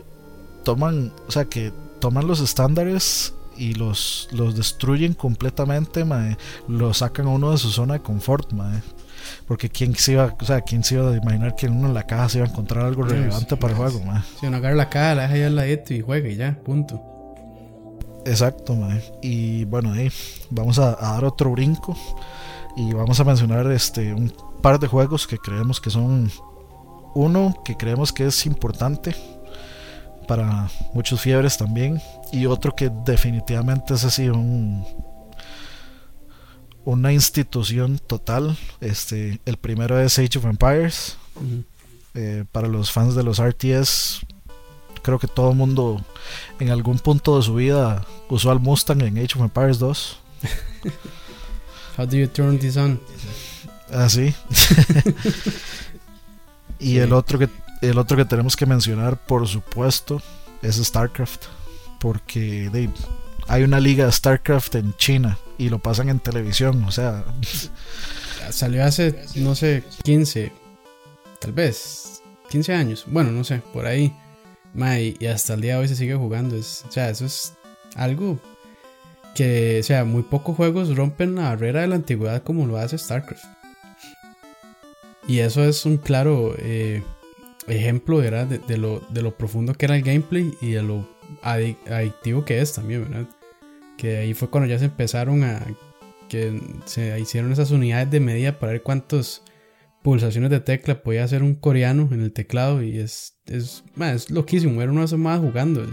toman, 0.65 1.13
o 1.27 1.31
sea, 1.31 1.45
que 1.45 1.73
toman 2.01 2.27
los 2.27 2.41
estándares 2.41 3.35
y 3.59 3.75
los, 3.75 4.29
los 4.33 4.57
destruyen 4.57 5.13
completamente, 5.15 6.05
ma, 6.05 6.37
lo 6.67 6.95
sacan 6.95 7.27
a 7.27 7.31
uno 7.31 7.51
de 7.51 7.59
su 7.59 7.71
zona 7.71 7.95
de 7.95 8.03
confort, 8.03 8.53
ma. 8.53 8.83
Porque 9.47 9.69
quién 9.69 9.95
se 9.95 10.13
iba, 10.13 10.35
o 10.39 10.45
sea, 10.45 10.61
quién 10.61 10.85
se 10.85 10.95
iba 10.95 11.11
a 11.11 11.17
imaginar 11.17 11.55
que 11.55 11.69
uno 11.69 11.89
en 11.89 11.95
la 11.95 12.05
caja 12.05 12.29
se 12.29 12.39
iba 12.39 12.47
a 12.47 12.51
encontrar 12.51 12.85
algo 12.85 13.05
relevante 13.05 13.57
para 13.57 13.73
el 13.73 13.79
juego, 13.79 14.01
man. 14.01 14.25
Si 14.39 14.47
uno 14.47 14.59
agarra 14.59 14.75
la 14.75 14.89
caja, 14.89 15.15
la 15.15 15.23
deja 15.23 15.35
ahí 15.35 15.43
al 15.43 15.57
ladito 15.57 15.95
y 15.95 16.01
juega 16.01 16.29
y 16.29 16.37
ya, 16.37 16.59
punto. 16.65 17.03
Exacto, 18.25 18.75
man. 18.75 19.01
Y 19.23 19.65
bueno, 19.65 19.93
ahí 19.93 20.11
vamos 20.51 20.79
a, 20.79 20.97
dar 20.97 21.25
otro 21.25 21.51
brinco 21.51 21.97
y 22.77 22.93
vamos 22.93 23.19
a 23.21 23.25
mencionar 23.25 23.71
este 23.73 24.13
un 24.13 24.33
par 24.63 24.79
de 24.79 24.87
juegos 24.87 25.27
que 25.27 25.39
creemos 25.39 25.81
que 25.81 25.91
son 25.91 26.31
uno 27.15 27.55
que 27.65 27.77
creemos 27.77 28.13
que 28.13 28.27
es 28.27 28.47
importante 28.47 29.15
para 30.27 30.69
muchos 30.93 31.21
fiebres 31.21 31.57
también 31.57 32.01
y 32.31 32.47
otro 32.47 32.77
que 32.77 32.91
definitivamente 33.05 33.95
es 33.95 34.05
así 34.05 34.29
un 34.29 34.85
una 36.85 37.13
institución 37.13 37.99
total. 37.99 38.57
Este, 38.81 39.41
el 39.45 39.57
primero 39.57 40.01
es 40.01 40.19
Age 40.19 40.39
of 40.39 40.45
Empires. 40.45 41.17
Eh, 42.15 42.45
para 42.51 42.69
los 42.69 42.91
fans 42.91 43.15
de 43.15 43.23
los 43.23 43.41
RTS, 43.41 44.27
creo 45.03 45.19
que 45.19 45.29
todo 45.29 45.51
el 45.51 45.57
mundo 45.57 46.05
en 46.59 46.71
algún 46.71 46.99
punto 46.99 47.37
de 47.37 47.43
su 47.45 47.55
vida 47.55 48.05
usó 48.29 48.51
al 48.51 48.61
Mustang 48.61 49.03
en 49.03 49.19
Age 49.19 49.37
of 49.37 49.43
Empires 49.43 49.79
2. 49.79 50.19
How 51.99 52.07
do 52.07 52.17
you 52.17 52.27
turn 52.27 52.59
this 52.59 52.77
on? 52.77 53.01
Ah, 53.91 54.09
y 56.79 56.99
el 56.99 57.13
otro 57.13 57.39
que 57.39 57.49
el 57.81 57.99
otro 57.99 58.17
que 58.17 58.25
tenemos 58.25 58.57
que 58.57 58.67
mencionar, 58.67 59.17
por 59.17 59.47
supuesto, 59.47 60.21
es 60.63 60.77
StarCraft. 60.77 61.45
Porque 62.01 62.71
hay 63.49 63.63
una 63.63 63.81
liga 63.81 64.05
de 64.05 64.13
StarCraft 64.13 64.77
en 64.77 64.95
China 64.97 65.39
y 65.57 65.71
lo 65.71 65.79
pasan 65.79 66.09
en 66.11 66.21
televisión, 66.21 66.85
o 66.85 66.93
sea. 66.93 67.25
Salió 68.51 68.85
hace, 68.85 69.25
no 69.37 69.55
sé, 69.55 69.83
15, 70.05 70.53
tal 71.41 71.53
vez, 71.53 72.23
15 72.51 72.75
años, 72.75 73.05
bueno, 73.07 73.31
no 73.33 73.45
sé, 73.45 73.61
por 73.73 73.87
ahí. 73.87 74.15
y 74.75 75.27
hasta 75.27 75.55
el 75.55 75.61
día 75.61 75.75
de 75.75 75.81
hoy 75.81 75.89
se 75.89 75.97
sigue 75.97 76.15
jugando. 76.15 76.57
Es, 76.57 76.85
o 76.89 76.93
sea, 76.93 77.11
eso 77.11 77.27
es 77.27 77.55
algo 77.97 78.39
que, 79.35 79.81
o 79.81 79.83
sea, 79.83 80.05
muy 80.05 80.23
pocos 80.23 80.57
juegos 80.57 80.95
rompen 80.95 81.35
la 81.35 81.51
barrera 81.51 81.83
de 81.83 81.89
la 81.89 81.97
antigüedad 81.97 82.43
como 82.43 82.67
lo 82.67 82.77
hace 82.77 82.97
StarCraft. 82.97 83.45
Y 85.27 85.41
eso 85.41 85.63
es 85.65 85.85
un 85.85 85.99
claro 85.99 86.55
eh, 86.59 87.03
ejemplo 87.67 88.21
De, 88.21 88.79
lo, 88.79 89.01
de 89.11 89.23
lo 89.23 89.37
profundo 89.37 89.75
que 89.75 89.85
era 89.85 89.97
el 89.97 90.03
gameplay 90.03 90.55
y 90.63 90.71
de 90.71 90.83
lo 90.83 91.07
adictivo 91.43 92.47
que 92.47 92.61
es 92.61 92.73
también, 92.73 93.05
¿verdad? 93.05 93.29
Que 93.99 94.17
ahí 94.17 94.33
fue 94.33 94.49
cuando 94.49 94.67
ya 94.69 94.79
se 94.79 94.87
empezaron 94.87 95.45
a 95.45 95.67
que 96.31 96.61
se 96.87 97.19
hicieron 97.21 97.53
esas 97.53 97.71
unidades 97.71 98.11
de 98.11 98.21
medida 98.21 98.59
para 98.59 98.73
ver 98.73 98.83
cuántos 98.83 99.43
pulsaciones 100.03 100.51
de 100.51 100.61
tecla, 100.61 101.03
podía 101.03 101.25
hacer 101.25 101.43
un 101.43 101.55
coreano 101.55 102.09
en 102.13 102.23
el 102.23 102.33
teclado 102.33 102.83
y 102.83 102.99
es, 102.99 103.37
es, 103.47 103.85
es 104.01 104.31
loquísimo. 104.31 104.81
Era 104.81 105.03
hace 105.03 105.17
más 105.17 105.41
jugando. 105.41 105.85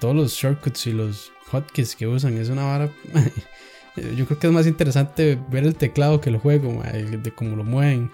Todos 0.00 0.14
los 0.14 0.32
shortcuts 0.32 0.86
y 0.88 0.92
los 0.92 1.32
hotkeys 1.46 1.96
que 1.96 2.06
usan 2.06 2.36
es 2.36 2.48
una 2.48 2.64
vara. 2.64 2.90
Yo 4.16 4.26
creo 4.26 4.38
que 4.38 4.46
es 4.46 4.52
más 4.52 4.66
interesante 4.66 5.38
ver 5.50 5.64
el 5.64 5.74
teclado 5.74 6.20
que 6.20 6.28
el 6.28 6.36
juego, 6.36 6.82
de 6.82 7.32
cómo 7.34 7.56
lo 7.56 7.64
mueven. 7.64 8.10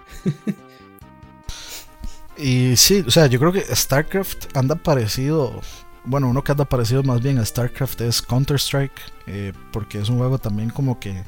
y 2.39 2.77
sí, 2.77 3.03
o 3.05 3.11
sea, 3.11 3.27
yo 3.27 3.41
creo 3.41 3.53
que 3.53 3.63
StarCraft 3.63 4.57
anda 4.57 4.77
parecido. 4.77 5.61
Bueno, 6.05 6.29
uno 6.29 6.43
que 6.43 6.53
anda 6.53 6.65
parecido 6.65 7.03
más 7.03 7.23
bien 7.23 7.39
a 7.39 7.45
StarCraft 7.45 8.01
es 8.01 8.21
Counter-Strike, 8.23 9.01
eh, 9.27 9.53
porque 9.73 10.01
es 10.01 10.09
un 10.09 10.19
juego 10.19 10.39
también 10.39 10.71
como 10.71 10.99
que 10.99 11.23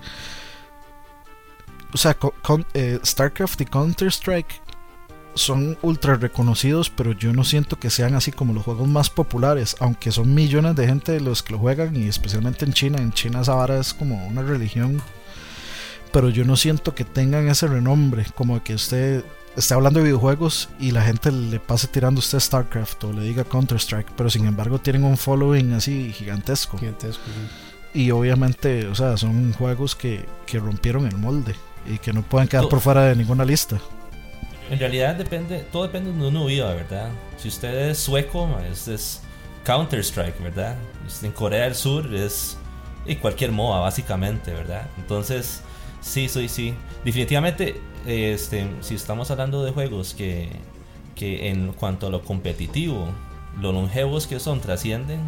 o 1.94 1.96
sea, 1.96 2.16
eh, 2.74 2.98
StarCraft 3.04 3.60
y 3.60 3.64
Counter-Strike 3.66 4.60
son 5.34 5.78
ultra 5.82 6.16
reconocidos, 6.16 6.90
pero 6.90 7.12
yo 7.12 7.32
no 7.32 7.44
siento 7.44 7.78
que 7.78 7.88
sean 7.88 8.16
así 8.16 8.32
como 8.32 8.52
los 8.52 8.64
juegos 8.64 8.88
más 8.88 9.10
populares, 9.10 9.76
aunque 9.78 10.10
son 10.10 10.34
millones 10.34 10.74
de 10.74 10.86
gente 10.88 11.20
los 11.20 11.44
que 11.44 11.52
lo 11.52 11.60
juegan 11.60 11.94
y 11.96 12.08
especialmente 12.08 12.64
en 12.64 12.72
China. 12.72 12.98
En 12.98 13.12
China 13.12 13.42
esa 13.42 13.54
vara 13.54 13.78
es 13.78 13.94
como 13.94 14.26
una 14.26 14.42
religión, 14.42 15.00
pero 16.12 16.30
yo 16.30 16.44
no 16.44 16.56
siento 16.56 16.96
que 16.96 17.04
tengan 17.04 17.48
ese 17.48 17.68
renombre, 17.68 18.26
como 18.34 18.62
que 18.64 18.74
usted 18.74 19.24
esté 19.56 19.74
hablando 19.74 20.00
de 20.00 20.04
videojuegos 20.04 20.68
y 20.78 20.90
la 20.90 21.02
gente 21.02 21.30
le 21.30 21.60
pase 21.60 21.88
tirando 21.88 22.18
a 22.18 22.20
usted 22.20 22.40
StarCraft 22.40 23.04
o 23.04 23.12
le 23.12 23.22
diga 23.22 23.44
Counter-Strike, 23.44 24.12
pero 24.16 24.30
sin 24.30 24.46
embargo 24.46 24.78
tienen 24.78 25.04
un 25.04 25.16
following 25.16 25.72
así 25.74 26.12
gigantesco. 26.12 26.78
Gigantesco. 26.78 27.22
Y 27.92 28.10
obviamente, 28.10 28.86
o 28.88 28.94
sea, 28.94 29.16
son 29.16 29.52
juegos 29.52 29.94
que, 29.94 30.26
que 30.46 30.58
rompieron 30.58 31.06
el 31.06 31.16
molde 31.16 31.54
y 31.86 31.98
que 31.98 32.12
no 32.12 32.22
pueden 32.22 32.48
quedar 32.48 32.68
por 32.68 32.80
fuera 32.80 33.04
de 33.04 33.16
ninguna 33.16 33.44
lista. 33.44 33.78
En 34.70 34.78
realidad 34.78 35.14
depende, 35.14 35.60
todo 35.70 35.84
depende 35.84 36.10
de 36.10 36.16
donde 36.16 36.28
uno 36.28 36.46
viva, 36.46 36.72
¿verdad? 36.74 37.10
Si 37.36 37.48
usted 37.48 37.90
es 37.90 37.98
sueco, 37.98 38.58
es, 38.70 38.88
es 38.88 39.20
Counter 39.64 40.00
Strike, 40.00 40.42
¿verdad? 40.42 40.76
En 41.22 41.32
Corea 41.32 41.64
del 41.64 41.74
Sur 41.74 42.12
es 42.14 42.56
y 43.06 43.16
cualquier 43.16 43.52
MOA 43.52 43.80
básicamente, 43.80 44.52
¿verdad? 44.52 44.88
Entonces, 44.96 45.62
sí, 46.00 46.28
sí, 46.28 46.48
sí. 46.48 46.74
Definitivamente, 47.04 47.80
este, 48.06 48.68
si 48.80 48.94
estamos 48.94 49.30
hablando 49.30 49.64
de 49.64 49.72
juegos 49.72 50.14
que, 50.14 50.48
que 51.14 51.48
en 51.48 51.72
cuanto 51.72 52.06
a 52.06 52.10
lo 52.10 52.22
competitivo, 52.22 53.08
los 53.60 53.74
longevos 53.74 54.26
que 54.26 54.40
son 54.40 54.60
trascienden 54.60 55.20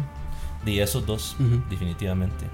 de 0.65 0.81
esos 0.81 1.05
dos, 1.05 1.35
definitivamente. 1.69 2.45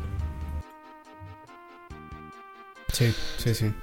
Sí, 2.91 3.13
sí, 3.37 3.55
sí. 3.55 3.73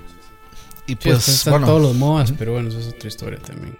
Y 0.86 0.94
pues, 0.96 1.44
bueno, 1.48 1.66
todos 1.66 1.82
los 1.82 1.94
MOAs, 1.96 2.32
pero 2.32 2.52
bueno, 2.52 2.68
eso 2.68 2.78
es 2.78 2.88
otra 2.88 3.08
historia 3.08 3.38
también. 3.40 3.76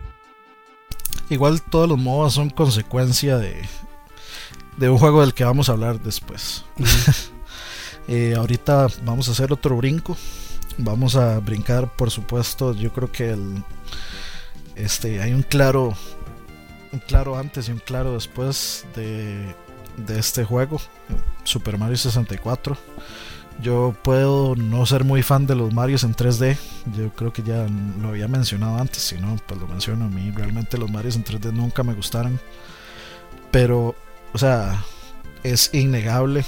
Igual 1.28 1.62
todos 1.62 1.88
los 1.88 1.98
MOAs 1.98 2.34
son 2.34 2.50
consecuencia 2.50 3.38
de, 3.38 3.62
de 4.76 4.90
un 4.90 4.98
juego 4.98 5.20
del 5.20 5.34
que 5.34 5.44
vamos 5.44 5.68
a 5.68 5.72
hablar 5.72 6.00
después. 6.00 6.64
Eh, 8.08 8.34
ahorita 8.36 8.88
vamos 9.04 9.28
a 9.28 9.32
hacer 9.32 9.52
otro 9.52 9.76
brinco. 9.76 10.16
Vamos 10.82 11.16
a 11.16 11.38
brincar, 11.40 11.88
por 11.94 12.10
supuesto. 12.10 12.74
Yo 12.74 12.92
creo 12.92 13.10
que 13.12 13.30
el, 13.30 13.62
este, 14.76 15.20
hay 15.20 15.32
un 15.32 15.42
claro, 15.42 15.94
un 16.92 16.98
claro 17.00 17.36
antes 17.36 17.68
y 17.68 17.72
un 17.72 17.78
claro 17.78 18.14
después 18.14 18.86
de, 18.96 19.54
de 19.96 20.18
este 20.18 20.44
juego, 20.44 20.80
Super 21.44 21.78
Mario 21.78 21.96
64. 21.96 22.76
Yo 23.62 23.94
puedo 24.02 24.56
no 24.56 24.86
ser 24.86 25.04
muy 25.04 25.22
fan 25.22 25.46
de 25.46 25.54
los 25.54 25.74
Marios 25.74 26.04
en 26.04 26.14
3D. 26.14 26.56
Yo 26.96 27.10
creo 27.12 27.32
que 27.32 27.42
ya 27.42 27.66
lo 28.00 28.08
había 28.08 28.26
mencionado 28.26 28.78
antes. 28.78 29.02
Si 29.02 29.18
no, 29.18 29.36
pues 29.46 29.60
lo 29.60 29.66
menciono. 29.66 30.06
A 30.06 30.08
mí 30.08 30.30
realmente 30.30 30.78
los 30.78 30.90
Marios 30.90 31.16
en 31.16 31.24
3D 31.24 31.52
nunca 31.52 31.82
me 31.82 31.92
gustaron. 31.92 32.40
Pero, 33.50 33.94
o 34.32 34.38
sea, 34.38 34.82
es 35.42 35.74
innegable 35.74 36.44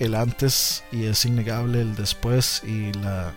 el 0.00 0.16
antes 0.16 0.82
y 0.90 1.04
es 1.04 1.24
innegable 1.24 1.82
el 1.82 1.94
después 1.94 2.62
y 2.64 2.92
la, 2.94 3.32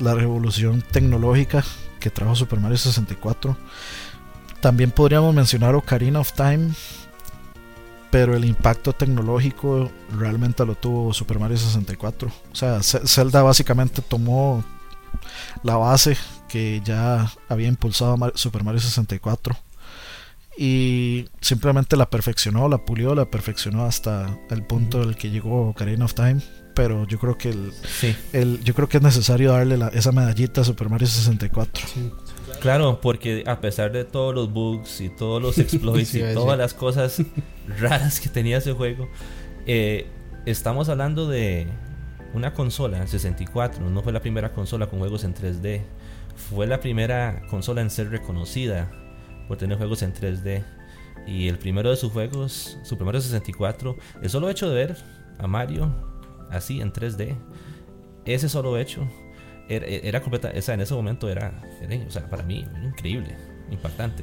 la 0.00 0.14
revolución 0.14 0.82
tecnológica 0.82 1.62
que 2.00 2.10
trajo 2.10 2.34
Super 2.34 2.58
Mario 2.58 2.78
64. 2.78 3.56
También 4.60 4.90
podríamos 4.90 5.34
mencionar 5.34 5.74
Ocarina 5.76 6.18
of 6.18 6.32
Time 6.32 6.70
pero 8.10 8.34
el 8.34 8.44
impacto 8.44 8.92
tecnológico 8.92 9.90
realmente 10.16 10.64
lo 10.64 10.74
tuvo 10.74 11.12
Super 11.12 11.38
Mario 11.38 11.58
64. 11.58 12.30
O 12.50 12.54
sea, 12.54 12.82
Zelda 12.82 13.42
básicamente 13.42 14.00
tomó 14.00 14.64
la 15.62 15.76
base 15.76 16.16
que 16.48 16.80
ya 16.84 17.30
había 17.48 17.68
impulsado 17.68 18.16
Super 18.34 18.64
Mario 18.64 18.80
64 18.80 19.65
y 20.56 21.28
simplemente 21.40 21.96
la 21.96 22.08
perfeccionó, 22.08 22.68
la 22.68 22.78
pulió, 22.78 23.14
la 23.14 23.26
perfeccionó 23.26 23.84
hasta 23.84 24.38
el 24.50 24.62
punto 24.62 25.02
en 25.02 25.10
el 25.10 25.16
que 25.16 25.30
llegó 25.30 25.68
Ocarina 25.68 26.04
of 26.04 26.14
Time. 26.14 26.40
Pero 26.74 27.06
yo 27.06 27.18
creo 27.18 27.38
que 27.38 27.50
el, 27.50 27.72
el 28.34 28.62
yo 28.62 28.74
creo 28.74 28.88
que 28.88 28.98
es 28.98 29.02
necesario 29.02 29.52
darle 29.52 29.78
esa 29.94 30.12
medallita 30.12 30.60
a 30.60 30.64
Super 30.64 30.90
Mario 30.90 31.06
64. 31.06 31.86
Sí. 31.86 32.10
Claro, 32.60 33.00
porque 33.00 33.44
a 33.46 33.60
pesar 33.60 33.92
de 33.92 34.04
todos 34.04 34.34
los 34.34 34.52
bugs 34.52 35.00
y 35.00 35.08
todos 35.08 35.40
los 35.40 35.58
exploits 35.58 36.14
y 36.14 36.22
todas 36.34 36.58
las 36.58 36.74
cosas 36.74 37.22
raras 37.80 38.20
que 38.20 38.28
tenía 38.28 38.58
ese 38.58 38.72
juego, 38.72 39.08
eh, 39.66 40.06
estamos 40.44 40.88
hablando 40.88 41.28
de 41.28 41.66
una 42.34 42.52
consola 42.52 43.06
64, 43.06 43.88
no 43.88 44.02
fue 44.02 44.12
la 44.12 44.20
primera 44.20 44.52
consola 44.52 44.88
con 44.88 44.98
juegos 44.98 45.24
en 45.24 45.34
3D, 45.34 45.82
fue 46.50 46.66
la 46.66 46.80
primera 46.80 47.42
consola 47.48 47.80
en 47.80 47.88
ser 47.88 48.10
reconocida 48.10 48.90
por 49.46 49.56
tener 49.56 49.78
juegos 49.78 50.02
en 50.02 50.12
3D. 50.12 50.64
Y 51.26 51.48
el 51.48 51.58
primero 51.58 51.90
de 51.90 51.96
sus 51.96 52.12
juegos, 52.12 52.78
su 52.84 52.96
primero 52.96 53.20
64, 53.20 53.96
el 54.22 54.30
solo 54.30 54.48
hecho 54.48 54.68
de 54.68 54.74
ver 54.74 54.96
a 55.38 55.46
Mario 55.46 55.92
así 56.50 56.80
en 56.80 56.92
3D, 56.92 57.36
ese 58.24 58.48
solo 58.48 58.78
hecho 58.78 59.06
era, 59.68 60.20
completa, 60.20 60.52
o 60.56 60.62
sea, 60.62 60.74
en 60.74 60.80
ese 60.80 60.94
momento 60.94 61.28
era, 61.28 61.60
o 62.06 62.10
sea, 62.10 62.28
para 62.30 62.42
mí, 62.44 62.64
increíble, 62.84 63.36
impactante, 63.70 64.22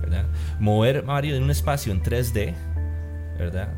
¿verdad? 0.00 0.26
Mover 0.58 1.04
Mario 1.04 1.36
en 1.36 1.44
un 1.44 1.50
espacio 1.50 1.92
en 1.92 2.02
3D, 2.02 2.54
¿verdad? 3.38 3.68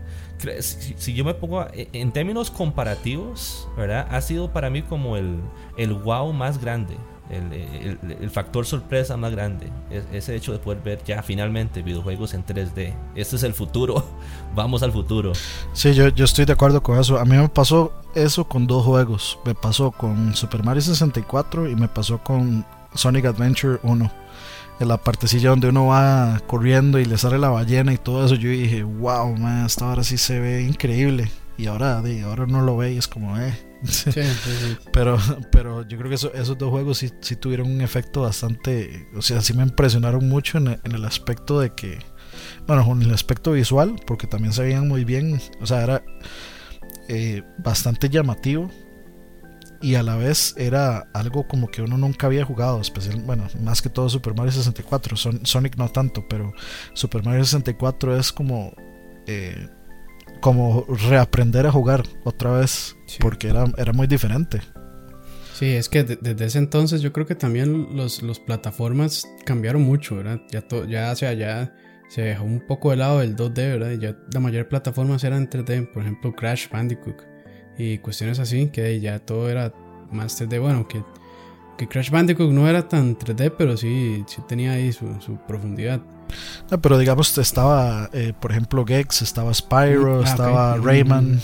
Si, 0.60 1.14
yo 1.14 1.24
me 1.24 1.34
pongo 1.34 1.66
en 1.72 2.12
términos 2.12 2.50
comparativos, 2.50 3.68
¿verdad? 3.76 4.06
Ha 4.10 4.20
sido 4.20 4.52
para 4.52 4.70
mí 4.70 4.82
como 4.82 5.16
el, 5.16 5.40
el 5.76 5.92
wow 5.92 6.32
más 6.32 6.58
grande, 6.58 6.96
el, 7.34 8.30
factor 8.30 8.66
sorpresa 8.66 9.16
más 9.16 9.32
grande. 9.32 9.70
ese 10.12 10.34
hecho 10.34 10.52
de 10.52 10.58
poder 10.58 10.82
ver 10.82 11.02
ya 11.04 11.22
finalmente 11.22 11.82
videojuegos 11.82 12.34
en 12.34 12.44
3D. 12.44 12.94
Este 13.14 13.36
es 13.36 13.42
el 13.42 13.54
futuro. 13.54 14.04
Vamos 14.54 14.82
al 14.82 14.92
futuro. 14.92 15.32
Sí, 15.72 15.94
yo, 15.94 16.08
yo 16.08 16.24
estoy 16.24 16.44
de 16.44 16.52
acuerdo 16.52 16.82
con 16.82 16.98
eso. 16.98 17.18
A 17.18 17.24
mí 17.24 17.36
me 17.36 17.48
pasó 17.48 17.92
eso 18.14 18.44
con 18.44 18.66
dos 18.66 18.84
juegos. 18.84 19.38
Me 19.44 19.54
pasó 19.54 19.90
con 19.90 20.34
Super 20.34 20.62
Mario 20.64 20.82
64 20.82 21.68
y 21.68 21.76
me 21.76 21.88
pasó 21.88 22.18
con 22.18 22.64
Sonic 22.94 23.26
Adventure 23.26 23.78
1. 23.82 24.10
En 24.80 24.88
la 24.88 24.96
partecilla 24.96 25.50
donde 25.50 25.68
uno 25.68 25.86
va 25.86 26.40
corriendo 26.46 26.98
y 26.98 27.04
le 27.04 27.16
sale 27.16 27.38
la 27.38 27.48
ballena 27.48 27.92
y 27.92 27.98
todo 27.98 28.24
eso, 28.24 28.34
yo 28.34 28.50
dije, 28.50 28.82
wow, 28.82 29.36
man, 29.36 29.66
esta 29.66 29.88
ahora 29.88 30.02
sí 30.02 30.18
se 30.18 30.40
ve 30.40 30.62
increíble. 30.62 31.30
Y 31.56 31.66
ahora, 31.66 32.02
ahora 32.24 32.46
no 32.46 32.62
lo 32.62 32.76
ve 32.76 32.92
y 32.92 32.98
es 32.98 33.06
como, 33.06 33.38
eh 33.38 33.54
Pero, 34.92 35.18
pero 35.50 35.86
yo 35.86 35.98
creo 35.98 36.08
que 36.08 36.14
esos 36.14 36.58
dos 36.58 36.70
juegos 36.70 36.98
sí, 36.98 37.10
sí, 37.20 37.36
tuvieron 37.36 37.70
un 37.70 37.80
efecto 37.80 38.22
bastante, 38.22 39.08
o 39.14 39.22
sea, 39.22 39.40
sí 39.40 39.52
me 39.52 39.62
impresionaron 39.62 40.28
mucho 40.28 40.58
en, 40.58 40.68
el 40.68 41.04
aspecto 41.04 41.60
de 41.60 41.70
que, 41.74 41.98
bueno, 42.66 42.86
en 42.92 43.02
el 43.02 43.12
aspecto 43.12 43.52
visual, 43.52 43.96
porque 44.06 44.26
también 44.26 44.52
se 44.52 44.62
veían 44.62 44.88
muy 44.88 45.04
bien, 45.04 45.40
o 45.60 45.66
sea, 45.66 45.82
era 45.82 46.04
eh, 47.08 47.42
bastante 47.58 48.08
llamativo 48.08 48.70
y 49.82 49.96
a 49.96 50.02
la 50.02 50.16
vez 50.16 50.54
era 50.56 51.08
algo 51.12 51.46
como 51.46 51.68
que 51.68 51.82
uno 51.82 51.98
nunca 51.98 52.26
había 52.26 52.44
jugado, 52.44 52.80
especial, 52.80 53.20
bueno, 53.26 53.46
más 53.60 53.82
que 53.82 53.90
todo 53.90 54.08
Super 54.08 54.34
Mario 54.34 54.52
64, 54.52 55.16
Sonic 55.42 55.76
no 55.76 55.88
tanto, 55.90 56.24
pero 56.28 56.52
Super 56.94 57.22
Mario 57.24 57.44
64 57.44 58.16
es 58.16 58.32
como... 58.32 58.72
Eh, 59.26 59.68
como 60.44 60.84
reaprender 61.08 61.66
a 61.66 61.72
jugar 61.72 62.02
otra 62.22 62.50
vez, 62.50 62.94
porque 63.18 63.48
era, 63.48 63.64
era 63.78 63.94
muy 63.94 64.06
diferente. 64.06 64.60
Sí, 65.54 65.68
es 65.68 65.88
que 65.88 66.04
desde 66.04 66.44
ese 66.44 66.58
entonces 66.58 67.00
yo 67.00 67.14
creo 67.14 67.24
que 67.24 67.34
también 67.34 67.96
los, 67.96 68.22
los 68.22 68.40
plataformas 68.40 69.26
cambiaron 69.46 69.80
mucho, 69.80 70.16
¿verdad? 70.16 70.42
Ya, 70.50 70.62
ya 70.86 71.10
hacia 71.10 71.30
allá 71.30 71.74
se 72.10 72.20
dejó 72.20 72.44
un 72.44 72.60
poco 72.60 72.90
de 72.90 72.96
lado 72.96 73.22
el 73.22 73.36
2D, 73.36 73.54
¿verdad? 73.54 73.92
Y 73.92 73.98
ya 74.00 74.18
la 74.34 74.40
mayor 74.40 74.68
plataformas 74.68 75.24
eran 75.24 75.48
3D, 75.48 75.90
por 75.90 76.02
ejemplo 76.02 76.34
Crash 76.34 76.68
Bandicoot 76.70 77.22
y 77.78 77.96
cuestiones 77.96 78.38
así, 78.38 78.66
que 78.66 79.00
ya 79.00 79.20
todo 79.20 79.48
era 79.48 79.72
más 80.10 80.38
3D. 80.38 80.60
Bueno, 80.60 80.86
que, 80.86 81.02
que 81.78 81.88
Crash 81.88 82.10
Bandicoot 82.10 82.50
no 82.50 82.68
era 82.68 82.86
tan 82.86 83.16
3D, 83.16 83.54
pero 83.56 83.78
sí, 83.78 84.22
sí 84.26 84.42
tenía 84.46 84.72
ahí 84.72 84.92
su, 84.92 85.06
su 85.22 85.38
profundidad. 85.46 86.02
No, 86.70 86.80
pero 86.80 86.98
digamos, 86.98 87.36
estaba, 87.38 88.10
eh, 88.12 88.32
por 88.38 88.50
ejemplo, 88.50 88.84
Gex, 88.84 89.22
estaba 89.22 89.52
Spyro, 89.52 90.20
ah, 90.20 90.24
estaba 90.24 90.76
Rayman. 90.76 91.40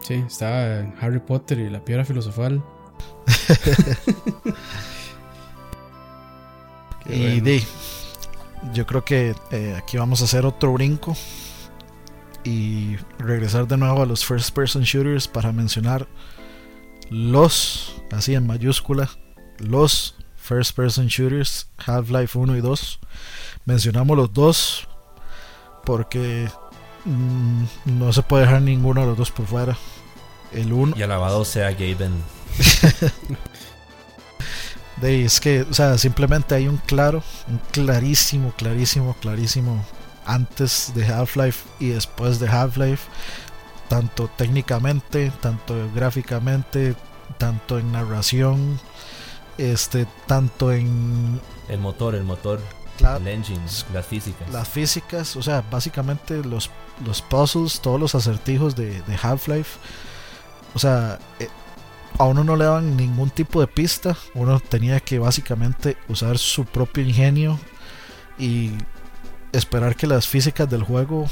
Sí, 0.00 0.24
estaba 0.26 0.92
Harry 1.00 1.20
Potter 1.20 1.58
y 1.58 1.70
la 1.70 1.84
piedra 1.84 2.04
filosofal. 2.04 2.62
y 7.06 7.40
di, 7.40 7.62
yo 8.72 8.86
creo 8.86 9.04
que 9.04 9.34
eh, 9.50 9.74
aquí 9.76 9.96
vamos 9.96 10.22
a 10.22 10.24
hacer 10.24 10.46
otro 10.46 10.72
brinco 10.72 11.16
y 12.44 12.96
regresar 13.18 13.68
de 13.68 13.76
nuevo 13.76 14.02
a 14.02 14.06
los 14.06 14.24
first 14.24 14.54
person 14.54 14.82
shooters 14.82 15.28
para 15.28 15.52
mencionar 15.52 16.08
los, 17.10 18.02
así 18.10 18.34
en 18.34 18.46
mayúscula, 18.46 19.10
los 19.58 20.16
first 20.52 20.76
person 20.76 21.06
shooters, 21.06 21.66
Half-Life 21.78 22.38
1 22.38 22.56
y 22.56 22.60
2. 22.60 22.98
Mencionamos 23.64 24.16
los 24.18 24.34
dos 24.34 24.86
porque 25.84 26.46
mm, 27.06 27.64
no 27.86 28.12
se 28.12 28.22
puede 28.22 28.44
dejar 28.44 28.60
ninguno 28.60 29.00
de 29.00 29.06
los 29.06 29.16
dos 29.16 29.30
por 29.30 29.46
fuera. 29.46 29.78
El 30.52 30.74
uno. 30.74 30.94
Y 30.94 31.02
alabado 31.02 31.46
sea 31.46 31.72
Gaben. 31.72 32.12
de, 35.00 35.24
es 35.24 35.40
que, 35.40 35.62
o 35.62 35.72
sea, 35.72 35.96
simplemente 35.96 36.54
hay 36.54 36.68
un 36.68 36.76
claro, 36.76 37.22
un 37.48 37.58
clarísimo, 37.70 38.52
clarísimo, 38.58 39.16
clarísimo 39.22 39.82
antes 40.26 40.92
de 40.94 41.06
Half-Life 41.06 41.66
y 41.80 41.88
después 41.88 42.40
de 42.40 42.48
Half-Life, 42.48 43.08
tanto 43.88 44.28
técnicamente, 44.36 45.32
tanto 45.40 45.74
gráficamente, 45.94 46.94
tanto 47.38 47.78
en 47.78 47.90
narración, 47.90 48.78
este, 49.58 50.06
tanto 50.26 50.72
en 50.72 51.40
el 51.68 51.78
motor, 51.78 52.14
el 52.14 52.24
motor, 52.24 52.60
el 53.00 53.28
engine, 53.28 53.60
las 53.92 54.06
físicas. 54.06 54.50
Las 54.50 54.68
físicas, 54.68 55.36
o 55.36 55.42
sea, 55.42 55.62
básicamente 55.70 56.42
los, 56.44 56.70
los 57.04 57.22
puzzles, 57.22 57.80
todos 57.80 58.00
los 58.00 58.14
acertijos 58.14 58.76
de, 58.76 59.02
de 59.02 59.18
Half-Life, 59.20 59.78
o 60.74 60.78
sea, 60.78 61.18
eh, 61.38 61.48
a 62.18 62.24
uno 62.24 62.44
no 62.44 62.56
le 62.56 62.64
daban 62.64 62.96
ningún 62.96 63.30
tipo 63.30 63.60
de 63.60 63.66
pista, 63.66 64.16
uno 64.34 64.60
tenía 64.60 65.00
que 65.00 65.18
básicamente 65.18 65.96
usar 66.08 66.38
su 66.38 66.64
propio 66.64 67.02
ingenio 67.02 67.58
y 68.38 68.72
esperar 69.52 69.96
que 69.96 70.06
las 70.06 70.26
físicas 70.26 70.68
del 70.68 70.82
juego 70.82 71.26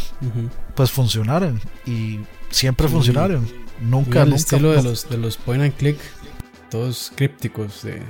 pues 0.75 0.91
funcionaran 0.91 1.61
y 1.87 2.21
siempre 2.51 2.89
funcionaron. 2.89 3.49
Nunca, 3.81 4.23
el 4.23 4.35
estilo 4.35 4.73
de 4.73 4.83
los 4.83 5.09
de 5.09 5.16
los 5.16 5.39
point 5.39 5.62
and 5.62 5.75
click, 5.75 5.99
todos 6.71 7.12
crípticos 7.14 7.83
de, 7.83 8.03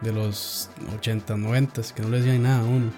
de 0.00 0.12
los 0.12 0.70
80, 0.96 1.36
90 1.36 1.82
que 1.94 2.02
no 2.02 2.08
le 2.08 2.18
decían 2.18 2.42
nada 2.42 2.60
a 2.60 2.64
uno. 2.64 2.92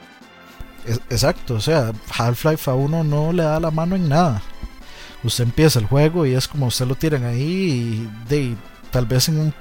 exacto, 1.11 1.55
o 1.55 1.61
sea, 1.61 1.93
Half-Life 2.17 2.71
a 2.71 2.75
uno 2.75 3.05
no 3.05 3.33
le 3.33 3.43
da 3.43 3.61
la 3.61 3.71
mano 3.71 3.97
en 3.97 4.09
nada. 4.09 4.43
Usted 5.23 5.45
empieza 5.45 5.79
el 5.79 5.87
juego 5.87 6.25
y 6.25 6.35
es 6.35 6.49
como 6.49 6.67
usted 6.67 6.87
lo 6.87 6.95
tiran 6.95 7.25
ahí 7.25 7.43
y 7.43 8.11
de, 8.29 8.57
tal 8.91 9.07
vez 9.07 9.29
en 9.29 9.53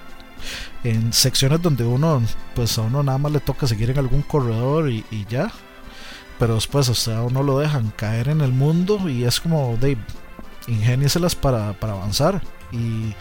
en 0.84 1.12
secciones 1.14 1.62
donde 1.62 1.84
uno 1.84 2.22
pues 2.56 2.78
a 2.78 2.82
uno 2.82 3.04
nada 3.04 3.18
más 3.18 3.32
le 3.32 3.40
toca 3.40 3.68
seguir 3.68 3.90
en 3.90 4.00
algún 4.00 4.22
corredor 4.22 4.90
y, 4.90 5.04
ya 5.30 5.52
pero 6.38 6.56
después 6.56 6.88
o 6.90 6.96
sea 6.96 7.22
uno 7.22 7.44
lo 7.44 7.60
dejan 7.60 7.92
caer 7.96 8.30
en 8.30 8.42
el 8.42 8.52
mundo 8.52 9.10
y 9.10 9.26
es 9.26 9.40
como 9.40 9.78
de 9.78 9.98
ingénieselas 10.70 11.36
para, 11.36 11.74
para 11.74 11.94
avanzar 11.94 12.42
y 12.72 13.14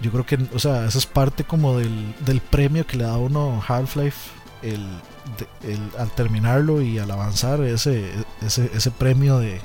yo 0.00 0.10
creo 0.10 0.26
que 0.26 0.38
o 0.54 0.58
sea 0.58 0.86
esa 0.86 0.98
es 0.98 1.06
parte 1.06 1.44
como 1.44 1.78
del, 1.78 2.14
del 2.24 2.40
premio 2.40 2.86
que 2.86 2.96
le 2.96 3.04
da 3.04 3.16
uno 3.16 3.62
Half-Life 3.66 4.30
el, 4.62 4.86
el, 5.62 5.80
al 5.98 6.10
terminarlo 6.12 6.82
y 6.82 6.98
al 6.98 7.10
avanzar 7.10 7.62
ese, 7.62 8.10
ese, 8.44 8.70
ese 8.74 8.90
premio 8.90 9.38
de 9.38 9.60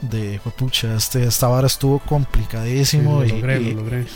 de 0.00 0.40
pucha 0.56 0.94
este 0.94 1.24
esta 1.24 1.48
vara 1.48 1.66
estuvo 1.66 1.98
complicadísimo 1.98 3.24
y, 3.24 3.30
lo 3.30 3.36
logré 3.82 4.06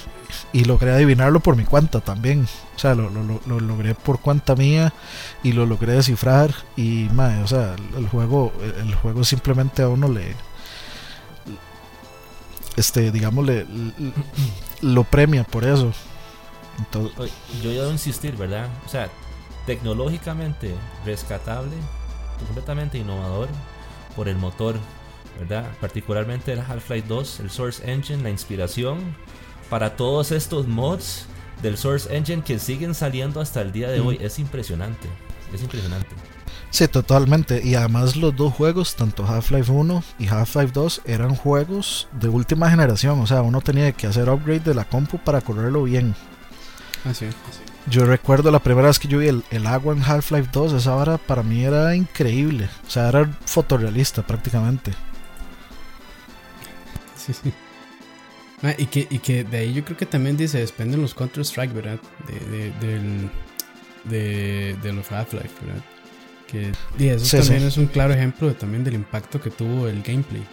y 0.53 0.65
logré 0.65 0.93
adivinarlo 0.93 1.41
por 1.41 1.57
mi 1.57 1.65
cuenta 1.65 2.01
también. 2.01 2.47
O 2.75 2.79
sea, 2.79 2.95
lo, 2.95 3.11
lo, 3.11 3.61
logré 3.61 3.95
por 3.95 4.21
cuenta 4.21 4.55
mía 4.55 4.93
y 5.43 5.53
lo 5.53 5.67
logré 5.67 5.93
descifrar. 5.93 6.55
Y, 6.77 7.09
madre, 7.13 7.43
o 7.43 7.47
sea, 7.47 7.77
el, 7.97 8.09
juego, 8.09 8.53
el, 8.81 8.95
juego 8.95 9.25
simplemente 9.25 9.83
a 9.83 9.89
uno 9.89 10.09
le. 10.09 10.35
Este, 12.77 13.11
digamos, 13.11 13.45
le, 13.47 13.67
lo 14.81 15.05
premia 15.05 15.45
por 15.45 15.65
eso. 15.65 15.93
Entonces, 16.79 17.33
yo 17.63 17.71
debo 17.71 17.91
insistir, 17.91 18.37
¿verdad? 18.37 18.69
O 18.87 18.89
sea, 18.89 19.11
tecnológicamente 19.67 20.75
rescatable, 21.05 21.77
completamente 22.47 22.99
innovador 22.99 23.49
por 24.17 24.29
el 24.29 24.37
motor, 24.37 24.77
¿verdad? 25.39 25.71
Particularmente 25.81 26.53
el 26.53 26.61
Half-Life 26.61 27.07
2, 27.09 27.41
el 27.41 27.51
Source 27.51 27.91
Engine, 27.91 28.23
la 28.23 28.31
inspiración 28.31 29.15
para 29.69 29.97
todos 29.97 30.33
estos 30.33 30.67
mods 30.67 31.27
del 31.63 31.77
Source 31.77 32.15
Engine 32.15 32.43
que 32.43 32.59
siguen 32.59 32.95
saliendo 32.95 33.41
hasta 33.41 33.63
el 33.63 33.73
día 33.73 33.91
de 33.91 34.01
hoy. 34.01 34.19
Es 34.21 34.39
impresionante. 34.39 35.09
Es 35.53 35.63
impresionante. 35.63 36.09
Sí, 36.73 36.89
totalmente. 36.89 37.61
Y 37.63 37.75
además 37.75 38.17
los 38.17 38.35
dos 38.35 38.55
juegos, 38.55 38.97
tanto 38.97 39.27
Half-Life 39.27 39.71
1 39.71 40.03
y 40.19 40.29
Half-Life 40.29 40.73
2, 40.73 41.03
eran 41.05 41.35
juegos 41.35 42.09
de 42.19 42.29
última 42.29 42.71
generación. 42.71 43.21
O 43.21 43.27
sea, 43.27 43.43
uno 43.43 43.61
tenía 43.61 43.93
que 43.93 44.07
hacer 44.07 44.31
upgrade 44.31 44.61
de 44.61 44.75
la 44.75 44.87
compu 44.87 45.19
para 45.19 45.43
correrlo 45.43 45.83
bien. 45.83 46.15
Así. 47.05 47.27
Yo 47.91 48.07
recuerdo 48.07 48.51
la 48.51 48.59
primera 48.59 48.89
vez 48.89 48.99
que 48.99 49.07
yo 49.07 49.19
vi 49.19 49.29
el, 49.29 49.45
el 49.51 49.67
agua 49.67 49.93
en 49.93 50.03
Half-Life 50.03 50.49
2, 50.51 50.73
esa 50.73 50.97
hora 50.97 51.19
para 51.19 51.43
mí 51.43 51.63
era 51.63 51.95
increíble. 51.95 52.71
O 52.87 52.91
sea, 52.91 53.11
era 53.11 53.31
fotorrealista 53.45 54.27
prácticamente. 54.27 54.93
Sí, 57.19 57.35
sí. 57.35 57.53
Ah, 58.63 58.75
y, 58.79 58.87
que, 58.87 59.07
y 59.11 59.19
que 59.19 59.45
de 59.45 59.59
ahí 59.59 59.75
yo 59.75 59.85
creo 59.85 59.99
que 59.99 60.07
también 60.07 60.39
dice, 60.39 60.59
dependen 60.59 61.03
los 61.03 61.13
Counter-Strike, 61.15 61.75
¿verdad? 61.75 61.99
De, 62.27 62.73
de, 62.81 63.31
de, 64.05 64.77
de 64.83 64.93
los 64.95 65.13
Half-Life, 65.13 65.67
¿verdad? 65.67 65.83
Que 66.53 66.73
y 66.99 67.09
eso 67.09 67.39
también 67.39 67.65
es 67.65 67.77
un 67.77 67.87
claro 67.87 68.15
ejemplo 68.15 68.47
de, 68.47 68.55
también 68.55 68.85
del 68.85 68.95
impacto 68.95 69.41
que 69.41 69.51
tuvo 69.51 69.89
el 69.89 70.03
gameplay. 70.03 70.47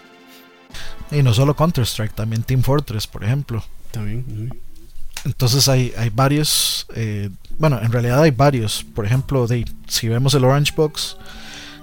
Y 1.12 1.22
no 1.22 1.34
solo 1.34 1.56
Counter-Strike, 1.56 2.14
también 2.14 2.44
Team 2.44 2.64
Fortress, 2.64 3.06
por 3.06 3.24
ejemplo. 3.24 3.64
También. 3.92 4.52
Entonces 5.26 5.68
hay, 5.68 5.94
hay 5.98 6.10
varios, 6.10 6.88
eh, 6.96 7.30
bueno, 7.58 7.80
en 7.82 7.92
realidad 7.92 8.22
hay 8.22 8.32
varios. 8.32 8.84
Por 8.96 9.06
ejemplo, 9.06 9.46
de, 9.46 9.66
si 9.88 10.08
vemos 10.08 10.34
el 10.34 10.46
Orange 10.46 10.74
Box, 10.76 11.18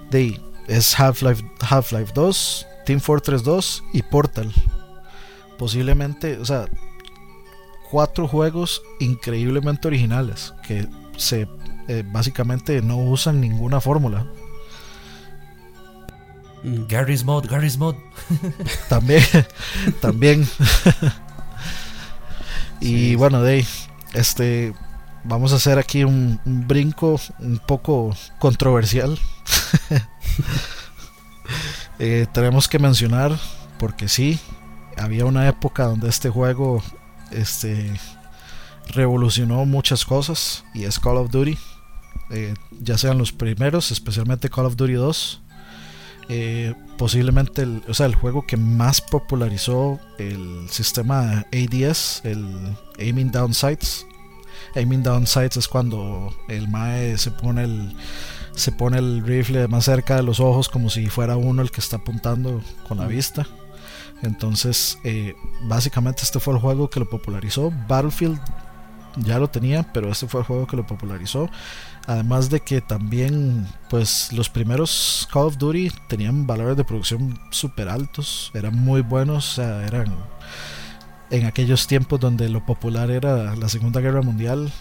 de, 0.09 0.41
es 0.67 0.99
Half-Life 0.99 1.45
Half 1.61 1.93
-Life 1.93 2.13
2, 2.13 2.65
Team 2.85 2.99
Fortress 2.99 3.43
2 3.43 3.83
y 3.93 4.01
Portal 4.01 4.51
posiblemente, 5.57 6.37
o 6.37 6.45
sea, 6.45 6.65
cuatro 7.89 8.27
juegos 8.27 8.81
increíblemente 8.99 9.87
originales 9.87 10.53
que 10.65 10.87
se 11.17 11.47
eh, 11.87 12.03
básicamente 12.05 12.81
no 12.81 12.97
usan 12.97 13.41
ninguna 13.41 13.81
fórmula. 13.81 14.25
Mm. 16.63 16.87
Gary's 16.87 17.23
Mod, 17.23 17.47
Gary's 17.47 17.77
Mod. 17.77 17.95
también, 18.89 19.23
también. 20.01 20.47
y 22.79 23.15
bueno, 23.15 23.41
de 23.41 23.65
este 24.13 24.73
vamos 25.23 25.51
a 25.51 25.57
hacer 25.57 25.77
aquí 25.77 26.03
un, 26.03 26.39
un 26.45 26.67
brinco 26.67 27.19
un 27.39 27.59
poco 27.59 28.15
controversial. 28.39 29.17
eh, 31.99 32.27
tenemos 32.33 32.67
que 32.67 32.79
mencionar, 32.79 33.37
porque 33.77 34.07
sí, 34.07 34.39
había 34.97 35.25
una 35.25 35.47
época 35.47 35.85
donde 35.85 36.09
este 36.09 36.29
juego 36.29 36.81
este, 37.31 37.93
revolucionó 38.87 39.65
muchas 39.65 40.05
cosas 40.05 40.63
y 40.73 40.85
es 40.85 40.99
Call 40.99 41.17
of 41.17 41.31
Duty. 41.31 41.57
Eh, 42.29 42.53
ya 42.81 42.97
sean 42.97 43.17
los 43.17 43.31
primeros, 43.31 43.91
especialmente 43.91 44.49
Call 44.49 44.65
of 44.65 44.75
Duty 44.75 44.93
2. 44.93 45.41
Eh, 46.29 46.73
posiblemente 46.97 47.61
el, 47.61 47.83
o 47.87 47.93
sea, 47.93 48.05
el 48.05 48.15
juego 48.15 48.45
que 48.45 48.57
más 48.57 48.99
popularizó 48.99 49.99
el 50.17 50.67
sistema 50.69 51.45
ADS, 51.53 52.21
el 52.25 52.45
Aiming 52.99 53.31
Down 53.31 53.53
Sights. 53.53 54.05
Aiming 54.75 55.03
Down 55.03 55.25
Sights 55.25 55.57
es 55.57 55.67
cuando 55.67 56.35
el 56.49 56.67
MAE 56.67 57.17
se 57.17 57.31
pone 57.31 57.63
el, 57.63 57.95
se 58.53 58.71
pone 58.71 58.97
el 58.97 59.25
rifle 59.25 59.67
más 59.67 59.85
cerca 59.85 60.17
de 60.17 60.23
los 60.23 60.39
ojos 60.39 60.67
como 60.67 60.89
si 60.89 61.07
fuera 61.07 61.37
uno 61.37 61.61
el 61.61 61.71
que 61.71 61.79
está 61.79 61.97
apuntando 61.97 62.61
con 62.87 62.97
la 62.97 63.07
vista. 63.07 63.47
Entonces, 64.23 64.97
eh, 65.03 65.35
básicamente 65.63 66.23
este 66.23 66.39
fue 66.39 66.55
el 66.55 66.59
juego 66.59 66.89
que 66.89 66.99
lo 66.99 67.09
popularizó. 67.09 67.71
Battlefield 67.87 68.39
ya 69.17 69.39
lo 69.39 69.49
tenía, 69.49 69.83
pero 69.93 70.11
este 70.11 70.27
fue 70.27 70.41
el 70.41 70.47
juego 70.47 70.67
que 70.67 70.75
lo 70.75 70.85
popularizó. 70.85 71.49
Además 72.07 72.49
de 72.49 72.61
que 72.61 72.79
también, 72.79 73.67
pues 73.89 74.31
los 74.31 74.49
primeros 74.49 75.27
Call 75.31 75.47
of 75.47 75.57
Duty 75.57 75.91
tenían 76.07 76.47
valores 76.47 76.77
de 76.77 76.85
producción 76.85 77.37
súper 77.51 77.89
altos, 77.89 78.49
eran 78.53 78.75
muy 78.75 79.01
buenos, 79.01 79.51
o 79.51 79.55
sea, 79.55 79.85
eran 79.85 80.15
en 81.31 81.45
aquellos 81.45 81.85
tiempos 81.85 82.17
donde 82.17 82.47
lo 82.47 82.65
popular 82.65 83.11
era 83.11 83.53
la 83.57 83.67
Segunda 83.67 83.99
Guerra 83.99 84.21
Mundial, 84.21 84.71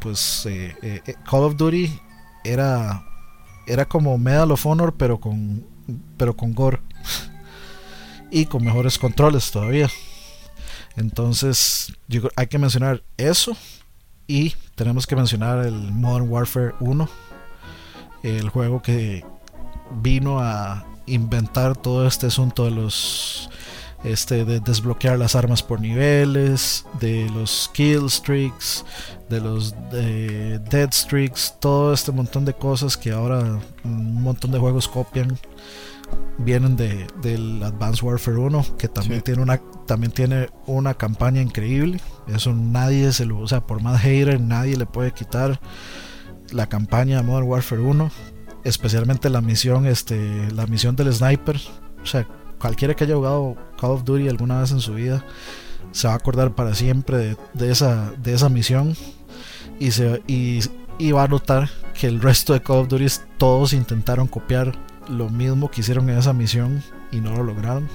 pues 0.00 0.44
eh, 0.46 0.76
eh, 0.82 1.14
Call 1.24 1.44
of 1.44 1.56
Duty 1.56 1.88
era, 2.42 3.04
era 3.68 3.84
como 3.84 4.18
Medal 4.18 4.50
of 4.50 4.66
Honor, 4.66 4.96
pero 4.96 5.20
con, 5.20 5.64
pero 6.16 6.36
con 6.36 6.52
gore 6.52 6.80
y 8.32 8.46
con 8.46 8.64
mejores 8.64 8.98
controles 8.98 9.52
todavía. 9.52 9.88
Entonces, 10.96 11.92
hay 12.34 12.48
que 12.48 12.58
mencionar 12.58 13.04
eso 13.16 13.56
y 14.30 14.54
tenemos 14.76 15.08
que 15.08 15.16
mencionar 15.16 15.66
el 15.66 15.74
Modern 15.74 16.30
Warfare 16.30 16.74
1, 16.78 17.08
el 18.22 18.48
juego 18.48 18.80
que 18.80 19.24
vino 20.00 20.38
a 20.38 20.86
inventar 21.06 21.76
todo 21.76 22.06
este 22.06 22.28
asunto 22.28 22.64
de 22.64 22.70
los 22.70 23.50
este 24.04 24.44
de 24.44 24.60
desbloquear 24.60 25.18
las 25.18 25.34
armas 25.34 25.64
por 25.64 25.80
niveles, 25.80 26.86
de 27.00 27.28
los 27.30 27.68
kill 27.74 28.06
streaks, 28.06 28.84
de 29.28 29.40
los 29.40 29.74
de 29.90 30.60
dead 30.60 30.90
streaks, 30.90 31.56
todo 31.58 31.92
este 31.92 32.12
montón 32.12 32.44
de 32.44 32.54
cosas 32.54 32.96
que 32.96 33.10
ahora 33.10 33.58
un 33.82 34.22
montón 34.22 34.52
de 34.52 34.60
juegos 34.60 34.86
copian 34.86 35.36
vienen 36.38 36.76
de, 36.76 37.06
del 37.22 37.62
Advanced 37.62 38.02
Warfare 38.02 38.38
1 38.38 38.76
que 38.78 38.88
también 38.88 39.20
tiene 39.22 39.42
una 39.42 39.60
también 39.86 40.12
tiene 40.12 40.48
una 40.66 40.94
campaña 40.94 41.40
increíble. 41.40 42.00
Eso 42.28 42.54
nadie 42.54 43.12
se 43.12 43.26
lo 43.26 43.38
o 43.38 43.48
sea 43.48 43.66
por 43.66 43.82
más 43.82 44.00
hater 44.00 44.40
nadie 44.40 44.76
le 44.76 44.86
puede 44.86 45.12
quitar 45.12 45.60
la 46.50 46.68
campaña 46.68 47.18
de 47.18 47.22
Modern 47.22 47.46
Warfare 47.46 47.82
1 47.82 48.10
especialmente 48.64 49.30
la 49.30 49.40
misión 49.40 49.86
este 49.86 50.50
la 50.52 50.66
misión 50.66 50.96
del 50.96 51.12
sniper. 51.12 51.60
O 52.02 52.06
sea 52.06 52.26
cualquiera 52.58 52.94
que 52.94 53.04
haya 53.04 53.14
jugado 53.14 53.56
Call 53.80 53.90
of 53.90 54.04
Duty 54.04 54.28
alguna 54.28 54.60
vez 54.60 54.70
en 54.70 54.80
su 54.80 54.94
vida 54.94 55.24
se 55.92 56.06
va 56.06 56.14
a 56.14 56.16
acordar 56.16 56.54
para 56.54 56.74
siempre 56.74 57.36
de, 57.54 57.70
esa, 57.70 58.12
de 58.22 58.34
esa 58.34 58.48
misión. 58.48 58.96
Y, 59.78 59.92
se, 59.92 60.22
y, 60.26 61.12
va 61.12 61.24
a 61.24 61.28
notar 61.28 61.70
que 61.98 62.06
el 62.06 62.20
resto 62.20 62.52
de 62.52 62.62
Call 62.62 62.78
of 62.78 62.88
Duty 62.88 63.06
todos 63.38 63.72
intentaron 63.72 64.26
copiar 64.26 64.72
lo 65.10 65.28
mismo 65.28 65.70
que 65.70 65.80
hicieron 65.80 66.08
en 66.08 66.18
esa 66.18 66.32
misión 66.32 66.82
y 67.10 67.20
no 67.20 67.34
lo 67.36 67.42
lograron. 67.42 67.88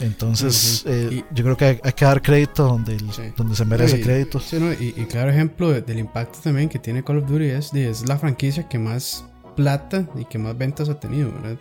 Entonces, 0.00 0.82
eh, 0.86 1.24
yo 1.32 1.44
creo 1.44 1.56
que 1.56 1.80
hay, 1.82 1.92
que 1.92 2.04
dar 2.04 2.20
crédito 2.20 2.66
donde, 2.66 2.96
donde 3.36 3.54
se 3.54 3.64
merece 3.64 4.00
crédito. 4.00 4.40
y, 4.80 4.92
claro 5.04 5.30
ejemplo 5.30 5.70
del 5.72 5.98
impacto 5.98 6.38
también 6.42 6.68
que 6.68 6.78
tiene 6.78 7.04
Call 7.04 7.18
of 7.18 7.28
Duty 7.28 7.44
es, 7.46 7.72
es 7.74 8.06
la 8.06 8.18
franquicia 8.18 8.68
que 8.68 8.78
más 8.78 9.24
plata 9.54 10.08
y 10.16 10.24
que 10.24 10.38
más 10.38 10.58
ventas 10.58 10.88
ha 10.88 10.98
tenido, 10.98 11.32
¿verdad? 11.32 11.58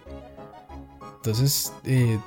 Entonces, 1.18 1.72
eh, 1.86 2.20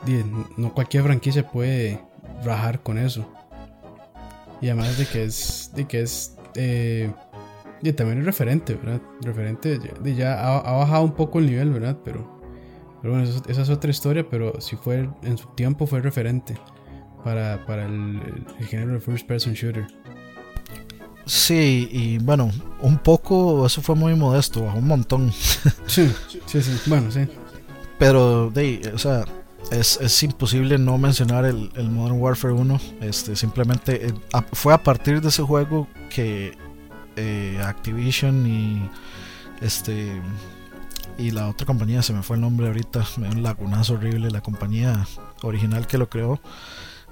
no 0.56 0.72
cualquier 0.72 1.02
franquicia 1.02 1.46
puede 1.50 2.00
rajar 2.44 2.82
con 2.82 2.98
eso. 2.98 3.30
Y 4.60 4.68
además 4.68 4.96
de 4.96 5.06
que 5.06 5.24
es, 5.24 5.70
de 5.74 5.86
que 5.86 6.00
es, 6.02 6.34
eh, 6.54 7.12
y 7.82 7.92
también 7.92 8.20
es 8.20 8.24
referente, 8.24 8.74
¿verdad? 8.74 9.00
Referente, 9.22 9.78
ya, 9.78 10.10
ya 10.10 10.58
ha, 10.58 10.72
bajado 10.72 11.04
un 11.04 11.14
poco 11.14 11.38
el 11.38 11.46
nivel, 11.46 11.70
¿verdad? 11.70 11.98
Pero, 12.04 12.40
pero 13.02 13.14
bueno, 13.14 13.28
esa 13.48 13.62
es 13.62 13.70
otra 13.70 13.90
historia, 13.90 14.26
pero 14.28 14.60
si 14.60 14.76
fue, 14.76 15.08
en 15.22 15.38
su 15.38 15.48
tiempo 15.48 15.86
fue 15.86 16.00
referente 16.00 16.56
para, 17.22 17.64
para 17.66 17.86
el, 17.86 18.20
el, 18.58 18.66
género 18.66 18.92
de 18.92 19.00
First 19.00 19.26
Person 19.26 19.52
Shooter. 19.52 19.86
Sí, 21.26 21.88
y 21.90 22.18
bueno, 22.18 22.50
un 22.80 22.98
poco, 22.98 23.66
eso 23.66 23.82
fue 23.82 23.94
muy 23.94 24.14
modesto, 24.14 24.64
bajó 24.64 24.78
un 24.78 24.86
montón. 24.86 25.32
sí, 25.86 26.12
sí, 26.46 26.62
sí, 26.62 26.80
bueno, 26.86 27.10
sí. 27.10 27.26
Pero, 27.98 28.50
de, 28.50 28.92
o 28.94 28.98
sea, 28.98 29.24
es, 29.70 29.98
es, 30.00 30.22
imposible 30.22 30.78
no 30.78 30.98
mencionar 30.98 31.44
el, 31.44 31.70
el, 31.74 31.90
Modern 31.90 32.20
Warfare 32.20 32.54
1. 32.54 32.80
Este, 33.00 33.34
simplemente 33.34 34.06
eh, 34.06 34.12
fue 34.52 34.72
a 34.72 34.82
partir 34.82 35.20
de 35.20 35.28
ese 35.28 35.42
juego 35.42 35.88
que 36.10 36.56
eh, 37.16 37.60
Activision 37.62 38.46
y 38.46 38.90
este 39.60 40.20
y 41.18 41.30
la 41.30 41.48
otra 41.48 41.66
compañía 41.66 42.02
se 42.02 42.12
me 42.12 42.22
fue 42.22 42.36
el 42.36 42.42
nombre 42.42 42.66
ahorita, 42.66 43.06
me 43.16 43.28
dio 43.28 43.36
un 43.36 43.42
lagunazo 43.42 43.94
horrible. 43.94 44.30
La 44.30 44.40
compañía 44.40 45.06
original 45.42 45.86
que 45.86 45.98
lo 45.98 46.08
creó, 46.08 46.40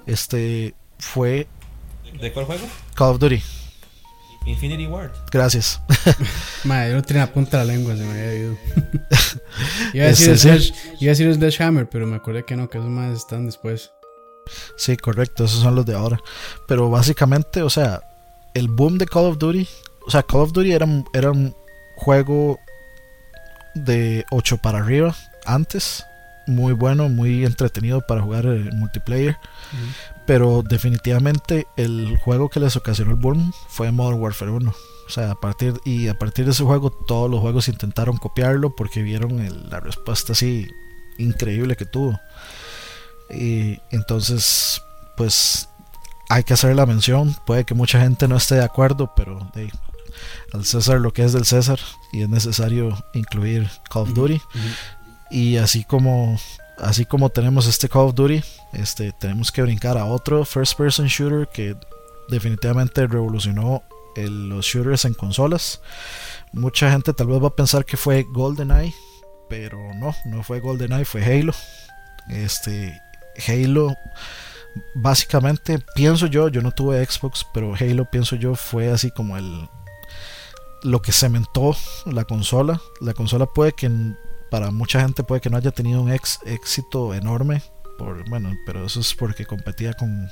este 0.05 0.75
fue. 0.99 1.47
¿De 2.19 2.31
cuál 2.31 2.45
juego? 2.45 2.65
Call 2.95 3.11
of 3.11 3.19
Duty. 3.19 3.41
Infinity 4.45 4.85
Ward. 4.85 5.11
Gracias. 5.31 5.81
Madre, 6.63 6.91
yo 6.91 6.95
no 6.97 7.01
tenía 7.01 7.33
punta 7.33 7.57
la 7.57 7.65
lengua, 7.65 7.95
se 7.95 8.03
me 8.03 8.11
había 8.11 8.35
ido. 8.35 8.57
iba, 9.93 10.05
a 10.05 10.07
decir 10.09 10.31
este, 10.31 11.31
Slash, 11.33 11.61
Hammer, 11.61 11.89
pero 11.89 12.05
me 12.05 12.15
acordé 12.15 12.45
que 12.45 12.55
no, 12.55 12.69
que 12.69 12.77
esos 12.77 12.89
más 12.89 13.17
están 13.17 13.47
después. 13.47 13.91
Sí, 14.77 14.95
correcto, 14.97 15.45
esos 15.45 15.61
son 15.61 15.73
los 15.73 15.85
de 15.87 15.95
ahora. 15.95 16.19
Pero 16.67 16.91
básicamente, 16.91 17.63
o 17.63 17.71
sea, 17.71 18.01
el 18.53 18.67
boom 18.67 18.99
de 18.99 19.07
Call 19.07 19.25
of 19.25 19.39
Duty, 19.39 19.67
o 20.05 20.11
sea, 20.11 20.23
Call 20.23 20.41
of 20.41 20.53
Duty 20.53 20.71
era, 20.71 20.87
era 21.13 21.31
un 21.31 21.55
juego 21.95 22.59
de 23.73 24.25
8 24.31 24.57
para 24.57 24.79
arriba 24.79 25.15
antes, 25.45 26.05
muy 26.47 26.73
bueno, 26.73 27.09
muy 27.09 27.45
entretenido 27.45 28.01
para 28.01 28.21
jugar 28.21 28.45
el 28.45 28.71
multiplayer. 28.73 29.37
Pero 30.25 30.63
definitivamente 30.63 31.67
el 31.77 32.17
juego 32.17 32.49
que 32.49 32.59
les 32.59 32.75
ocasionó 32.75 33.11
el 33.11 33.17
boom 33.17 33.53
fue 33.67 33.91
Modern 33.91 34.19
Warfare 34.19 34.51
1. 34.51 34.69
O 34.71 35.09
sea, 35.09 35.31
a 35.31 35.35
partir, 35.35 35.79
y 35.85 36.07
a 36.07 36.17
partir 36.17 36.45
de 36.45 36.51
ese 36.51 36.63
juego 36.63 36.89
todos 36.89 37.29
los 37.29 37.39
juegos 37.39 37.67
intentaron 37.67 38.17
copiarlo 38.17 38.75
porque 38.75 39.03
vieron 39.03 39.69
la 39.69 39.79
respuesta 39.79 40.33
así 40.33 40.67
increíble 41.19 41.75
que 41.75 41.85
tuvo. 41.85 42.19
Y 43.29 43.79
entonces, 43.91 44.81
pues 45.15 45.69
hay 46.29 46.43
que 46.43 46.53
hacer 46.53 46.75
la 46.75 46.87
mención. 46.87 47.35
Puede 47.45 47.65
que 47.65 47.75
mucha 47.75 47.99
gente 47.99 48.27
no 48.27 48.35
esté 48.37 48.55
de 48.55 48.63
acuerdo, 48.63 49.13
pero 49.15 49.47
al 50.55 50.65
César 50.65 50.99
lo 50.99 51.11
que 51.13 51.23
es 51.23 51.33
del 51.33 51.45
César 51.45 51.79
y 52.11 52.21
es 52.23 52.29
necesario 52.29 52.97
incluir 53.13 53.69
Call 53.89 54.03
of 54.03 54.13
Duty. 54.13 54.41
Y 55.29 55.57
así 55.57 55.83
como 55.83 56.37
así 56.77 57.05
como 57.05 57.29
tenemos 57.29 57.67
este 57.67 57.89
Call 57.89 58.07
of 58.07 58.15
Duty, 58.15 58.43
este, 58.73 59.11
tenemos 59.13 59.51
que 59.51 59.61
brincar 59.61 59.97
a 59.97 60.05
otro 60.05 60.45
first 60.45 60.77
person 60.77 61.07
shooter 61.07 61.47
que 61.47 61.75
definitivamente 62.29 63.07
revolucionó 63.07 63.83
los 64.15 64.65
shooters 64.65 65.05
en 65.05 65.13
consolas. 65.13 65.81
Mucha 66.53 66.91
gente 66.91 67.13
tal 67.13 67.27
vez 67.27 67.41
va 67.41 67.47
a 67.47 67.55
pensar 67.55 67.85
que 67.85 67.97
fue 67.97 68.25
GoldenEye, 68.29 68.93
pero 69.49 69.77
no, 69.95 70.15
no 70.25 70.43
fue 70.43 70.59
GoldenEye, 70.59 71.05
fue 71.05 71.23
Halo. 71.23 71.53
Este, 72.29 73.01
Halo, 73.47 73.95
básicamente, 74.95 75.79
pienso 75.95 76.27
yo, 76.27 76.47
yo 76.47 76.61
no 76.61 76.71
tuve 76.71 77.05
Xbox, 77.05 77.45
pero 77.53 77.75
Halo, 77.75 78.09
pienso 78.09 78.35
yo, 78.35 78.55
fue 78.55 78.89
así 78.89 79.11
como 79.11 79.37
el 79.37 79.67
lo 80.85 81.01
que 81.01 81.11
cementó 81.11 81.75
la 82.05 82.25
consola. 82.25 82.79
La 83.01 83.13
consola 83.13 83.47
puede 83.47 83.73
que 83.73 83.91
para 84.51 84.71
mucha 84.71 85.01
gente 85.01 85.23
puede 85.23 85.41
que 85.41 85.49
no 85.49 85.57
haya 85.57 85.71
tenido 85.71 86.01
un 86.01 86.11
ex, 86.11 86.39
éxito 86.45 87.13
enorme, 87.13 87.63
por, 87.97 88.27
bueno, 88.29 88.53
pero 88.65 88.85
eso 88.85 88.99
es 88.99 89.13
porque 89.15 89.45
competía 89.45 89.93
con, 89.93 90.29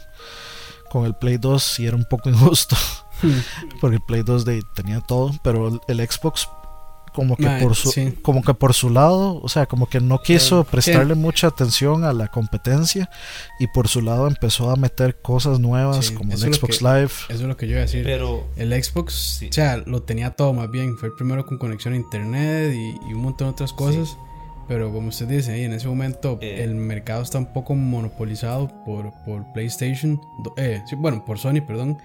con 0.91 1.05
el 1.05 1.15
Play 1.15 1.37
2 1.37 1.79
y 1.79 1.87
era 1.87 1.95
un 1.97 2.05
poco 2.05 2.29
injusto, 2.29 2.75
porque 3.81 3.95
el 3.95 4.03
Play 4.03 4.21
2 4.21 4.45
de, 4.45 4.63
tenía 4.75 5.01
todo, 5.01 5.31
pero 5.43 5.81
el, 5.87 6.09
Xbox 6.09 6.47
como 7.13 7.35
que 7.37 7.47
por 7.61 7.75
su 7.75 7.91
como 8.21 8.41
que 8.41 8.53
por 8.53 8.73
su 8.73 8.89
lado 8.89 9.39
o 9.41 9.49
sea 9.49 9.65
como 9.65 9.87
que 9.87 9.99
no 9.99 10.21
quiso 10.21 10.63
prestarle 10.63 11.15
mucha 11.15 11.47
atención 11.47 12.03
a 12.03 12.13
la 12.13 12.27
competencia 12.27 13.09
y 13.59 13.67
por 13.67 13.87
su 13.87 14.01
lado 14.01 14.27
empezó 14.27 14.69
a 14.69 14.75
meter 14.75 15.21
cosas 15.21 15.59
nuevas 15.59 16.11
como 16.11 16.33
el 16.33 16.39
Xbox 16.39 16.81
Live. 16.81 17.05
eso 17.05 17.25
es 17.29 17.41
lo 17.41 17.57
que 17.57 17.67
yo 17.67 17.73
iba 17.73 17.79
a 17.79 17.83
decir. 17.83 18.03
Pero 18.03 18.47
el 18.55 18.71
Xbox 18.83 19.43
o 19.49 19.53
sea 19.53 19.77
lo 19.77 20.03
tenía 20.03 20.31
todo 20.31 20.53
más 20.53 20.69
bien. 20.69 20.97
Fue 20.97 21.09
el 21.09 21.15
primero 21.15 21.45
con 21.45 21.57
conexión 21.57 21.93
a 21.93 21.97
internet 21.97 22.73
y, 22.73 23.13
un 23.13 23.21
montón 23.21 23.47
de 23.47 23.51
otras 23.53 23.73
cosas. 23.73 24.17
Pero 24.67 24.93
como 24.93 25.09
usted 25.09 25.27
dice, 25.27 25.63
en 25.63 25.73
ese 25.73 25.87
momento 25.87 26.39
eh. 26.41 26.63
el 26.63 26.73
mercado 26.73 27.21
está 27.21 27.37
un 27.37 27.51
poco 27.51 27.75
monopolizado 27.75 28.69
por, 28.85 29.11
por 29.25 29.51
PlayStation, 29.51 30.21
eh, 30.55 30.81
bueno, 30.97 31.25
por 31.25 31.37
Sony, 31.37 31.61
perdón, 31.67 31.97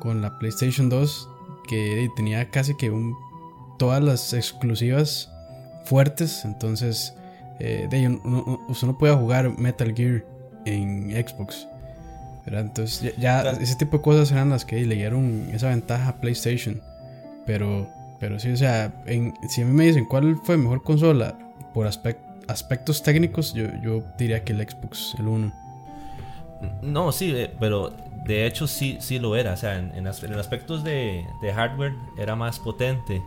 con 0.00 0.20
la 0.20 0.36
PlayStation 0.38 0.88
2, 0.88 1.28
que 1.68 2.08
tenía 2.16 2.50
casi 2.50 2.76
que 2.76 2.90
un, 2.90 3.16
todas 3.80 4.04
las 4.04 4.34
exclusivas 4.34 5.32
fuertes, 5.84 6.44
entonces 6.44 7.14
eh, 7.60 7.86
de, 7.88 8.08
usted 8.68 8.86
no 8.86 8.98
puede 8.98 9.14
jugar 9.14 9.58
Metal 9.58 9.94
Gear 9.94 10.22
en 10.66 11.10
Xbox. 11.12 11.66
Entonces 12.44 13.16
ya, 13.16 13.40
ese 13.52 13.76
tipo 13.76 13.96
de 13.96 14.02
cosas 14.02 14.30
eran 14.32 14.50
las 14.50 14.66
que 14.66 14.84
le 14.84 14.96
dieron 14.96 15.48
esa 15.50 15.70
ventaja 15.70 16.10
a 16.10 16.16
PlayStation. 16.16 16.82
Pero, 17.46 17.88
pero 18.18 18.38
sí, 18.38 18.50
o 18.50 18.56
sea, 18.56 18.92
si 19.48 19.62
a 19.62 19.64
mí 19.64 19.72
me 19.72 19.86
dicen 19.86 20.04
cuál 20.04 20.36
fue 20.44 20.58
mejor 20.58 20.82
consola, 20.82 21.38
por 21.72 21.86
aspectos 21.86 23.02
técnicos, 23.02 23.54
yo, 23.54 23.64
yo, 23.82 24.02
diría 24.18 24.44
que 24.44 24.52
el 24.52 24.68
Xbox, 24.68 25.14
el 25.18 25.26
1. 25.26 25.52
No, 26.82 27.12
sí, 27.12 27.32
eh, 27.34 27.50
pero 27.58 27.94
de 28.26 28.44
hecho 28.44 28.66
sí, 28.66 28.98
sí 29.00 29.18
lo 29.18 29.36
era. 29.36 29.54
O 29.54 29.56
sea, 29.56 29.78
en, 29.78 30.06
aspectos 30.06 30.84
de, 30.84 31.24
hardware 31.54 31.94
era 32.18 32.36
más 32.36 32.58
potente 32.58 33.22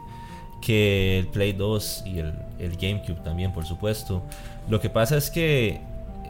que 0.66 1.20
el 1.20 1.28
Play 1.28 1.54
2 1.54 2.04
y 2.06 2.20
el, 2.20 2.34
GameCube 2.80 3.22
también, 3.24 3.52
por 3.52 3.66
supuesto. 3.66 4.24
Lo 4.70 4.80
que 4.80 4.90
pasa 4.90 5.18
es 5.18 5.30
que 5.30 5.82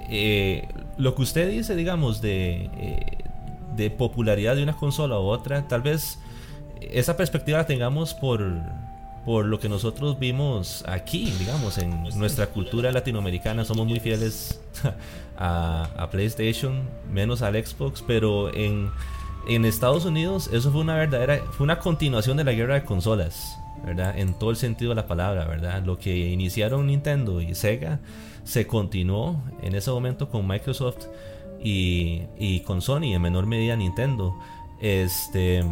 eh, 0.10 0.68
lo 0.98 1.14
que 1.14 1.22
usted 1.22 1.52
dice, 1.52 1.76
digamos, 1.76 2.22
de, 2.22 2.70
eh, 2.78 3.18
de 3.76 3.92
popularidad 3.92 4.56
de 4.56 4.64
una 4.64 4.76
consola 4.76 5.20
u 5.20 5.24
otra, 5.24 5.68
tal 5.68 5.82
vez 5.82 6.18
esa 6.82 7.16
perspectiva 7.16 7.60
la 7.60 7.66
tengamos 7.66 8.14
por 8.14 8.42
por 9.26 9.46
lo 9.46 9.60
que 9.60 9.70
nosotros 9.70 10.20
vimos 10.20 10.84
aquí, 10.86 11.32
digamos, 11.40 11.78
en 11.78 12.04
nuestra 12.20 12.48
cultura 12.48 12.92
latinoamericana, 12.92 13.64
somos 13.64 13.88
muy 13.88 14.02
fieles 14.02 14.62
a, 15.38 16.10
PlayStation, 16.12 16.82
menos 17.10 17.42
al 17.42 17.56
Xbox, 17.64 18.04
pero 18.06 18.54
en, 18.54 18.90
en 19.48 19.64
Estados 19.64 20.04
Unidos 20.04 20.50
eso 20.52 20.72
fue 20.72 20.82
una 20.82 20.96
verdadera, 20.96 21.42
fue 21.52 21.64
una 21.64 21.80
continuación 21.80 22.36
de 22.36 22.44
la 22.44 22.52
guerra 22.52 22.74
de 22.74 22.84
consolas, 22.84 23.58
¿verdad? 23.84 24.18
En 24.18 24.34
todo 24.34 24.50
el 24.50 24.56
sentido 24.56 24.90
de 24.90 24.96
la 24.96 25.08
palabra, 25.08 25.46
¿verdad? 25.46 25.84
Lo 25.84 25.98
que 25.98 26.16
iniciaron 26.16 26.88
Nintendo 26.88 27.42
y 27.42 27.54
Sega 27.56 28.00
se 28.44 28.68
continuó 28.68 29.42
en 29.62 29.76
ese 29.76 29.92
momento 29.92 30.30
con 30.30 30.48
Microsoft 30.48 31.08
y, 31.62 32.24
y 32.38 32.62
con 32.62 32.82
Sony, 32.82 33.14
en 33.14 33.22
menor 33.22 33.46
medida 33.46 33.76
Nintendo. 33.76 34.36
Este, 34.82 35.64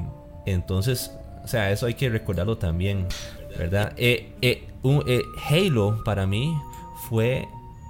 entonces, 0.46 1.12
o 1.44 1.48
sea, 1.48 1.72
eso 1.72 1.86
hay 1.86 1.96
que 1.96 2.10
recordarlo 2.10 2.58
también, 2.58 3.08
¿verdad? 3.58 3.94
Eh, 3.98 4.34
eh, 4.42 4.68
eh, 4.84 5.22
Halo 5.50 6.04
para 6.04 6.26
mí 6.26 6.56
fue 7.10 7.48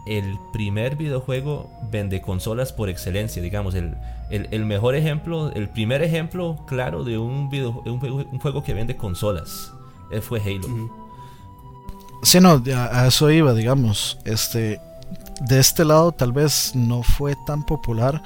el 0.08 0.38
primer 0.52 0.96
videojuego 0.96 1.70
vende 1.92 2.22
consolas 2.22 2.74
por 2.74 2.90
excelencia, 2.90 3.42
digamos, 3.42 3.76
el, 3.76 3.96
el, 4.30 4.66
mejor 4.66 4.96
ejemplo, 4.96 5.52
el 5.54 5.70
primer 5.70 6.02
ejemplo 6.02 6.58
claro 6.68 7.04
de 7.04 7.18
un, 7.18 7.50
video, 7.50 7.84
un, 7.86 8.40
juego 8.40 8.64
que 8.64 8.74
vende 8.74 8.98
consolas 8.98 9.74
fue 10.20 10.42
Halo. 10.42 10.90
Sí, 12.24 12.40
no, 12.40 12.62
a 12.76 13.08
eso 13.08 13.32
iba, 13.32 13.54
digamos, 13.54 14.20
este, 14.26 14.82
de 15.42 15.60
este 15.60 15.86
lado 15.86 16.12
tal 16.12 16.34
vez 16.34 16.76
no 16.76 17.02
fue 17.04 17.36
tan 17.48 17.66
popular, 17.66 18.22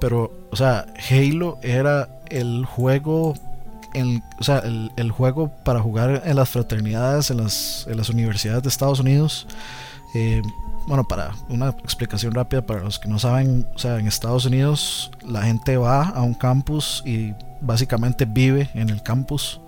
pero, 0.00 0.32
o 0.50 0.56
sea, 0.56 0.86
Halo 1.10 1.58
era 1.62 2.08
el 2.28 2.64
juego 2.64 3.34
el, 3.94 4.22
o 4.38 4.44
sea, 4.44 4.58
el, 4.58 5.10
juego 5.10 5.50
para 5.64 5.80
jugar 5.80 6.22
en 6.24 6.36
las 6.36 6.50
fraternidades, 6.50 7.30
en 7.30 7.38
las, 7.38 7.86
en 7.88 7.96
las 7.96 8.10
universidades 8.10 8.62
de 8.62 8.68
Estados 8.68 9.00
Unidos. 9.00 9.46
Eh, 10.14 10.42
bueno, 10.86 11.04
para 11.04 11.32
una 11.48 11.70
explicación 11.70 12.32
rápida 12.32 12.64
para 12.64 12.80
los 12.80 12.98
que 12.98 13.08
no 13.08 13.18
saben, 13.18 13.66
o 13.74 13.78
sea, 13.78 13.98
en 13.98 14.06
Estados 14.06 14.44
Unidos 14.46 15.10
la 15.24 15.42
gente 15.42 15.76
va 15.76 16.08
a 16.08 16.22
un 16.22 16.34
campus 16.34 17.02
y 17.04 17.34
básicamente 17.60 18.24
vive 18.24 18.70
en 18.74 18.90
el 18.90 19.02
campus 19.02 19.60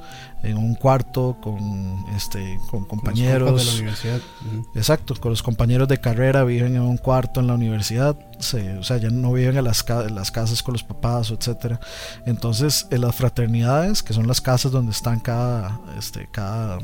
en 0.43 0.57
un 0.57 0.75
cuarto 0.75 1.37
con 1.41 2.05
este 2.15 2.61
con 2.71 2.85
compañeros 2.85 3.59
de 3.59 3.65
la 3.65 3.73
universidad. 3.73 4.21
exacto 4.75 5.15
con 5.19 5.31
los 5.31 5.43
compañeros 5.43 5.89
de 5.89 5.99
carrera 5.99 6.45
viven 6.45 6.77
en 6.77 6.83
un 6.83 6.97
cuarto 6.97 7.41
en 7.41 7.47
la 7.47 7.55
universidad 7.55 8.17
o 8.39 8.83
sea 8.83 8.99
ya 8.99 9.11
no 9.11 9.33
viven 9.33 9.57
en 9.57 9.65
las, 9.65 9.85
las 10.11 10.31
casas 10.31 10.63
con 10.63 10.75
los 10.75 10.85
papás 10.85 11.31
etcétera 11.31 11.81
entonces 12.27 12.87
en 12.91 13.01
las 13.01 13.17
fraternidades 13.17 14.03
que 14.03 14.13
son 14.13 14.29
las 14.29 14.41
casas 14.41 14.71
donde 14.71 14.93
están 14.93 15.19
cada 15.19 15.81
este 15.99 16.29
cada 16.31 16.79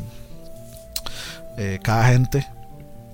eh, 1.57 1.79
cada 1.83 2.09
gente 2.09 2.49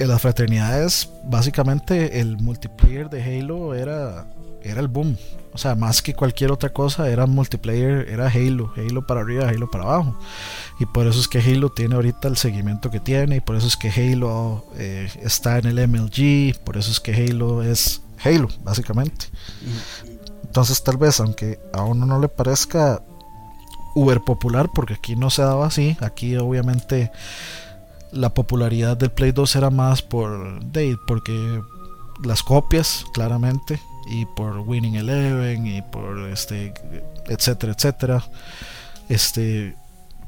en 0.01 0.09
las 0.09 0.21
fraternidades 0.21 1.09
básicamente 1.25 2.21
el 2.21 2.39
multiplayer 2.39 3.09
de 3.09 3.23
Halo 3.23 3.75
era 3.75 4.27
era 4.63 4.81
el 4.81 4.89
boom 4.89 5.17
o 5.53 5.59
sea, 5.59 5.75
más 5.75 6.01
que 6.01 6.15
cualquier 6.15 6.53
otra 6.53 6.73
cosa, 6.73 7.09
era 7.11 7.27
multiplayer, 7.27 8.09
era 8.09 8.29
Halo, 8.29 8.73
Halo 8.77 9.07
para 9.07 9.21
arriba, 9.21 9.49
Halo 9.49 9.69
para 9.69 9.85
abajo. 9.85 10.17
Y 10.79 10.87
por 10.87 11.07
eso 11.07 11.19
es 11.19 11.27
que 11.27 11.41
Halo 11.41 11.71
tiene 11.71 11.97
ahorita 11.97 12.29
el 12.29 12.37
seguimiento 12.37 12.91
que 12.91 13.01
tiene, 13.01 13.37
y 13.37 13.41
por 13.41 13.57
eso 13.57 13.67
es 13.67 13.77
que 13.77 13.91
Halo 13.91 14.65
eh, 14.77 15.11
está 15.23 15.59
en 15.59 15.67
el 15.67 15.89
MLG, 15.89 16.63
por 16.63 16.77
eso 16.77 16.91
es 16.93 17.01
que 17.01 17.13
Halo 17.15 17.63
es 17.63 18.03
Halo, 18.23 18.49
básicamente. 18.63 19.27
Entonces, 20.45 20.83
tal 20.85 20.99
vez, 20.99 21.19
aunque 21.19 21.59
a 21.73 21.83
uno 21.83 22.07
no 22.07 22.21
le 22.21 22.29
parezca 22.29 23.03
uber 23.97 24.21
popular, 24.21 24.71
porque 24.73 24.95
aquí 24.95 25.17
no 25.17 25.31
se 25.31 25.43
daba 25.43 25.67
así, 25.67 25.97
aquí 26.01 26.37
obviamente 26.37 27.11
la 28.13 28.35
popularidad 28.35 28.97
del 28.97 29.11
Play 29.11 29.33
2 29.33 29.57
era 29.57 29.71
más 29.71 30.03
por 30.03 30.61
Date, 30.67 30.99
porque 31.07 31.63
las 32.23 32.43
copias, 32.43 33.05
claramente, 33.13 33.81
y 34.11 34.27
por 34.27 34.59
Winning 34.59 34.97
Eleven 34.97 35.67
y 35.67 35.83
por 35.83 36.29
este 36.31 36.75
etcétera 37.29 37.73
etcétera. 37.73 38.25
Este 39.09 39.77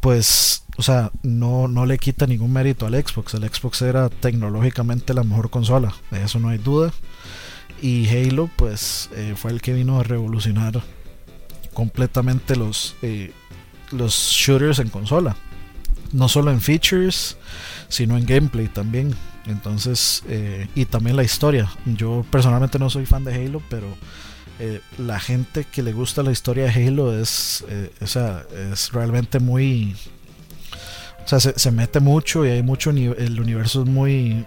pues 0.01 0.65
o 0.77 0.83
sea 0.83 1.11
no 1.23 1.69
no 1.69 1.87
le 1.87 1.99
quita 1.99 2.27
ningún 2.27 2.53
mérito 2.53 2.87
al 2.87 2.95
Xbox. 2.95 3.35
El 3.35 3.49
Xbox 3.49 3.83
era 3.83 4.09
tecnológicamente 4.09 5.15
la 5.15 5.25
mejor 5.25 5.51
consola 5.51 5.95
de 6.11 6.25
eso 6.25 6.39
no 6.39 6.49
hay 6.49 6.59
duda. 6.59 6.93
Y 7.81 8.09
Halo 8.09 8.49
pues 8.57 9.11
eh, 9.15 9.35
fue 9.37 9.51
el 9.51 9.61
que 9.61 9.73
vino 9.73 9.99
a 9.99 10.05
revolucionar 10.05 10.81
completamente 11.75 12.55
los 12.55 12.95
eh, 13.03 13.33
los 13.91 14.15
shooters 14.15 14.79
en 14.79 14.89
consola. 14.89 15.37
No 16.13 16.29
solo 16.29 16.53
en 16.53 16.61
features 16.61 17.37
sino 17.93 18.17
en 18.17 18.25
gameplay 18.25 18.69
también 18.69 19.15
entonces, 19.47 20.23
eh, 20.29 20.69
y 20.75 20.85
también 20.85 21.17
la 21.17 21.25
historia. 21.25 21.71
Yo 21.85 22.25
personalmente 22.31 22.79
no 22.79 22.91
soy 22.91 23.07
fan 23.07 23.25
de 23.25 23.35
Halo, 23.35 23.63
pero 23.69 23.87
eh, 24.59 24.81
la 24.99 25.19
gente 25.19 25.65
que 25.65 25.83
le 25.83 25.93
gusta 25.93 26.23
la 26.23 26.33
historia 26.33 26.65
de 26.65 26.71
Halo 26.71 27.19
es, 27.19 27.65
eh, 27.69 27.91
o 28.01 28.07
sea, 28.07 28.45
es 28.73 28.93
realmente 28.93 29.41
muy... 29.41 29.97
O 31.25 31.29
sea, 31.29 31.39
se, 31.39 31.71
mete 31.71 32.01
mucho 32.01 32.45
y 32.45 32.51
hay 32.51 32.63
mucho... 32.63 32.91
El 32.91 33.41
universo 33.41 33.83
es 33.83 33.89
muy, 33.89 34.45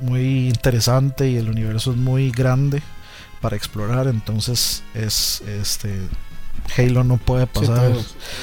muy 0.00 0.48
interesante 0.48 1.28
y 1.28 1.36
el 1.36 1.48
universo 1.48 1.92
es 1.92 1.96
muy 1.96 2.30
grande 2.30 2.82
para 3.40 3.56
explorar. 3.56 4.06
Entonces, 4.06 4.82
es 4.94 5.42
este 5.42 6.08
Halo 6.76 7.04
no 7.04 7.16
puede 7.16 7.46
pasar. 7.46 7.92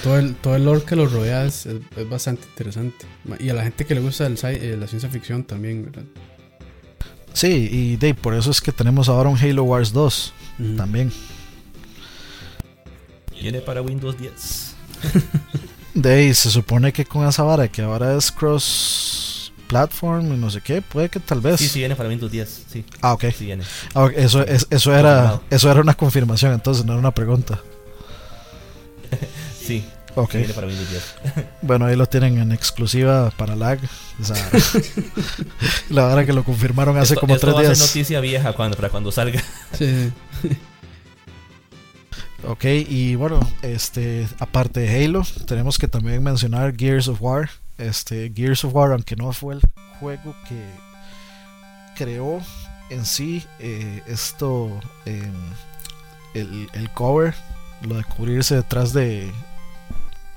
todo, 0.03 0.17
el, 0.17 0.35
todo 0.35 0.55
el 0.55 0.65
lore 0.65 0.83
que 0.83 0.95
lo 0.95 1.07
rodea 1.07 1.45
es, 1.45 1.67
bastante 2.09 2.45
interesante. 2.47 3.05
Y 3.39 3.49
a 3.49 3.53
la 3.53 3.63
gente 3.63 3.85
que 3.85 3.95
le 3.95 4.01
gusta 4.01 4.25
el, 4.25 4.37
eh, 4.43 4.77
la 4.79 4.87
ciencia 4.87 5.09
ficción 5.09 5.43
también, 5.43 5.85
¿verdad? 5.85 6.03
Sí, 7.33 7.69
y 7.71 7.97
Dave, 7.97 8.15
por 8.15 8.35
eso 8.35 8.51
es 8.51 8.61
que 8.61 8.71
tenemos 8.71 9.09
ahora 9.09 9.29
un 9.29 9.37
Halo 9.37 9.63
Wars 9.63 9.91
2 9.91 10.33
también. 10.77 11.11
Viene 13.41 13.59
para 13.59 13.81
Windows 13.81 14.17
10. 14.17 14.75
Dave, 15.93 16.33
se 16.33 16.49
supone 16.49 16.93
que 16.93 17.05
con 17.05 17.27
esa 17.27 17.43
vara 17.43 17.67
que 17.67 17.81
ahora 17.81 18.15
es 18.15 18.31
cross 18.31 19.51
platform 19.67 20.33
y 20.33 20.37
no 20.37 20.49
sé 20.49 20.61
qué, 20.61 20.81
puede 20.81 21.09
que 21.09 21.19
tal 21.19 21.41
vez. 21.41 21.59
Sí, 21.59 21.67
sí 21.67 21.79
viene 21.79 21.95
para 21.95 22.09
Windows 22.09 22.31
10, 22.31 22.65
sí. 22.71 22.85
Ah, 23.01 23.13
ok. 23.13 23.25
Sí 23.35 23.45
viene. 23.45 23.63
Ah, 23.95 24.09
eso, 24.15 24.45
eso, 24.45 24.95
era, 24.95 25.41
eso 25.49 25.71
era 25.71 25.81
una 25.81 25.95
confirmación, 25.95 26.53
entonces 26.53 26.85
no 26.85 26.93
era 26.93 26.99
una 26.99 27.11
pregunta. 27.11 27.59
Sí. 29.65 29.85
Ok. 30.15 30.35
bueno, 31.61 31.85
ahí 31.85 31.95
lo 31.95 32.05
tienen 32.05 32.37
en 32.37 32.51
exclusiva 32.51 33.31
para 33.31 33.55
lag. 33.55 33.79
la 35.89 36.07
verdad 36.07 36.25
que 36.25 36.33
lo 36.33 36.43
confirmaron 36.43 36.97
hace 36.97 37.15
como 37.15 37.37
tres 37.37 37.57
días. 37.57 37.79
noticia 37.79 38.19
vieja 38.19 38.53
cuando, 38.53 38.77
para 38.77 38.89
cuando 38.89 39.11
salga. 39.11 39.41
Sí. 39.73 40.11
ok, 42.47 42.63
y 42.65 43.15
bueno, 43.15 43.39
este, 43.63 44.27
aparte 44.37 44.81
de 44.81 45.03
Halo, 45.03 45.23
tenemos 45.47 45.79
que 45.79 45.87
también 45.87 46.21
mencionar 46.21 46.75
Gears 46.77 47.07
of 47.07 47.21
War. 47.21 47.49
Este, 47.79 48.31
Gears 48.35 48.63
of 48.65 48.75
War, 48.75 48.91
aunque 48.91 49.15
no 49.15 49.33
fue 49.33 49.55
el 49.55 49.61
juego 49.99 50.35
que 50.47 50.63
creó 51.95 52.39
en 52.91 53.05
sí 53.05 53.43
eh, 53.59 54.03
esto, 54.05 54.79
em, 55.05 55.33
el, 56.35 56.69
el 56.73 56.89
cover 56.91 57.33
lo 57.81 57.95
de 57.95 58.03
cubrirse 58.03 58.55
detrás 58.55 58.93
de 58.93 59.31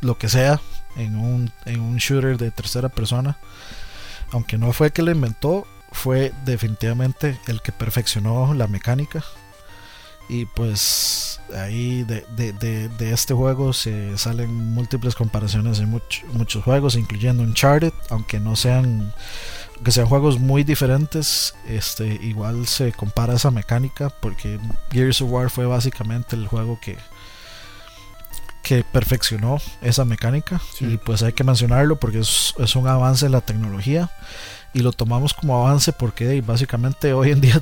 lo 0.01 0.19
que 0.19 0.29
sea 0.29 0.61
en 0.97 1.17
un, 1.17 1.53
en 1.65 1.81
un 1.81 1.97
shooter 1.97 2.37
de 2.37 2.51
tercera 2.51 2.89
persona. 2.89 3.37
Aunque 4.33 4.59
no 4.59 4.73
fue 4.73 4.89
el 4.89 4.93
que 4.93 5.03
lo 5.03 5.11
inventó, 5.11 5.67
fue 5.93 6.33
definitivamente 6.45 7.39
el 7.47 7.63
que 7.63 7.73
perfeccionó 7.73 8.55
la 8.55 8.67
mecánica. 8.67 9.23
Y 10.29 10.47
pues 10.47 11.41
ahí 11.55 12.03
de, 12.03 12.25
de, 12.35 13.13
este 13.13 13.33
juego 13.33 13.73
se 13.73 14.19
salen 14.19 14.53
múltiples 14.53 15.15
comparaciones 15.15 15.79
en 15.79 15.89
muchos 16.33 16.65
juegos, 16.65 16.97
incluyendo 16.97 17.45
Uncharted, 17.45 17.93
aunque 18.11 18.41
no 18.41 18.57
sean 18.57 19.13
que 19.85 19.93
sean 19.93 20.07
juegos 20.07 20.39
muy 20.39 20.65
diferentes, 20.65 21.55
este 21.67 22.07
igual 22.07 22.67
se 22.67 22.93
compara 22.93 23.35
esa 23.35 23.51
mecánica 23.51 24.09
porque 24.09 24.59
Gears 24.91 25.21
of 25.21 25.31
War 25.31 25.51
fue 25.51 25.67
básicamente 25.67 26.35
el 26.35 26.47
juego 26.47 26.79
que, 26.81 26.97
que 28.67 28.83
perfeccionó 28.83 29.59
esa 29.81 30.05
mecánica 30.05 30.61
y 30.81 30.97
pues 30.97 31.23
hay 31.23 31.33
que 31.33 31.45
mencionarlo 31.45 32.01
porque 32.01 32.19
es, 32.19 32.53
un 32.75 32.89
avance 32.89 33.25
en 33.25 33.31
la 33.31 33.41
tecnología 33.41 34.11
y 34.75 34.81
lo 34.81 34.91
tomamos 34.91 35.35
como 35.35 35.65
avance 35.65 35.93
porque 35.93 36.41
básicamente 36.41 37.13
hoy 37.13 37.31
en 37.31 37.41
día 37.41 37.61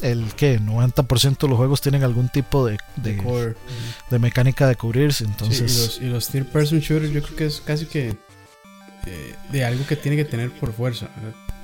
el 0.00 0.32
que 0.36 0.60
90% 0.60 1.38
de 1.38 1.48
los 1.48 1.56
juegos 1.56 1.80
tienen 1.80 2.04
algún 2.04 2.28
tipo 2.28 2.64
de, 2.64 2.78
de, 2.94 4.18
mecánica 4.20 4.68
de 4.68 4.76
cubrirse 4.76 5.24
entonces 5.24 5.98
y, 6.00 6.06
los, 6.06 6.28
third 6.28 6.46
person 6.46 6.78
shooters 6.78 7.10
yo 7.10 7.20
creo 7.20 7.36
que 7.36 7.46
es 7.46 7.60
casi 7.60 7.86
que 7.86 8.16
eh, 9.06 9.34
de 9.50 9.64
algo 9.64 9.84
que 9.88 9.96
tiene 9.96 10.16
que 10.16 10.24
tener 10.24 10.52
por 10.52 10.72
fuerza 10.72 11.08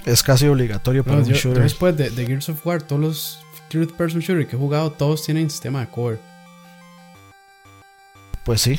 es 0.04 0.20
casi 0.24 0.48
obligatorio 0.48 1.04
para 1.04 1.18
un 1.18 1.24
shooter. 1.26 1.62
después 1.62 1.96
de, 1.96 2.10
de 2.10 2.26
Gears 2.26 2.48
of 2.48 2.66
War 2.66 2.82
todos 2.82 3.00
los 3.00 3.38
third 3.68 3.92
person 3.92 4.18
shooters 4.18 4.48
que 4.48 4.56
he 4.56 4.58
jugado 4.58 4.90
todos 4.90 5.24
tienen 5.24 5.48
sistema 5.48 5.78
de 5.78 5.86
core 5.86 6.33
pues 8.44 8.60
sí. 8.60 8.78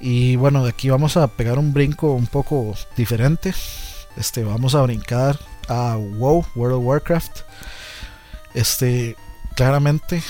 Y 0.00 0.36
bueno, 0.36 0.64
de 0.64 0.70
aquí 0.70 0.90
vamos 0.90 1.16
a 1.16 1.26
pegar 1.28 1.58
un 1.58 1.72
brinco 1.72 2.12
un 2.12 2.26
poco 2.26 2.74
diferente. 2.96 3.54
Este, 4.16 4.44
vamos 4.44 4.74
a 4.74 4.82
brincar 4.82 5.38
a 5.68 5.96
WoW, 5.96 6.44
World 6.54 6.76
of 6.76 6.84
Warcraft. 6.84 7.40
Este, 8.54 9.16
claramente, 9.56 10.22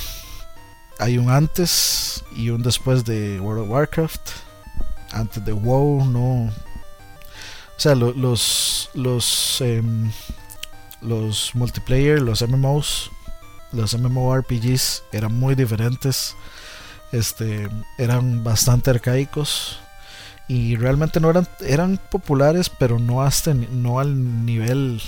hay 0.98 1.18
un 1.18 1.30
antes 1.30 2.24
y 2.36 2.50
un 2.50 2.62
después 2.62 3.04
de 3.04 3.40
World 3.40 3.64
of 3.64 3.70
Warcraft. 3.70 4.30
Antes 5.12 5.44
de 5.44 5.52
WoW, 5.52 6.04
no. 6.06 6.52
O 7.76 7.80
sea, 7.80 7.94
los 7.94 8.90
los 8.94 9.60
em, 9.60 10.10
los 11.00 11.54
multiplayer, 11.54 12.22
los 12.22 12.42
MMOs, 12.42 13.10
los 13.72 13.98
MMORPGs 13.98 15.02
eran 15.12 15.34
muy 15.34 15.54
diferentes. 15.54 16.36
Este, 17.14 17.68
eran 17.96 18.42
bastante 18.42 18.90
arcaicos 18.90 19.78
y 20.48 20.74
realmente 20.74 21.20
no 21.20 21.30
eran 21.30 21.46
eran 21.60 22.00
populares, 22.10 22.68
pero 22.68 22.98
no 22.98 23.22
hasta 23.22 23.54
no 23.54 24.00
al 24.00 24.44
nivel 24.44 25.00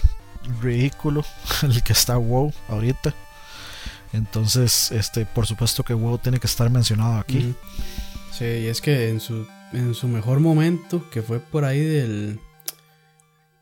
ridículo 0.62 1.24
el 1.62 1.82
que 1.82 1.92
está 1.92 2.16
WoW 2.16 2.52
ahorita. 2.68 3.12
Entonces, 4.12 4.92
este, 4.92 5.26
por 5.26 5.46
supuesto 5.46 5.82
que 5.82 5.94
WoW 5.94 6.18
tiene 6.18 6.38
que 6.38 6.46
estar 6.46 6.70
mencionado 6.70 7.16
aquí. 7.16 7.56
Sí, 8.30 8.44
y 8.44 8.66
es 8.66 8.80
que 8.80 9.08
en 9.08 9.18
su, 9.18 9.44
en 9.72 9.92
su 9.94 10.06
mejor 10.06 10.38
momento, 10.38 11.10
que 11.10 11.22
fue 11.22 11.40
por 11.40 11.64
ahí 11.64 11.80
del. 11.80 12.38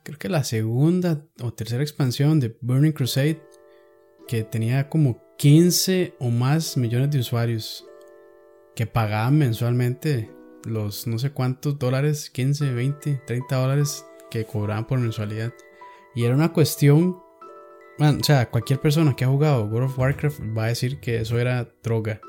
Creo 0.03 0.18
que 0.18 0.28
la 0.28 0.45
segunda 0.45 1.22
o 1.40 1.55
tercera 1.55 1.82
expansión 1.82 2.40
de 2.40 2.55
Burning 2.61 2.92
Crusade, 2.92 3.42
que 4.28 4.45
tenía 4.45 4.90
como 4.90 5.18
15 5.38 6.16
o 6.18 6.28
más 6.28 6.76
millones 6.76 7.11
de 7.11 7.20
usuarios 7.20 7.86
que 8.74 8.86
pagaban 8.86 9.38
mensualmente 9.38 10.30
los 10.64 11.06
no 11.06 11.18
sé 11.18 11.30
cuántos 11.30 11.78
dólares, 11.78 12.30
15, 12.30 12.72
20, 12.72 13.22
30 13.26 13.56
dólares 13.56 14.06
que 14.30 14.44
cobraban 14.44 14.86
por 14.86 14.98
mensualidad. 14.98 15.52
Y 16.14 16.24
era 16.24 16.34
una 16.34 16.52
cuestión 16.52 17.16
o 17.98 18.24
sea, 18.24 18.50
cualquier 18.50 18.80
persona 18.80 19.14
que 19.14 19.24
ha 19.24 19.28
jugado 19.28 19.66
World 19.66 19.90
of 19.90 19.98
Warcraft 19.98 20.40
va 20.56 20.64
a 20.64 20.68
decir 20.68 20.98
que 20.98 21.20
eso 21.20 21.38
era 21.38 21.68
droga. 21.82 22.20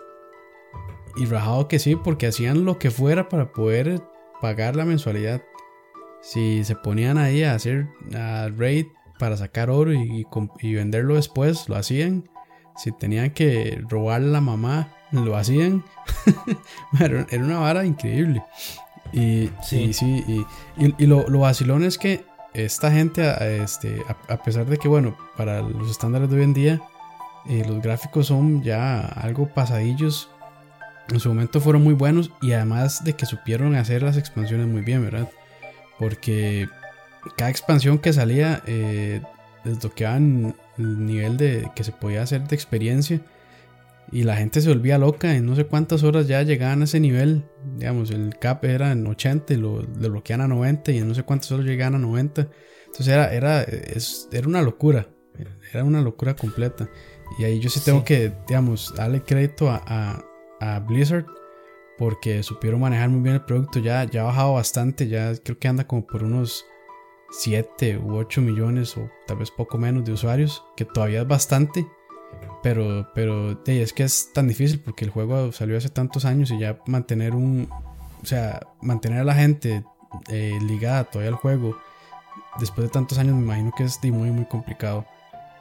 Y 1.15 1.25
rajado 1.25 1.67
que 1.67 1.79
sí, 1.79 1.95
porque 1.95 2.27
hacían 2.27 2.65
lo 2.65 2.77
que 2.77 2.91
fuera 2.91 3.29
para 3.29 3.51
poder 3.51 4.01
pagar 4.41 4.75
la 4.75 4.85
mensualidad. 4.85 5.41
Si 6.21 6.63
se 6.63 6.75
ponían 6.75 7.17
ahí 7.17 7.43
a 7.43 7.55
hacer 7.55 7.87
a 8.15 8.49
raid 8.55 8.87
para 9.17 9.37
sacar 9.37 9.69
oro 9.69 9.93
y, 9.93 10.25
venderlo 10.75 11.15
después, 11.15 11.67
lo 11.69 11.75
hacían. 11.75 12.29
Si 12.75 12.91
tenían 12.91 13.31
que 13.31 13.81
robar 13.89 14.21
la 14.21 14.41
mamá, 14.41 14.94
lo 15.11 15.35
hacían. 15.35 15.83
era 16.99 17.43
una 17.43 17.59
vara 17.59 17.85
increíble. 17.85 18.43
Y 19.13 19.49
sí, 19.61 19.93
sí, 19.93 20.45
y, 20.77 21.05
lo, 21.05 21.27
lo 21.29 21.39
vacilón 21.39 21.83
es 21.83 21.97
que 21.97 22.25
esta 22.53 22.91
gente, 22.91 23.23
este, 23.63 24.01
a, 24.27 24.37
pesar 24.43 24.65
de 24.65 24.77
que, 24.77 24.87
bueno, 24.87 25.15
para 25.37 25.61
los 25.61 25.89
estándares 25.89 26.29
de 26.29 26.37
hoy 26.37 26.43
en 26.43 26.53
día, 26.53 26.81
eh, 27.47 27.63
los 27.67 27.81
gráficos 27.81 28.27
son 28.27 28.63
ya 28.63 28.99
algo 28.99 29.47
pasadillos, 29.47 30.29
en 31.09 31.19
su 31.19 31.29
momento 31.29 31.61
fueron 31.61 31.83
muy 31.83 31.93
buenos 31.93 32.31
y 32.41 32.53
además 32.53 33.03
de 33.03 33.13
que 33.13 33.25
supieron 33.25 33.75
hacer 33.75 34.01
las 34.01 34.17
expansiones 34.17 34.67
muy 34.67 34.81
bien, 34.81 35.03
¿verdad? 35.03 35.29
Porque 35.99 36.67
cada 37.37 37.49
expansión 37.49 37.99
que 37.99 38.11
salía 38.11 38.63
eh, 38.65 39.21
desbloqueaban 39.63 40.55
el 40.77 41.05
nivel 41.05 41.37
de 41.37 41.69
que 41.75 41.83
se 41.83 41.91
podía 41.91 42.23
hacer 42.23 42.47
de 42.47 42.55
experiencia 42.55 43.21
y 44.11 44.23
la 44.23 44.35
gente 44.35 44.61
se 44.61 44.69
volvía 44.69 44.97
loca. 44.97 45.35
En 45.35 45.45
no 45.45 45.55
sé 45.55 45.65
cuántas 45.65 46.03
horas 46.03 46.27
ya 46.27 46.41
llegaban 46.43 46.81
a 46.81 46.85
ese 46.85 46.99
nivel. 46.99 47.45
Digamos, 47.77 48.11
el 48.11 48.37
cap 48.39 48.63
era 48.65 48.91
en 48.91 49.05
80 49.05 49.53
y 49.53 49.57
lo 49.57 49.81
bloquean 49.81 50.41
a 50.41 50.47
90 50.47 50.91
y 50.91 50.97
en 50.99 51.07
no 51.07 51.15
sé 51.15 51.23
cuántas 51.23 51.51
horas 51.51 51.65
llegaban 51.65 51.95
a 51.95 51.99
90. 51.99 52.47
Entonces 52.85 53.07
era, 53.07 53.33
era, 53.33 53.65
era 54.31 54.47
una 54.47 54.61
locura. 54.61 55.07
Era 55.73 55.83
una 55.83 56.01
locura 56.01 56.35
completa. 56.35 56.89
Y 57.39 57.43
ahí 57.43 57.59
yo 57.59 57.69
sí 57.69 57.81
tengo 57.83 58.03
que, 58.03 58.31
digamos, 58.47 58.93
darle 58.95 59.21
crédito 59.21 59.69
a, 59.69 60.23
a, 60.61 60.79
Blizzard 60.79 61.25
porque 61.97 62.43
supieron 62.43 62.79
manejar 62.79 63.09
muy 63.09 63.21
bien 63.21 63.35
el 63.35 63.41
producto. 63.41 63.79
Ya, 63.79 64.03
ya 64.05 64.21
ha 64.21 64.25
bajado 64.25 64.53
bastante. 64.53 65.07
Ya 65.07 65.33
creo 65.43 65.59
que 65.59 65.67
anda 65.67 65.85
como 65.87 66.05
por 66.05 66.23
unos 66.23 66.65
7 67.31 67.97
u 67.97 68.15
8 68.15 68.41
millones 68.41 68.95
o 68.95 69.09
tal 69.27 69.37
vez 69.37 69.51
poco 69.51 69.77
menos 69.77 70.05
de 70.05 70.13
usuarios, 70.13 70.63
que 70.77 70.85
todavía 70.85 71.21
es 71.21 71.27
bastante 71.27 71.85
pero, 72.63 73.09
pero 73.13 73.61
es 73.65 73.93
que 73.93 74.03
es 74.03 74.31
tan 74.33 74.47
difícil 74.47 74.79
porque 74.79 75.05
el 75.05 75.11
juego 75.11 75.51
salió 75.51 75.77
hace 75.77 75.89
tantos 75.89 76.25
años 76.25 76.51
y 76.51 76.59
ya 76.59 76.79
mantener 76.87 77.35
un. 77.35 77.69
O 78.21 78.25
sea, 78.25 78.61
mantener 78.81 79.19
a 79.19 79.23
la 79.23 79.35
gente 79.35 79.83
eh, 80.29 80.57
ligada 80.61 81.03
todavía 81.03 81.29
al 81.29 81.35
juego 81.35 81.77
después 82.59 82.87
de 82.87 82.91
tantos 82.91 83.17
años 83.17 83.35
me 83.35 83.41
imagino 83.41 83.71
que 83.75 83.83
es 83.83 84.03
muy, 84.03 84.31
muy 84.31 84.45
complicado. 84.45 85.05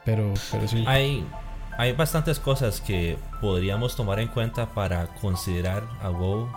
Pero, 0.05 0.35
sí. 0.37 0.85
Hay, 0.87 1.27
hay 1.79 1.93
bastantes 1.93 2.39
cosas 2.39 2.81
que 2.81 3.17
podríamos 3.41 3.97
tomar 3.97 4.21
en 4.21 4.29
cuenta 4.29 4.75
para 4.75 5.07
considerar 5.15 5.83
a 6.03 6.11
WoW 6.11 6.49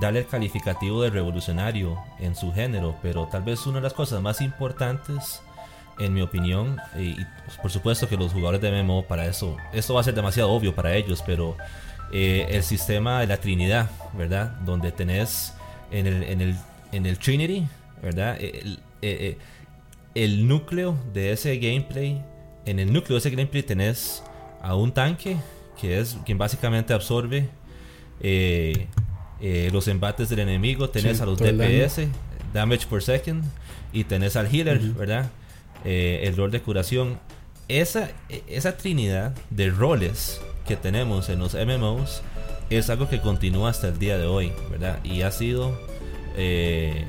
darle 0.00 0.20
el 0.20 0.26
calificativo 0.26 1.02
de 1.02 1.10
revolucionario 1.10 1.96
en 2.18 2.34
su 2.34 2.52
género, 2.52 2.96
pero 3.00 3.26
tal 3.26 3.42
vez 3.42 3.66
una 3.66 3.76
de 3.76 3.82
las 3.82 3.94
cosas 3.94 4.20
más 4.20 4.40
importantes 4.40 5.40
en 5.98 6.12
mi 6.12 6.20
opinión, 6.20 6.76
y, 6.98 7.14
pues, 7.14 7.56
por 7.60 7.70
supuesto 7.70 8.08
que 8.08 8.16
los 8.16 8.32
jugadores 8.32 8.60
de 8.60 8.82
MMO 8.82 9.04
para 9.06 9.26
eso, 9.26 9.56
esto 9.72 9.94
va 9.94 10.00
a 10.00 10.04
ser 10.04 10.14
demasiado 10.14 10.50
obvio 10.50 10.74
para 10.74 10.94
ellos, 10.94 11.22
pero 11.24 11.56
eh, 12.12 12.46
el 12.50 12.62
sistema 12.62 13.20
de 13.20 13.26
la 13.26 13.38
Trinidad, 13.38 13.90
¿verdad? 14.16 14.52
Donde 14.64 14.92
tenés 14.92 15.54
en 15.90 16.06
el, 16.06 16.22
en 16.22 16.40
el, 16.40 16.56
en 16.92 17.06
el 17.06 17.18
Trinity, 17.18 17.66
¿verdad? 18.02 18.36
El, 18.40 18.78
eh, 19.02 19.38
eh, 20.14 20.28
núcleo 20.28 20.96
de 21.12 21.32
ese 21.32 21.56
gameplay, 21.58 22.22
en 22.64 22.78
el 22.78 22.92
núcleo 22.92 23.16
de 23.16 23.18
ese 23.18 23.30
gameplay 23.30 23.62
tenés 23.62 24.22
a 24.62 24.74
un 24.74 24.92
tanque, 24.92 25.36
que 25.80 25.98
es 25.98 26.16
quien 26.24 26.38
básicamente 26.38 26.92
absorbe 26.92 27.48
los 29.40 29.88
embates 29.88 30.28
del 30.28 30.40
enemigo, 30.40 30.88
tenés 30.90 31.20
a 31.20 31.26
los 31.26 31.38
DPS, 31.38 32.08
damage 32.52 32.86
per 32.86 33.02
second, 33.02 33.44
y 33.92 34.04
tenés 34.04 34.36
al 34.36 34.52
healer, 34.52 34.78
¿verdad? 34.78 35.30
Eh, 35.88 36.26
el 36.26 36.36
rol 36.36 36.50
de 36.50 36.60
curación. 36.60 37.20
Esa, 37.68 38.10
esa 38.48 38.76
trinidad 38.76 39.36
de 39.50 39.70
roles 39.70 40.40
que 40.66 40.76
tenemos 40.76 41.28
en 41.28 41.38
los 41.38 41.54
MMOs 41.54 42.22
es 42.70 42.90
algo 42.90 43.08
que 43.08 43.20
continúa 43.20 43.70
hasta 43.70 43.88
el 43.88 43.98
día 44.00 44.18
de 44.18 44.26
hoy, 44.26 44.52
¿verdad? 44.68 44.98
Y 45.04 45.22
ha 45.22 45.30
sido 45.30 45.80
eh, 46.36 47.04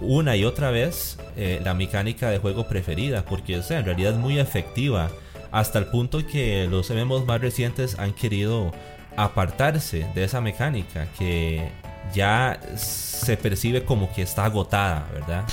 una 0.00 0.36
y 0.36 0.44
otra 0.44 0.70
vez 0.70 1.18
eh, 1.36 1.60
la 1.64 1.74
mecánica 1.74 2.30
de 2.30 2.38
juego 2.38 2.68
preferida, 2.68 3.24
porque 3.24 3.58
o 3.58 3.72
en 3.72 3.84
realidad 3.84 4.12
es 4.12 4.18
muy 4.18 4.38
efectiva, 4.38 5.10
hasta 5.50 5.80
el 5.80 5.86
punto 5.86 6.24
que 6.24 6.68
los 6.70 6.90
MMOs 6.90 7.26
más 7.26 7.40
recientes 7.40 7.98
han 7.98 8.12
querido 8.12 8.72
apartarse 9.16 10.06
de 10.14 10.22
esa 10.22 10.40
mecánica 10.40 11.08
que 11.18 11.70
ya 12.14 12.60
se 12.76 13.36
percibe 13.36 13.84
como 13.84 14.12
que 14.12 14.22
está 14.22 14.44
agotada, 14.44 15.08
¿verdad? 15.12 15.44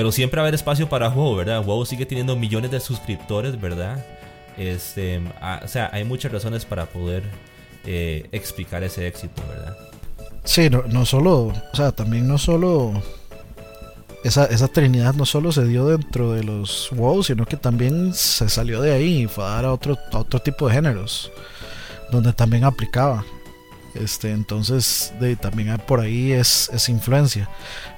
Pero 0.00 0.12
siempre 0.12 0.38
va 0.38 0.44
a 0.44 0.44
haber 0.46 0.54
espacio 0.54 0.88
para 0.88 1.10
WoW, 1.10 1.36
¿verdad? 1.36 1.62
WoW 1.62 1.84
sigue 1.84 2.06
teniendo 2.06 2.34
millones 2.34 2.70
de 2.70 2.80
suscriptores, 2.80 3.60
¿verdad? 3.60 4.02
Este, 4.56 5.20
o 5.62 5.68
sea, 5.68 5.90
hay 5.92 6.04
muchas 6.04 6.32
razones 6.32 6.64
para 6.64 6.86
poder 6.86 7.22
eh, 7.84 8.26
explicar 8.32 8.82
ese 8.82 9.06
éxito, 9.06 9.42
¿verdad? 9.46 9.76
Sí, 10.42 10.70
no, 10.70 10.84
no 10.88 11.04
solo, 11.04 11.48
o 11.48 11.76
sea, 11.76 11.92
también 11.92 12.26
no 12.26 12.38
solo 12.38 12.94
esa, 14.24 14.46
esa 14.46 14.68
trinidad 14.68 15.12
no 15.12 15.26
solo 15.26 15.52
se 15.52 15.66
dio 15.66 15.84
dentro 15.84 16.32
de 16.32 16.44
los 16.44 16.88
WoW, 16.92 17.22
sino 17.22 17.44
que 17.44 17.58
también 17.58 18.14
se 18.14 18.48
salió 18.48 18.80
de 18.80 18.94
ahí 18.94 19.24
y 19.24 19.26
fue 19.26 19.44
a 19.44 19.48
dar 19.48 19.66
a 19.66 19.72
otro, 19.74 19.98
a 20.12 20.18
otro 20.20 20.40
tipo 20.40 20.66
de 20.66 20.76
géneros, 20.76 21.30
donde 22.10 22.32
también 22.32 22.64
aplicaba. 22.64 23.22
Este, 23.94 24.30
entonces, 24.30 25.12
de, 25.20 25.36
también 25.36 25.76
por 25.86 26.00
ahí 26.00 26.32
es, 26.32 26.70
es, 26.72 26.88
influencia. 26.88 27.48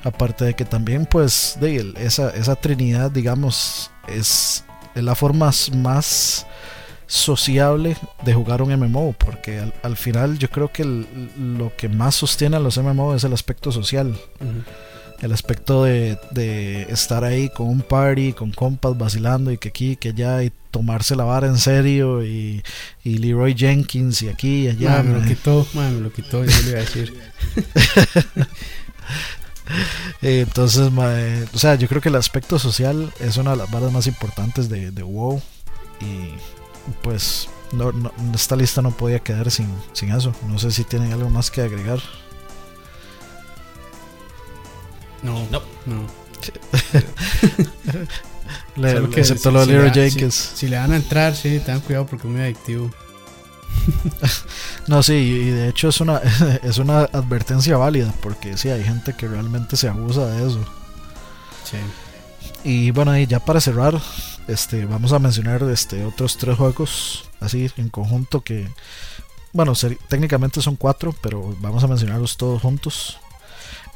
Aparte 0.04 0.44
de 0.44 0.54
que 0.54 0.64
también, 0.64 1.06
pues, 1.06 1.56
de, 1.60 1.94
esa, 1.98 2.30
esa 2.30 2.56
trinidad, 2.56 3.10
digamos, 3.10 3.90
es, 4.08 4.64
la 4.94 5.14
forma 5.14 5.50
más 5.74 6.46
sociable 7.06 7.96
de 8.24 8.34
jugar 8.34 8.62
un 8.62 8.74
MMO, 8.74 9.14
porque 9.18 9.62
al, 9.82 9.96
final 9.96 10.38
yo 10.38 10.48
creo 10.48 10.72
que 10.72 10.84
lo 10.84 11.76
que 11.76 11.88
más 11.88 12.14
sostiene 12.14 12.56
a 12.56 12.60
los 12.60 12.78
MMO 12.78 13.14
es 13.14 13.24
el 13.24 13.34
aspecto 13.34 13.70
social 13.70 14.18
el 15.22 15.32
aspecto 15.32 15.84
de, 15.84 16.86
estar 16.90 17.24
ahí 17.24 17.48
con 17.48 17.68
un 17.68 17.80
party, 17.80 18.32
con 18.32 18.50
compas 18.50 18.98
vacilando 18.98 19.52
y 19.52 19.58
que 19.58 19.68
aquí, 19.68 19.96
que 19.96 20.10
allá, 20.10 20.42
y 20.42 20.52
tomarse 20.72 21.14
la 21.14 21.24
vara 21.24 21.46
en 21.46 21.58
serio, 21.58 22.24
y, 22.24 22.62
Leroy 23.04 23.54
Jenkins 23.56 24.22
y 24.22 24.28
aquí 24.28 24.64
y 24.64 24.68
allá. 24.68 25.02
me 25.02 25.20
lo 25.20 25.26
quitó, 25.26 25.66
me 25.74 25.90
lo 25.92 26.12
quitó, 26.12 26.44
yo 26.44 26.62
le 26.62 26.70
iba 26.70 26.78
a 26.78 26.82
decir. 26.82 27.14
Entonces, 30.22 30.90
o 31.54 31.58
sea, 31.58 31.76
yo 31.76 31.88
creo 31.88 32.00
que 32.00 32.08
el 32.08 32.16
aspecto 32.16 32.58
social 32.58 33.12
es 33.20 33.36
una 33.36 33.52
de 33.52 33.58
las 33.58 33.70
varas 33.70 33.92
más 33.92 34.08
importantes 34.08 34.68
de, 34.68 34.90
WoW. 35.02 35.40
Y 36.00 36.34
pues 37.02 37.48
no, 37.72 37.92
esta 38.34 38.56
lista 38.56 38.82
no 38.82 38.90
podía 38.90 39.20
quedar 39.20 39.52
sin, 39.52 39.68
sin 39.92 40.10
eso. 40.10 40.34
No 40.48 40.58
sé 40.58 40.72
si 40.72 40.82
tienen 40.82 41.12
algo 41.12 41.30
más 41.30 41.52
que 41.52 41.60
agregar. 41.62 42.00
No, 45.22 45.46
no. 45.50 45.62
no. 45.86 46.06
le, 48.76 49.20
excepto 49.20 49.50
lo 49.50 49.60
de 49.60 49.66
Leroy 49.66 49.90
Jenkins. 49.90 50.34
Si, 50.34 50.68
le 50.68 50.76
van 50.76 50.92
a 50.92 50.96
entrar, 50.96 51.34
sí, 51.36 51.60
tengan 51.64 51.80
cuidado 51.80 52.06
porque 52.06 52.26
es 52.26 52.32
muy 52.32 52.42
adictivo. 52.42 52.90
no, 54.86 55.02
sí, 55.02 55.12
y 55.12 55.50
de 55.50 55.68
hecho 55.68 55.88
es 55.88 56.00
una, 56.00 56.18
es 56.62 56.78
una 56.78 57.00
advertencia 57.00 57.76
válida, 57.76 58.12
porque 58.20 58.56
sí, 58.56 58.68
hay 58.68 58.84
gente 58.84 59.14
que 59.14 59.28
realmente 59.28 59.76
se 59.76 59.88
abusa 59.88 60.26
de 60.26 60.46
eso. 60.48 60.60
Sí. 61.64 61.78
Y 62.64 62.90
bueno, 62.90 63.16
y 63.16 63.26
ya 63.26 63.40
para 63.40 63.60
cerrar, 63.60 64.00
este, 64.48 64.84
vamos 64.84 65.12
a 65.12 65.18
mencionar 65.18 65.62
este, 65.64 66.04
otros 66.04 66.36
tres 66.36 66.56
juegos 66.56 67.24
así 67.40 67.70
en 67.76 67.88
conjunto 67.88 68.42
que, 68.42 68.68
bueno, 69.52 69.72
técnicamente 70.08 70.62
son 70.62 70.76
cuatro, 70.76 71.14
pero 71.20 71.54
vamos 71.60 71.82
a 71.82 71.88
mencionarlos 71.88 72.36
todos 72.36 72.62
juntos. 72.62 73.18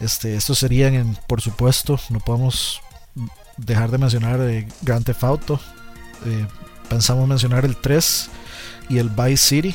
Este, 0.00 0.36
estos 0.36 0.58
serían, 0.58 0.94
en, 0.94 1.18
por 1.26 1.40
supuesto, 1.40 1.98
no 2.10 2.20
podemos 2.20 2.80
dejar 3.56 3.90
de 3.90 3.98
mencionar 3.98 4.40
eh, 4.40 4.68
Grand 4.82 5.04
Theft. 5.04 5.50
Eh, 6.26 6.46
pensamos 6.88 7.26
mencionar 7.28 7.64
el 7.64 7.76
3 7.76 8.30
y 8.88 8.98
el 8.98 9.08
Vice 9.08 9.36
City 9.36 9.74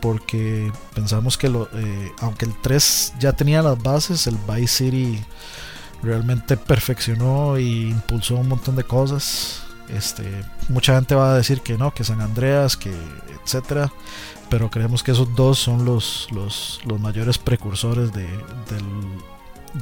porque 0.00 0.70
pensamos 0.94 1.36
que 1.36 1.48
lo, 1.48 1.68
eh, 1.72 2.12
aunque 2.20 2.44
el 2.44 2.54
3 2.60 3.14
ya 3.18 3.32
tenía 3.32 3.62
las 3.62 3.82
bases, 3.82 4.26
el 4.26 4.36
Vice 4.36 4.84
City 4.84 5.24
realmente 6.02 6.56
perfeccionó 6.56 7.56
e 7.56 7.62
impulsó 7.62 8.36
un 8.36 8.48
montón 8.48 8.76
de 8.76 8.84
cosas. 8.84 9.62
Este, 9.88 10.44
mucha 10.68 10.94
gente 10.94 11.14
va 11.14 11.32
a 11.32 11.36
decir 11.36 11.60
que 11.60 11.78
no, 11.78 11.94
que 11.94 12.04
San 12.04 12.20
Andreas, 12.20 12.76
que 12.76 12.92
etcétera, 13.42 13.92
pero 14.50 14.70
creemos 14.70 15.02
que 15.02 15.12
esos 15.12 15.34
dos 15.34 15.58
son 15.58 15.84
los, 15.84 16.28
los, 16.32 16.80
los 16.84 17.00
mayores 17.00 17.38
precursores 17.38 18.12
de, 18.12 18.28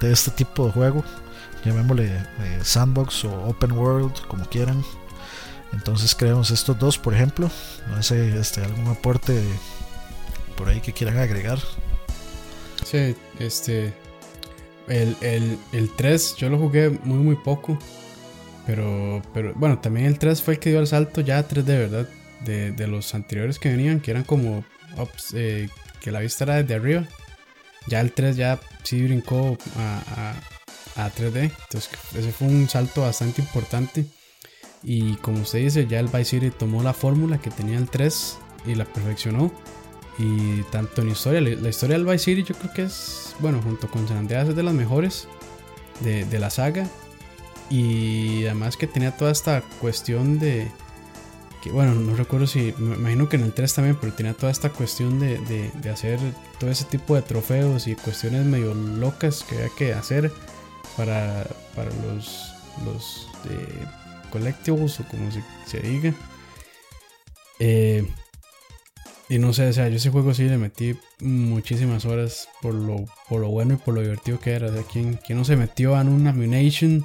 de 0.01 0.13
este 0.13 0.31
tipo 0.31 0.67
de 0.67 0.73
juego, 0.73 1.05
llamémosle 1.65 2.07
eh, 2.07 2.61
sandbox 2.63 3.25
o 3.25 3.33
open 3.47 3.73
world, 3.73 4.13
como 4.29 4.45
quieran. 4.47 4.85
Entonces 5.73 6.15
creemos 6.15 6.51
estos 6.51 6.79
dos, 6.79 6.99
por 6.99 7.15
ejemplo. 7.15 7.51
No 7.89 8.03
sé, 8.03 8.39
este, 8.39 8.63
algún 8.63 8.87
aporte 8.89 9.43
por 10.57 10.69
ahí 10.69 10.81
que 10.81 10.93
quieran 10.93 11.19
agregar. 11.19 11.59
Sí, 12.85 13.17
este. 13.39 13.93
El, 14.87 15.17
el, 15.23 15.59
el 15.73 15.91
3 15.97 16.37
yo 16.37 16.51
lo 16.51 16.59
jugué 16.59 16.91
muy, 16.91 17.19
muy 17.19 17.37
poco. 17.37 17.79
Pero, 18.67 19.23
pero 19.33 19.53
bueno, 19.55 19.79
también 19.79 20.07
el 20.07 20.19
3 20.19 20.43
fue 20.43 20.55
el 20.55 20.61
que 20.61 20.71
dio 20.71 20.81
el 20.81 20.87
salto 20.87 21.21
ya 21.21 21.39
a 21.39 21.49
3D, 21.49 21.65
¿verdad? 21.65 22.09
De, 22.45 22.73
de 22.73 22.87
los 22.87 23.15
anteriores 23.15 23.59
que 23.59 23.71
venían, 23.71 24.01
que 24.01 24.11
eran 24.11 24.25
como 24.25 24.65
eh, 25.33 25.69
que 26.01 26.11
la 26.11 26.21
vista 26.21 26.45
era 26.45 26.57
desde 26.57 26.75
arriba. 26.75 27.05
Ya 27.87 28.01
el 28.01 28.13
3 28.13 28.37
ya 28.37 28.61
sí 28.83 29.03
brincó 29.03 29.59
a, 29.77 30.35
a, 30.97 31.05
a 31.05 31.11
3D. 31.13 31.51
Entonces 31.65 31.91
ese 32.17 32.33
fue 32.33 32.49
un 32.49 32.69
salto 32.69 33.03
bastante 33.03 33.43
importante. 33.43 34.07
Y 34.83 35.17
como 35.17 35.43
usted 35.43 35.61
dice, 35.61 35.87
ya 35.87 36.01
el 36.01 36.09
Vice 36.09 36.25
City 36.25 36.51
tomó 36.51 36.83
la 36.83 36.93
fórmula 36.93 37.39
que 37.39 37.51
tenía 37.51 37.79
el 37.79 37.89
3 37.89 38.39
y 38.67 38.75
la 38.75 38.85
perfeccionó. 38.85 39.53
Y 40.19 40.63
tanto 40.71 41.03
en 41.03 41.09
historia, 41.09 41.41
la 41.41 41.69
historia 41.69 41.97
del 41.97 42.07
Vice 42.07 42.25
City 42.25 42.45
yo 42.45 42.55
creo 42.55 42.73
que 42.73 42.83
es, 42.85 43.35
bueno, 43.41 43.61
junto 43.63 43.91
con 43.91 44.07
San 44.07 44.19
Andreas 44.19 44.49
es 44.49 44.57
de 44.57 44.63
las 44.63 44.75
mejores 44.75 45.27
de, 46.01 46.25
de 46.25 46.39
la 46.39 46.51
saga. 46.51 46.87
Y 47.71 48.45
además 48.45 48.77
que 48.77 48.87
tenía 48.87 49.17
toda 49.17 49.33
esta 49.33 49.63
cuestión 49.81 50.39
de, 50.39 50.71
bueno, 51.71 51.95
no 51.95 52.15
recuerdo 52.17 52.47
si, 52.47 52.75
me 52.79 52.97
imagino 52.97 53.29
que 53.29 53.37
en 53.37 53.43
el 53.43 53.53
3 53.53 53.75
también, 53.75 53.97
pero 54.01 54.13
tenía 54.13 54.35
toda 54.35 54.53
esta 54.53 54.71
cuestión 54.71 55.19
de, 55.19 55.39
de, 55.39 55.71
de, 55.75 55.91
hacer 55.91 56.19
todo 56.59 56.71
ese 56.71 56.85
tipo 56.85 57.15
de 57.15 57.23
trofeos 57.23 57.87
y 57.87 57.95
cuestiones 57.95 58.45
medio 58.45 58.75
locas 58.75 59.45
que 59.45 59.57
había 59.57 59.71
que 59.77 59.93
hacer 59.93 60.33
para, 60.97 61.47
para 61.75 61.91
los, 62.07 62.53
los 62.85 63.29
eh, 63.51 63.87
colectivos 64.31 65.01
o 65.01 65.05
como 65.05 65.31
se, 65.31 65.43
se 65.67 65.81
diga. 65.81 66.15
Eh, 67.59 68.07
y 69.29 69.39
no 69.39 69.53
sé, 69.53 69.69
o 69.69 69.73
sea, 69.73 69.89
yo 69.89 69.97
ese 69.97 70.11
juego 70.11 70.35
sí 70.35 70.45
le 70.45 70.59
metí 70.59 70.97
muchísimas 71.21 72.05
horas 72.05 72.49
por 72.61 72.75
lo, 72.75 73.07
por 73.29 73.41
lo 73.41 73.49
bueno 73.49 73.75
y 73.75 73.77
por 73.79 73.95
lo 73.95 74.03
divertido 74.03 74.39
que 74.39 74.53
era. 74.53 74.69
O 74.69 74.73
sea, 74.73 74.83
¿quién, 74.83 75.19
quién 75.25 75.39
no 75.39 75.45
se 75.45 75.57
metió 75.57 75.99
en 75.99 76.09
una 76.09 76.31
Ammunition 76.31 77.05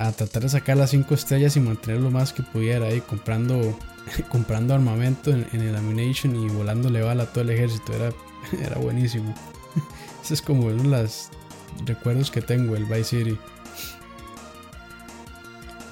a 0.00 0.12
tratar 0.12 0.42
de 0.42 0.48
sacar 0.48 0.78
las 0.78 0.90
5 0.90 1.14
estrellas 1.14 1.56
y 1.56 1.60
mantener 1.60 2.00
lo 2.00 2.10
más 2.10 2.32
que 2.32 2.42
pudiera 2.42 2.86
ahí 2.86 3.02
comprando, 3.02 3.78
comprando 4.30 4.74
armamento 4.74 5.30
en, 5.30 5.46
el 5.52 5.76
Ammunition 5.76 6.34
y 6.36 6.48
volándole 6.48 7.02
bala 7.02 7.24
a 7.24 7.26
todo 7.26 7.42
el 7.42 7.50
ejército? 7.50 7.92
Era, 7.92 8.10
era 8.64 8.78
buenísimo. 8.78 9.34
Ese 10.24 10.34
es 10.34 10.42
como 10.42 10.66
uno 10.68 10.96
de 10.96 11.02
los 11.02 11.28
recuerdos 11.84 12.30
que 12.30 12.40
tengo, 12.40 12.76
el 12.76 12.86
Vice 12.86 13.04
City. 13.04 13.38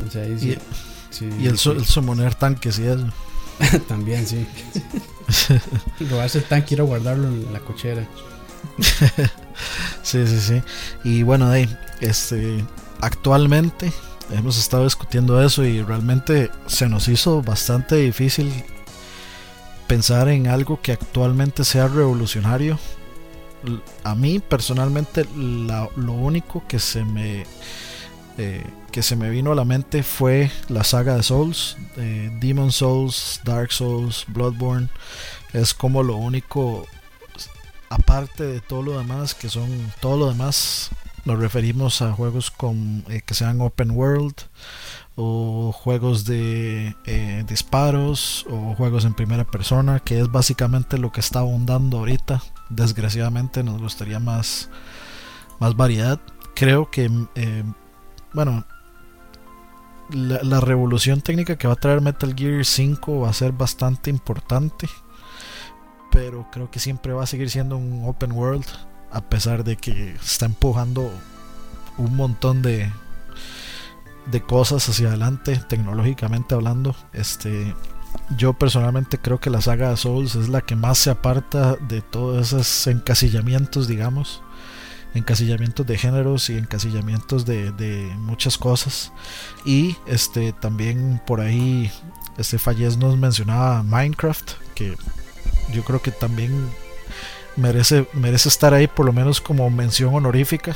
O 0.07 0.11
sea, 0.11 0.23
ahí 0.23 0.39
sí, 0.39 0.51
y, 0.53 0.59
sí, 1.15 1.31
y 1.39 1.47
el, 1.47 1.59
sí. 1.59 1.71
el 1.71 1.85
summoner 1.85 2.35
tanques 2.35 2.79
y 2.79 2.87
eso. 2.87 3.13
También, 3.89 4.27
sí. 4.27 4.47
Robarse 6.09 6.39
el 6.39 6.45
tanque 6.45 6.69
y 6.71 6.75
ir 6.77 6.81
a 6.81 6.85
guardarlo 6.85 7.29
en 7.29 7.53
la 7.53 7.61
cochera. 7.61 8.09
sí, 10.03 10.27
sí, 10.27 10.41
sí. 10.41 10.63
Y 11.05 11.25
bueno, 11.25 11.51
ahí, 11.51 11.69
este, 12.01 12.65
actualmente 13.01 13.93
hemos 14.31 14.59
estado 14.59 14.85
discutiendo 14.85 15.43
eso 15.43 15.65
y 15.65 15.83
realmente 15.83 16.51
se 16.67 16.89
nos 16.89 17.09
hizo 17.09 17.43
bastante 17.43 17.97
difícil 17.97 18.53
pensar 19.87 20.29
en 20.29 20.49
algo 20.49 20.81
que 20.81 20.93
actualmente 20.93 21.65
sea 21.65 21.89
revolucionario. 21.89 22.79
A 24.05 24.15
mí 24.15 24.39
personalmente 24.39 25.27
lo 25.35 26.13
único 26.13 26.65
que 26.69 26.79
se 26.79 27.05
me 27.05 27.47
eh, 28.37 28.65
que 28.93 29.03
se 29.03 29.17
me 29.17 29.31
vino 29.31 29.51
a 29.51 29.55
la 29.57 29.65
mente 29.65 30.03
fue 30.03 30.51
la 30.69 30.85
saga 30.85 31.17
de 31.17 31.23
Souls, 31.23 31.77
Demon 31.97 32.71
Souls, 32.73 33.41
Dark 33.45 33.73
Souls, 33.73 34.25
Bloodborne. 34.29 34.89
Es 35.53 35.75
como 35.75 36.03
lo 36.03 36.17
único, 36.17 36.87
aparte 37.91 38.45
de 38.45 38.61
todo 38.61 38.83
lo 38.83 38.99
demás, 38.99 39.35
que 39.35 39.49
son 39.49 39.69
todo 40.01 40.17
lo 40.17 40.29
demás, 40.29 40.91
nos 41.25 41.39
referimos 41.39 42.03
a 42.03 42.13
juegos 42.13 42.53
eh, 43.09 43.23
que 43.25 43.35
sean 43.35 43.61
open 43.61 43.91
world 43.91 44.35
o 45.17 45.73
juegos 45.73 46.25
de 46.25 46.95
eh, 47.05 47.45
disparos 47.49 48.47
o 48.49 48.75
juegos 48.77 49.05
en 49.05 49.15
primera 49.15 49.45
persona, 49.45 49.99
que 50.01 50.21
es 50.21 50.31
básicamente 50.31 50.97
lo 50.97 51.11
que 51.11 51.21
está 51.21 51.41
abundando 51.41 51.99
ahorita. 51.99 52.43
Desgraciadamente 52.71 53.65
nos 53.65 53.81
gustaría 53.81 54.21
más, 54.21 54.71
más 55.59 55.75
variedad. 55.77 56.21
Creo 56.55 56.91
que 56.91 57.11
eh, 57.35 57.65
bueno, 58.33 58.65
la, 60.11 60.41
la, 60.43 60.61
revolución 60.61 61.21
técnica 61.21 61.57
que 61.57 61.67
va 61.67 61.75
a 61.75 61.77
traer 61.77 62.01
Metal 62.01 62.35
Gear 62.37 62.65
5 62.65 63.21
va 63.21 63.31
a 63.31 63.33
ser 63.33 63.53
bastante 63.53 64.11
importante. 64.11 64.89
Pero 66.13 66.47
creo 66.53 66.71
que 66.71 66.79
siempre 66.79 67.13
va 67.13 67.25
a 67.25 67.27
seguir 67.27 67.51
siendo 67.51 67.77
un 67.77 68.05
open 68.07 68.33
world. 68.33 68.67
A 69.11 69.23
pesar 69.23 69.65
de 69.65 69.77
que 69.77 70.15
está 70.15 70.47
empujando 70.47 71.11
un 71.97 72.17
montón 72.17 72.63
de, 72.63 72.93
de 74.27 74.41
cosas 74.41 74.89
hacia 74.89 75.09
adelante, 75.09 75.61
tecnológicamente 75.69 76.55
hablando. 76.55 76.95
Este, 77.13 77.75
yo 78.37 78.53
personalmente 78.53 79.19
creo 79.19 79.39
que 79.39 79.51
la 79.51 79.61
saga 79.61 79.91
de 79.91 79.97
Souls 79.97 80.35
es 80.35 80.49
la 80.49 80.61
que 80.61 80.77
más 80.77 80.99
se 80.99 81.11
aparta 81.11 81.77
de 81.77 82.03
todos 82.03 82.53
esos 82.53 82.87
encasillamientos, 82.87 83.89
digamos 83.89 84.43
encasillamientos 85.15 85.87
de 85.87 85.99
géneros 85.99 86.51
y 86.51 86.59
encasillamientos 86.59 87.45
de, 87.45 87.73
de 87.73 88.15
muchas 88.19 88.59
cosas. 88.59 89.13
Y 89.65 89.97
este 90.07 90.53
también 90.53 91.21
por 91.27 91.41
ahí 91.41 91.91
este 92.37 92.59
Fallez 92.59 92.97
nos 92.97 93.17
mencionaba 93.17 93.83
Minecraft, 93.83 94.53
que 94.75 94.97
yo 95.73 95.85
creo 95.85 96.01
que 96.01 96.13
también 96.13 96.53
merece, 97.59 98.07
merece 98.13 98.49
estar 98.49 98.73
ahí 98.73 98.87
por 98.87 99.07
lo 99.07 99.13
menos 99.13 99.41
como 99.41 99.69
mención 99.71 100.15
honorífica. 100.15 100.75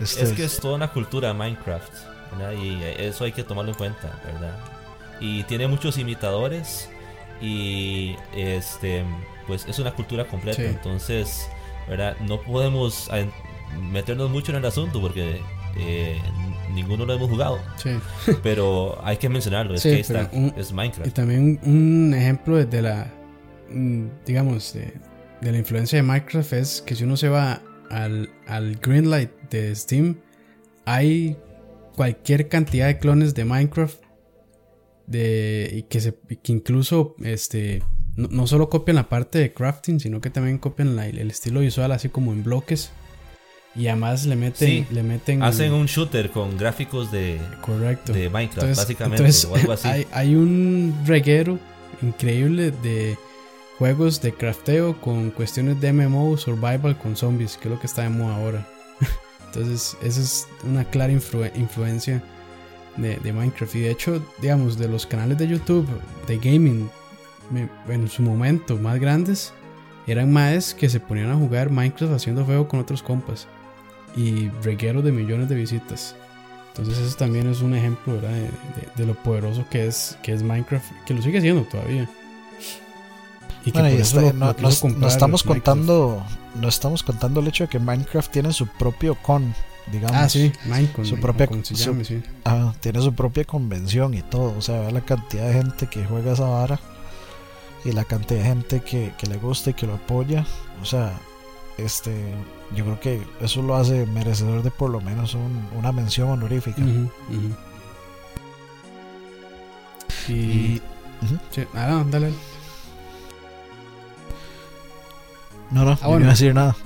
Este, 0.00 0.24
es 0.24 0.32
que 0.32 0.44
es 0.44 0.60
toda 0.60 0.74
una 0.74 0.92
cultura 0.92 1.32
Minecraft, 1.32 1.92
¿verdad? 2.32 2.52
y 2.52 2.82
eso 2.98 3.24
hay 3.24 3.32
que 3.32 3.44
tomarlo 3.44 3.72
en 3.72 3.78
cuenta, 3.78 4.20
¿verdad? 4.24 4.58
Y 5.20 5.44
tiene 5.44 5.66
muchos 5.68 5.96
imitadores 5.96 6.90
y 7.40 8.16
este 8.34 9.04
pues 9.46 9.64
es 9.66 9.78
una 9.78 9.92
cultura 9.92 10.26
completa, 10.26 10.62
sí. 10.62 10.68
entonces, 10.68 11.48
¿verdad? 11.88 12.16
No 12.20 12.40
podemos 12.42 13.08
meternos 13.80 14.30
mucho 14.30 14.52
en 14.52 14.58
el 14.58 14.64
asunto 14.64 15.00
porque 15.00 15.40
eh, 15.78 16.20
ninguno 16.74 17.06
lo 17.06 17.14
hemos 17.14 17.30
jugado. 17.30 17.58
Sí. 17.76 17.90
Pero 18.42 18.98
hay 19.04 19.16
que 19.16 19.28
mencionarlo, 19.28 19.74
es 19.74 19.82
sí, 19.82 19.90
que 19.90 20.00
está, 20.00 20.28
un, 20.32 20.52
es 20.56 20.72
Minecraft. 20.72 21.08
Y 21.08 21.12
también 21.12 21.60
un 21.62 22.12
ejemplo 22.12 22.56
de 22.56 22.82
la, 22.82 23.06
mm, 23.70 24.06
digamos, 24.26 24.74
de, 24.74 24.92
de, 25.40 25.52
la 25.52 25.58
influencia 25.58 25.96
de 25.96 26.02
Minecraft 26.02 26.52
es 26.54 26.82
que 26.82 26.94
si 26.94 27.04
uno 27.04 27.16
se 27.16 27.28
va 27.28 27.62
al, 27.90 28.30
al 28.46 28.76
Greenlight 28.76 29.30
de 29.50 29.74
Steam, 29.74 30.18
hay 30.84 31.36
cualquier 31.94 32.48
cantidad 32.48 32.86
de 32.86 32.98
clones 32.98 33.34
de 33.34 33.44
Minecraft 33.44 34.02
de, 35.06 35.70
y 35.72 35.82
que, 35.84 36.00
se, 36.00 36.14
que 36.14 36.52
incluso 36.52 37.14
este, 37.22 37.82
no, 38.16 38.28
no, 38.28 38.46
solo 38.46 38.68
copian 38.68 38.96
la 38.96 39.08
parte 39.08 39.38
de 39.38 39.52
crafting, 39.52 40.00
sino 40.00 40.20
que 40.20 40.30
también 40.30 40.58
copian 40.58 40.96
la, 40.96 41.06
el 41.06 41.30
estilo 41.30 41.60
visual 41.60 41.92
así 41.92 42.08
como 42.08 42.32
en 42.32 42.42
bloques. 42.42 42.90
Y 43.74 43.88
además 43.88 44.24
le 44.24 44.36
meten, 44.36 44.68
sí, 44.68 44.86
le 44.90 45.02
meten. 45.02 45.42
Hacen 45.42 45.72
un 45.72 45.84
shooter 45.84 46.30
con 46.30 46.56
gráficos 46.56 47.12
de. 47.12 47.38
Correcto. 47.60 48.14
De 48.14 48.30
Minecraft, 48.30 48.62
entonces, 48.62 48.76
básicamente. 48.78 49.22
Entonces, 49.22 49.44
o 49.44 49.54
algo 49.54 49.72
así. 49.72 49.88
Hay, 49.88 50.06
hay, 50.12 50.34
un 50.34 50.94
reguero 51.04 51.58
increíble 52.00 52.70
de, 52.70 53.18
juegos 53.78 54.20
de 54.20 54.32
crafteo 54.32 55.00
con 55.00 55.30
cuestiones 55.30 55.80
de 55.80 55.92
MMO, 55.92 56.36
survival 56.36 56.98
con 56.98 57.16
zombies, 57.16 57.56
que 57.56 57.68
es 57.68 57.74
lo 57.74 57.80
que 57.80 57.86
está 57.86 58.02
de 58.02 58.10
moda 58.10 58.36
ahora. 58.36 58.66
Entonces, 59.46 59.96
esa 60.02 60.20
es 60.20 60.48
una 60.64 60.84
clara 60.84 61.12
influencia 61.12 62.22
de, 62.96 63.32
Minecraft. 63.32 63.74
Y 63.74 63.80
de 63.80 63.90
hecho, 63.90 64.22
digamos, 64.40 64.78
de 64.78 64.88
los 64.88 65.06
canales 65.06 65.38
de 65.38 65.48
YouTube 65.48 65.86
de 66.26 66.38
gaming 66.38 66.88
en 67.88 68.08
su 68.08 68.22
momento 68.22 68.76
más 68.76 68.98
grandes, 68.98 69.52
eran 70.06 70.32
más 70.32 70.74
que 70.74 70.88
se 70.88 71.00
ponían 71.00 71.30
a 71.30 71.36
jugar 71.36 71.70
Minecraft 71.70 72.14
haciendo 72.14 72.44
feo 72.44 72.68
con 72.68 72.80
otros 72.80 73.02
compas. 73.02 73.46
Y 74.16 74.48
regueros 74.62 75.04
de 75.04 75.12
millones 75.12 75.48
de 75.48 75.56
visitas. 75.56 76.16
Entonces 76.68 76.98
eso 76.98 77.16
también 77.16 77.48
es 77.48 77.62
un 77.62 77.74
ejemplo 77.74 78.18
De, 78.20 79.06
lo 79.06 79.14
poderoso 79.14 79.66
que 79.70 79.86
es, 79.86 80.18
que 80.22 80.32
es 80.32 80.42
Minecraft, 80.42 80.90
que 81.06 81.14
lo 81.14 81.22
sigue 81.22 81.40
siendo 81.40 81.62
todavía. 81.64 82.08
Y 83.66 83.72
que 83.72 84.00
este, 84.00 84.32
no, 84.32 84.54
estamos 85.08 85.42
contando, 85.42 86.22
no 86.54 86.68
estamos 86.68 87.02
contando 87.02 87.40
el 87.40 87.48
hecho 87.48 87.64
de 87.64 87.68
que 87.68 87.80
Minecraft 87.80 88.30
tiene 88.30 88.52
su 88.52 88.68
propio 88.68 89.16
con, 89.16 89.54
digamos. 89.90 90.16
Ah, 90.16 90.28
sí, 90.28 90.52
Minecraft. 90.66 91.10
Su 91.10 91.16
propia, 91.16 91.48
ah, 92.44 92.72
tiene 92.78 93.02
su 93.02 93.12
propia 93.12 93.44
convención 93.44 94.14
y 94.14 94.22
todo. 94.22 94.56
O 94.56 94.62
sea, 94.62 94.88
la 94.92 95.00
cantidad 95.00 95.48
de 95.48 95.54
gente 95.54 95.88
que 95.88 96.04
juega 96.04 96.32
esa 96.32 96.44
vara 96.44 96.78
y 97.84 97.90
la 97.90 98.04
cantidad 98.04 98.40
de 98.40 98.46
gente 98.46 98.80
que, 98.82 99.12
que 99.18 99.26
le 99.26 99.36
gusta 99.36 99.70
y 99.70 99.74
que 99.74 99.88
lo 99.88 99.94
apoya. 99.94 100.46
O 100.80 100.84
sea, 100.84 101.12
este 101.76 102.14
yo 102.74 102.84
creo 102.84 103.00
que 103.00 103.22
eso 103.40 103.62
lo 103.62 103.74
hace 103.74 104.06
merecedor 104.06 104.62
de 104.62 104.70
por 104.70 104.90
lo 104.90 105.00
menos 105.00 105.36
una 105.76 105.90
mención 105.90 106.30
honorífica. 106.30 106.82
Y, 110.28 110.80
ah, 111.74 112.04
dale. 112.10 112.32
No, 115.70 115.84
no, 115.84 115.92
ah, 115.92 115.98
no 116.02 116.20
iba 116.20 116.28
a 116.28 116.30
decir 116.30 116.54
nada. 116.54 116.76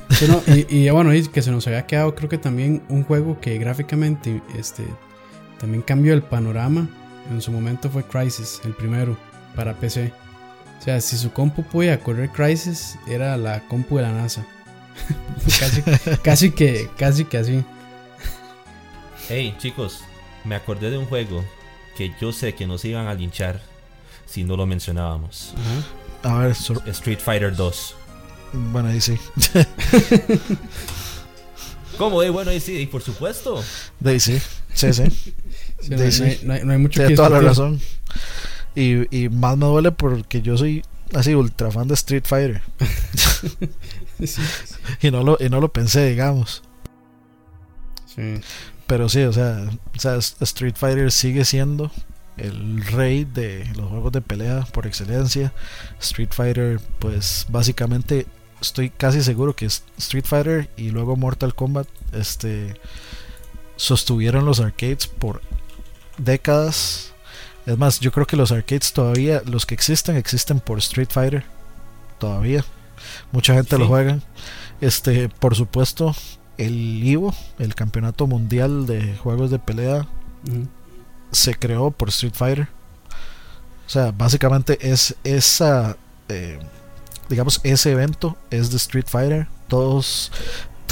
y, 0.46 0.88
bueno, 0.90 1.14
y 1.14 1.26
que 1.26 1.42
se 1.42 1.50
nos 1.50 1.66
había 1.66 1.86
quedado, 1.86 2.14
creo 2.14 2.28
que 2.28 2.38
también 2.38 2.82
un 2.88 3.04
juego 3.04 3.40
que 3.40 3.58
gráficamente 3.58 4.42
este, 4.58 4.84
también 5.58 5.82
cambió 5.82 6.14
el 6.14 6.22
panorama. 6.22 6.88
En 7.30 7.40
su 7.40 7.52
momento 7.52 7.90
fue 7.90 8.02
Crisis, 8.02 8.60
el 8.64 8.72
primero, 8.72 9.16
para 9.54 9.74
PC. 9.74 10.12
O 10.78 10.82
sea, 10.82 11.00
si 11.00 11.18
su 11.18 11.30
compu 11.32 11.62
podía 11.62 12.00
correr 12.00 12.30
Crisis, 12.30 12.98
era 13.06 13.36
la 13.36 13.60
compu 13.68 13.98
de 13.98 14.02
la 14.02 14.12
NASA. 14.12 14.44
casi, 15.58 15.82
casi 16.22 16.50
que, 16.50 16.88
casi 16.96 17.24
que 17.24 17.38
así. 17.38 17.64
Hey, 19.28 19.54
chicos, 19.58 20.02
me 20.44 20.54
acordé 20.54 20.90
de 20.90 20.98
un 20.98 21.06
juego 21.06 21.44
que 21.96 22.12
yo 22.20 22.32
sé 22.32 22.54
que 22.54 22.66
nos 22.66 22.84
iban 22.84 23.06
a 23.06 23.14
linchar 23.14 23.60
si 24.26 24.44
no 24.44 24.56
lo 24.56 24.66
mencionábamos. 24.66 25.54
A 26.22 26.38
ver, 26.38 26.56
Street 26.86 27.18
Fighter 27.18 27.54
2. 27.54 27.96
Bueno, 28.52 28.88
ahí 28.88 29.00
sí. 29.00 29.16
¿Cómo? 31.98 32.22
Eh? 32.22 32.30
Bueno, 32.30 32.50
ahí 32.50 32.60
sí, 32.60 32.78
y 32.78 32.86
por 32.86 33.02
supuesto. 33.02 33.62
De 33.98 34.12
ahí 34.12 34.20
sí, 34.20 34.40
sí, 34.72 34.92
sí. 34.92 35.04
no, 36.44 36.54
hay, 36.54 36.78
mucho 36.78 37.00
Tiene 37.00 37.14
toda 37.14 37.30
la 37.30 37.40
razón. 37.40 37.80
Y, 38.74 39.16
y 39.16 39.28
más 39.28 39.56
me 39.56 39.66
duele 39.66 39.92
porque 39.92 40.42
yo 40.42 40.56
soy 40.56 40.82
así 41.14 41.34
ultra 41.34 41.70
fan 41.70 41.88
de 41.88 41.94
Street 41.94 42.24
Fighter. 42.26 42.62
y, 45.02 45.10
no 45.10 45.22
lo, 45.22 45.36
y 45.40 45.48
no 45.48 45.60
lo 45.60 45.72
pensé, 45.72 46.08
digamos. 46.08 46.62
Pero 48.86 49.08
sí, 49.08 49.22
o 49.22 49.32
sea, 49.32 49.70
o 49.96 50.00
sea, 50.00 50.16
Street 50.16 50.74
Fighter 50.76 51.10
sigue 51.10 51.44
siendo 51.44 51.90
el 52.36 52.84
rey 52.86 53.24
de 53.24 53.70
los 53.76 53.88
juegos 53.88 54.12
de 54.12 54.20
pelea 54.20 54.66
por 54.72 54.86
excelencia. 54.86 55.52
Street 56.00 56.30
Fighter, 56.32 56.80
pues 56.98 57.46
básicamente 57.48 58.26
estoy 58.60 58.90
casi 58.90 59.22
seguro 59.22 59.54
que 59.54 59.66
Street 59.66 60.24
Fighter 60.26 60.70
y 60.76 60.90
luego 60.90 61.16
Mortal 61.16 61.54
Kombat 61.54 61.88
este 62.12 62.80
sostuvieron 63.76 64.44
los 64.44 64.60
arcades 64.60 65.06
por 65.06 65.40
décadas. 66.18 67.12
Es 67.66 67.78
más, 67.78 68.00
yo 68.00 68.12
creo 68.12 68.26
que 68.26 68.36
los 68.36 68.52
arcades 68.52 68.92
todavía, 68.92 69.42
los 69.46 69.64
que 69.66 69.74
existen, 69.74 70.16
existen 70.16 70.60
por 70.60 70.78
Street 70.78 71.08
Fighter. 71.10 71.44
Todavía. 72.18 72.64
Mucha 73.32 73.54
gente 73.54 73.78
lo 73.78 73.88
juega. 73.88 74.18
Este, 74.80 75.28
por 75.28 75.54
supuesto, 75.54 76.14
el 76.58 77.02
Ivo, 77.02 77.34
el 77.58 77.74
campeonato 77.74 78.26
mundial 78.26 78.86
de 78.86 79.16
juegos 79.16 79.50
de 79.50 79.58
pelea, 79.58 80.06
se 81.30 81.54
creó 81.54 81.90
por 81.90 82.10
Street 82.10 82.34
Fighter. 82.34 82.68
O 83.86 83.90
sea, 83.90 84.12
básicamente 84.12 84.78
es 84.90 85.16
esa, 85.24 85.96
eh, 86.28 86.58
digamos, 87.30 87.60
ese 87.62 87.92
evento 87.92 88.36
es 88.50 88.70
de 88.70 88.76
Street 88.76 89.06
Fighter. 89.08 89.46
Todos 89.68 90.30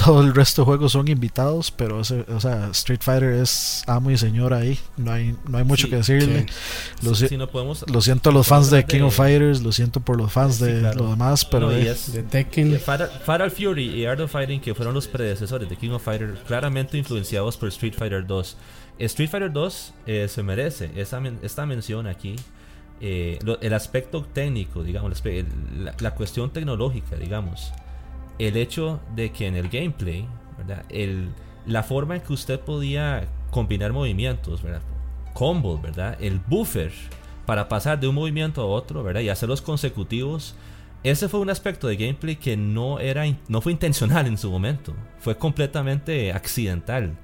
todo 0.03 0.21
el 0.21 0.33
resto 0.33 0.61
de 0.61 0.65
juegos 0.65 0.93
son 0.93 1.07
invitados, 1.09 1.71
pero 1.71 1.97
o 1.97 2.03
sea, 2.03 2.69
Street 2.71 3.01
Fighter 3.01 3.33
es 3.33 3.83
amo 3.85 4.11
y 4.11 4.17
señor 4.17 4.53
ahí, 4.53 4.79
no 4.95 5.11
hay, 5.11 5.35
no 5.47 5.57
hay 5.57 5.63
mucho 5.63 5.89
que 5.89 5.97
decirle. 5.97 6.45
Lo, 7.01 7.15
siento 8.01 8.29
a 8.29 8.33
los 8.33 8.47
fans 8.47 8.69
de 8.69 8.85
King 8.85 9.01
of 9.01 9.15
Fighters, 9.15 9.61
lo 9.61 9.71
siento 9.71 9.99
por 9.99 10.17
los 10.17 10.31
fans 10.31 10.59
de 10.59 10.93
lo 10.95 11.09
demás, 11.09 11.43
pero 11.43 11.69
de 11.69 11.93
Tekken. 12.29 12.79
Fatal, 12.79 13.51
Fury 13.51 13.89
y 13.95 14.05
Art 14.05 14.21
of 14.21 14.31
Fighting, 14.31 14.61
que 14.61 14.73
fueron 14.73 14.93
los 14.93 15.07
predecesores 15.07 15.69
de 15.69 15.75
King 15.75 15.91
of 15.91 16.03
Fighters, 16.03 16.39
claramente 16.47 16.97
influenciados 16.97 17.57
por 17.57 17.67
Street 17.69 17.93
Fighter 17.97 18.25
2. 18.25 18.57
Street 18.99 19.29
Fighter 19.29 19.51
2 19.51 19.93
eh, 20.07 20.27
se 20.29 20.43
merece 20.43 20.91
esa, 20.95 21.21
esta 21.41 21.65
mención 21.65 22.07
aquí. 22.07 22.35
Eh, 23.01 23.39
el 23.61 23.73
aspecto 23.73 24.23
técnico, 24.23 24.83
digamos, 24.83 25.23
la 25.99 26.15
cuestión 26.15 26.51
tecnológica, 26.51 27.15
digamos 27.15 27.71
el 28.39 28.55
hecho 28.55 29.01
de 29.15 29.31
que 29.31 29.45
en 29.45 29.55
el 29.55 29.69
gameplay, 29.69 30.25
¿verdad? 30.57 30.83
El, 30.89 31.29
la 31.67 31.83
forma 31.83 32.15
en 32.15 32.21
que 32.21 32.33
usted 32.33 32.59
podía 32.59 33.27
combinar 33.51 33.93
movimientos, 33.93 34.63
¿verdad? 34.63 34.81
Combos, 35.33 35.81
¿verdad? 35.81 36.17
El 36.19 36.39
buffer 36.39 36.91
para 37.45 37.67
pasar 37.67 37.99
de 37.99 38.07
un 38.07 38.15
movimiento 38.15 38.61
a 38.61 38.65
otro, 38.65 39.03
¿verdad? 39.03 39.21
Y 39.21 39.29
hacerlos 39.29 39.61
consecutivos. 39.61 40.55
Ese 41.03 41.29
fue 41.29 41.39
un 41.41 41.49
aspecto 41.49 41.87
de 41.87 41.97
gameplay 41.97 42.37
que 42.37 42.57
no, 42.57 42.99
era, 42.99 43.23
no 43.47 43.61
fue 43.61 43.73
intencional 43.73 44.25
en 44.25 44.37
su 44.37 44.49
momento. 44.49 44.93
Fue 45.19 45.37
completamente 45.37 46.31
accidental. 46.31 47.17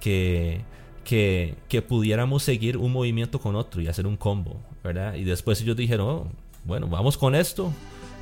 Que, 0.00 0.62
que, 1.04 1.54
que 1.68 1.82
pudiéramos 1.82 2.42
seguir 2.42 2.76
un 2.76 2.92
movimiento 2.92 3.40
con 3.40 3.56
otro 3.56 3.80
y 3.80 3.86
hacer 3.86 4.06
un 4.06 4.16
combo, 4.16 4.60
¿verdad? 4.86 5.14
Y 5.14 5.24
después 5.24 5.60
ellos 5.60 5.76
dijeron, 5.76 6.08
oh, 6.08 6.26
bueno, 6.64 6.86
vamos 6.86 7.18
con 7.18 7.34
esto, 7.34 7.72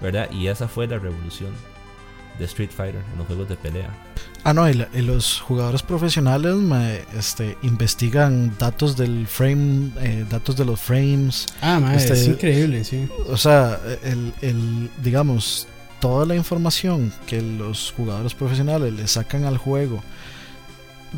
¿verdad? 0.01 0.31
Y 0.33 0.49
esa 0.49 0.67
fue 0.67 0.87
la 0.87 0.99
revolución 0.99 1.51
de 2.39 2.45
Street 2.47 2.71
Fighter 2.71 3.03
en 3.13 3.19
los 3.19 3.27
juegos 3.27 3.49
de 3.49 3.57
pelea. 3.57 3.91
Ah, 4.43 4.53
no, 4.53 4.69
y, 4.69 4.75
los 4.75 5.41
jugadores 5.41 5.83
profesionales 5.83 6.55
este, 7.17 7.57
investigan 7.63 8.55
datos 8.59 8.97
del 8.97 9.27
frame, 9.27 9.91
eh, 10.01 10.27
datos 10.29 10.57
de 10.57 10.65
los 10.65 10.81
frames. 10.81 11.47
Ah, 11.63 11.81
es 11.95 12.11
este, 12.11 12.31
increíble, 12.31 12.85
sí. 12.85 13.09
O 13.29 13.37
sea, 13.37 13.81
el, 14.03 14.35
el, 14.43 14.91
digamos, 15.03 15.67
toda 16.01 16.27
la 16.27 16.35
información 16.35 17.13
que 17.27 17.41
los 17.41 17.93
jugadores 17.97 18.35
profesionales 18.35 18.93
le 18.93 19.07
sacan 19.07 19.45
al 19.45 19.57
juego 19.57 20.03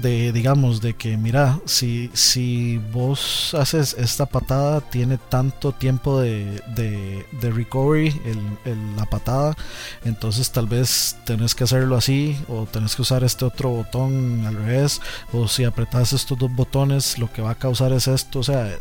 de 0.02 0.32
digamos 0.32 0.80
de 0.80 0.94
que 0.94 1.16
mira 1.16 1.58
si 1.64 2.10
si 2.12 2.78
vos 2.92 3.54
haces 3.54 3.94
esta 3.98 4.26
patada 4.26 4.80
tiene 4.80 5.18
tanto 5.18 5.72
tiempo 5.72 6.20
de, 6.20 6.62
de, 6.74 7.50
recovery 7.50 8.08
el, 8.24 8.96
la 8.96 9.06
patada 9.06 9.56
entonces 10.04 10.50
tal 10.50 10.66
vez 10.66 11.16
tenés 11.24 11.54
que 11.54 11.64
hacerlo 11.64 11.96
así 11.96 12.36
o 12.48 12.66
tenés 12.66 12.96
que 12.96 13.02
usar 13.02 13.24
este 13.24 13.44
otro 13.44 13.70
botón 13.70 14.44
al 14.46 14.56
revés 14.56 15.00
o 15.32 15.48
si 15.48 15.64
apretas 15.64 16.12
estos 16.12 16.38
dos 16.38 16.54
botones 16.54 17.18
lo 17.18 17.32
que 17.32 17.42
va 17.42 17.50
a 17.50 17.54
causar 17.54 17.92
es 17.92 18.08
esto. 18.08 18.40
O 18.40 18.42
sea 18.42 18.76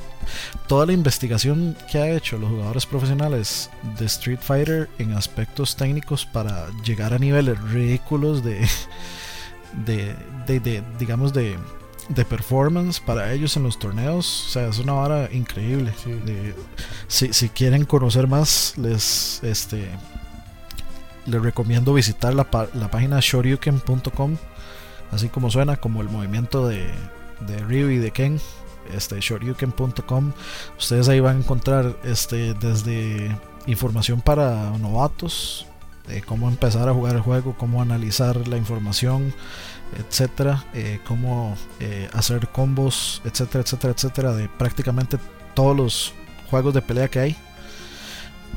toda 0.68 0.86
la 0.86 0.94
investigación 0.94 1.78
que 1.92 2.00
ha 2.00 2.10
hecho 2.10 2.38
los 2.38 2.50
jugadores 2.50 2.86
profesionales 2.86 3.70
de 3.98 4.06
Street 4.06 4.40
Fighter 4.42 4.90
en 4.98 5.14
aspectos 5.14 5.76
técnicos 5.76 6.26
para 6.26 6.68
llegar 6.84 7.14
a 7.14 7.20
niveles 7.20 7.60
ridículos 7.72 8.44
de 8.44 8.68
de, 9.74 10.16
de, 10.48 10.84
digamos, 11.00 11.34
de, 11.34 11.58
de 12.10 12.26
performance 12.26 13.00
para 13.00 13.32
ellos 13.34 13.56
en 13.58 13.64
los 13.64 13.80
torneos. 13.80 14.46
O 14.48 14.50
sea, 14.50 14.68
es 14.68 14.80
una 14.80 14.94
vara 14.94 15.30
increíble. 15.32 15.94
si, 17.08 17.34
si, 17.34 17.50
quieren 17.50 17.86
conocer 17.86 18.28
más, 18.28 18.74
les 18.78 19.44
este 19.44 19.90
les 21.26 21.42
recomiendo 21.42 21.94
visitar 21.94 22.34
la, 22.34 22.48
la 22.74 22.92
página 22.92 23.20
shoryuken.com, 23.20 24.38
así 25.12 25.30
como 25.30 25.50
suena, 25.50 25.78
como 25.78 26.02
el 26.02 26.10
movimiento 26.10 26.68
de, 26.68 26.92
de 27.48 27.58
Ryu 27.60 27.90
y 27.90 27.98
de 27.98 28.12
Ken. 28.12 28.40
Este, 28.94 29.20
shoryuken.com. 29.20 30.32
Ustedes 30.78 31.10
ahí 31.10 31.20
van 31.20 31.38
a 31.38 31.40
encontrar 31.40 31.98
este, 32.04 32.54
desde 32.54 33.36
información 33.66 34.22
para 34.22 34.78
novatos, 34.78 35.66
de 36.08 36.22
cómo 36.22 36.50
empezar 36.50 36.88
a 36.90 36.94
jugar 36.94 37.16
el 37.16 37.22
juego, 37.22 37.56
cómo 37.58 37.82
analizar 37.82 38.48
la 38.48 38.58
información, 38.58 39.34
etcétera, 39.98 40.66
eh, 40.74 41.00
cómo 41.08 41.56
eh, 41.80 42.10
hacer 42.14 42.48
combos, 42.50 43.22
etcétera, 43.26 43.64
etcétera, 43.64 43.94
etcétera, 43.94 44.34
de 44.34 44.50
prácticamente 44.50 45.18
todos 45.54 45.76
los 45.76 46.14
juegos 46.50 46.74
de 46.74 46.82
pelea 46.82 47.08
que 47.08 47.20
hay. 47.20 47.36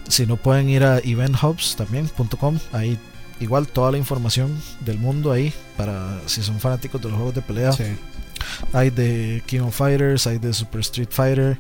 si 0.09 0.27
no 0.27 0.37
pueden 0.37 0.69
ir 0.69 0.85
a 0.85 0.99
eventhubs 0.99 1.77
también.com, 1.77 2.59
ahí 2.73 2.99
igual 3.41 3.69
toda 3.69 3.93
la 3.93 3.99
información 3.99 4.57
del 4.81 4.99
mundo 4.99 5.33
ahí 5.33 5.53
para 5.77 6.19
si 6.27 6.43
son 6.43 6.59
fanáticos 6.59 7.01
de 7.01 7.09
los 7.09 7.17
juegos 7.17 7.35
de 7.35 7.43
pelea. 7.43 7.73
Sí. 7.73 7.85
Hay 8.73 8.91
de 8.91 9.43
King 9.47 9.61
of 9.61 9.77
Fighters, 9.77 10.27
hay 10.27 10.39
de 10.39 10.53
Super 10.53 10.81
Street 10.81 11.09
Fighter, 11.11 11.59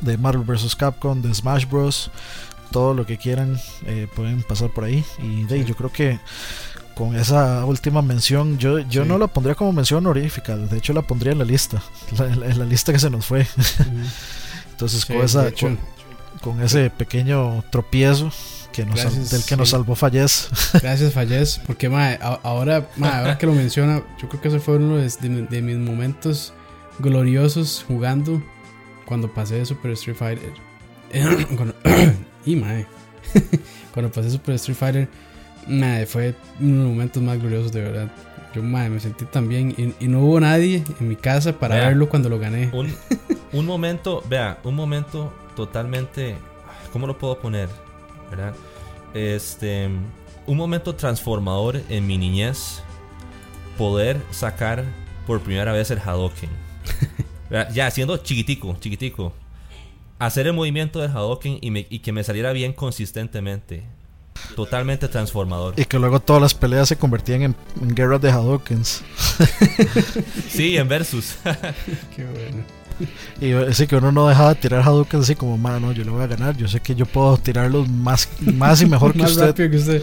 de 0.00 0.16
Marvel 0.16 0.44
vs. 0.44 0.74
Capcom, 0.74 1.20
de 1.20 1.32
Smash 1.34 1.66
Bros. 1.66 2.10
Todo 2.72 2.94
lo 2.94 3.06
que 3.06 3.18
quieran 3.18 3.58
eh, 3.86 4.08
pueden 4.14 4.42
pasar 4.42 4.70
por 4.70 4.84
ahí. 4.84 5.04
Y 5.22 5.44
de 5.44 5.54
ahí, 5.56 5.64
yo 5.64 5.74
creo 5.76 5.92
que 5.92 6.18
con 6.94 7.16
esa 7.16 7.64
última 7.64 8.02
mención, 8.02 8.58
yo, 8.58 8.78
yo 8.80 9.02
Sí. 9.02 9.08
no 9.08 9.16
la 9.18 9.26
pondría 9.26 9.54
como 9.54 9.72
mención 9.72 10.04
honorífica, 10.06 10.56
de 10.56 10.76
hecho 10.78 10.92
la 10.92 11.02
pondría 11.02 11.32
en 11.32 11.38
la 11.38 11.44
lista, 11.44 11.82
la- 12.18 12.26
en 12.26 12.40
la, 12.40 12.46
en 12.46 12.58
la 12.58 12.64
lista 12.64 12.92
que 12.92 12.98
se 12.98 13.08
nos 13.10 13.24
fue. 13.26 13.40
Ujú. 13.42 13.90
Entonces 14.72 15.00
Sí, 15.02 15.12
con, 15.12 15.22
esa, 15.24 15.50
con, 15.52 15.78
con 16.42 16.60
ese 16.62 16.90
pequeño 16.90 17.62
tropiezo 17.70 18.30
que 18.72 18.84
nos, 18.86 19.00
Gracias, 19.00 19.30
del 19.30 19.44
que 19.44 19.56
nos 19.56 19.68
sí. 19.68 19.72
salvó 19.72 19.94
Fallez. 19.94 20.48
Gracias, 20.82 21.12
Fallez. 21.12 21.60
Porque, 21.66 21.88
mae, 21.88 22.18
a- 22.22 22.40
ahora, 22.42 22.88
mae, 22.96 23.10
ahora 23.12 23.38
que 23.38 23.46
lo 23.46 23.52
menciona, 23.52 24.02
yo 24.20 24.28
creo 24.28 24.40
que 24.40 24.48
ese 24.48 24.60
fue 24.60 24.76
uno 24.76 24.96
de, 24.96 25.08
de- 25.20 25.46
de 25.46 25.62
mis 25.62 25.76
momentos 25.78 26.52
gloriosos 26.98 27.84
jugando 27.86 28.42
cuando 29.06 29.32
pasé 29.32 29.56
de 29.56 29.66
Super 29.66 29.92
Street 29.92 30.16
Fighter. 30.16 30.52
y, 32.44 32.56
mae, 32.56 32.86
cuando 33.94 34.10
pasé 34.12 34.30
Super 34.30 34.54
Street 34.56 34.76
Fighter, 34.76 35.08
mae, 35.68 36.06
fue 36.06 36.34
uno 36.60 36.70
de 36.70 36.82
los 36.82 36.88
momentos 36.88 37.22
más 37.22 37.38
gloriosos, 37.38 37.72
de 37.72 37.82
verdad. 37.82 38.10
Yo, 38.54 38.62
mae, 38.62 38.90
me 38.90 39.00
sentí 39.00 39.24
tan 39.24 39.48
bien. 39.48 39.74
Y, 39.76 40.04
y 40.04 40.08
no 40.08 40.20
hubo 40.20 40.38
nadie 40.40 40.82
en 41.00 41.08
mi 41.08 41.16
casa 41.16 41.58
para 41.58 41.76
Vea. 41.76 41.88
verlo 41.88 42.08
cuando 42.08 42.28
lo 42.28 42.38
gané. 42.38 42.70
Un, 42.72 42.94
un 43.52 43.66
momento, 43.66 44.22
vea, 44.28 44.58
un 44.64 44.74
momento 44.74 45.32
totalmente. 45.56 46.36
¿Cómo 46.92 47.06
lo 47.06 47.16
puedo 47.16 47.38
poner? 47.38 47.68
¿Verdad? 48.30 48.54
Este. 49.14 49.88
Un 50.46 50.56
momento 50.56 50.94
transformador 50.94 51.80
en 51.88 52.06
mi 52.06 52.18
niñez. 52.18 52.82
Poder 53.78 54.20
sacar 54.32 54.84
por 55.26 55.40
primera 55.40 55.72
vez 55.72 55.90
el 55.90 55.98
Hadoken. 55.98 56.50
Ya, 57.74 57.90
siendo 57.90 58.16
chiquitico, 58.16 58.74
chiquitico. 58.80 59.34
Hacer 60.24 60.46
el 60.46 60.52
movimiento 60.52 61.00
del 61.00 61.10
Hadoken 61.10 61.58
y, 61.60 61.70
me- 61.70 61.86
y 61.90 61.98
que 62.00 62.12
me 62.12 62.22
saliera 62.24 62.52
bien 62.52 62.72
consistentemente. 62.72 63.82
Totalmente 64.56 65.08
transformador. 65.08 65.74
Y 65.76 65.84
que 65.84 65.98
luego 65.98 66.20
todas 66.20 66.40
las 66.42 66.54
peleas 66.54 66.88
se 66.88 66.96
convertían 66.96 67.42
en, 67.42 67.56
en 67.80 67.94
guerras 67.94 68.20
de 68.20 68.30
Hadokens. 68.30 69.02
Sí, 70.48 70.76
en 70.76 70.88
versus. 70.88 71.36
Qué 72.16 72.24
bueno. 72.24 72.64
Y 73.40 73.52
así 73.52 73.86
que 73.86 73.96
uno 73.96 74.12
no 74.12 74.28
dejaba 74.28 74.50
de 74.54 74.60
tirar 74.60 74.82
Hadokens 74.82 75.24
así 75.24 75.34
como, 75.34 75.56
mano, 75.58 75.92
yo 75.92 76.04
le 76.04 76.10
voy 76.10 76.22
a 76.22 76.26
ganar. 76.26 76.56
Yo 76.56 76.68
sé 76.68 76.80
que 76.80 76.94
yo 76.94 77.06
puedo 77.06 77.36
tirarlos 77.38 77.88
más, 77.88 78.28
más 78.40 78.80
y 78.82 78.86
mejor 78.86 79.12
que 79.14 79.18
Más 79.22 79.32
usted. 79.32 79.46
rápido 79.46 79.70
que 79.70 79.76
usted. 79.76 80.02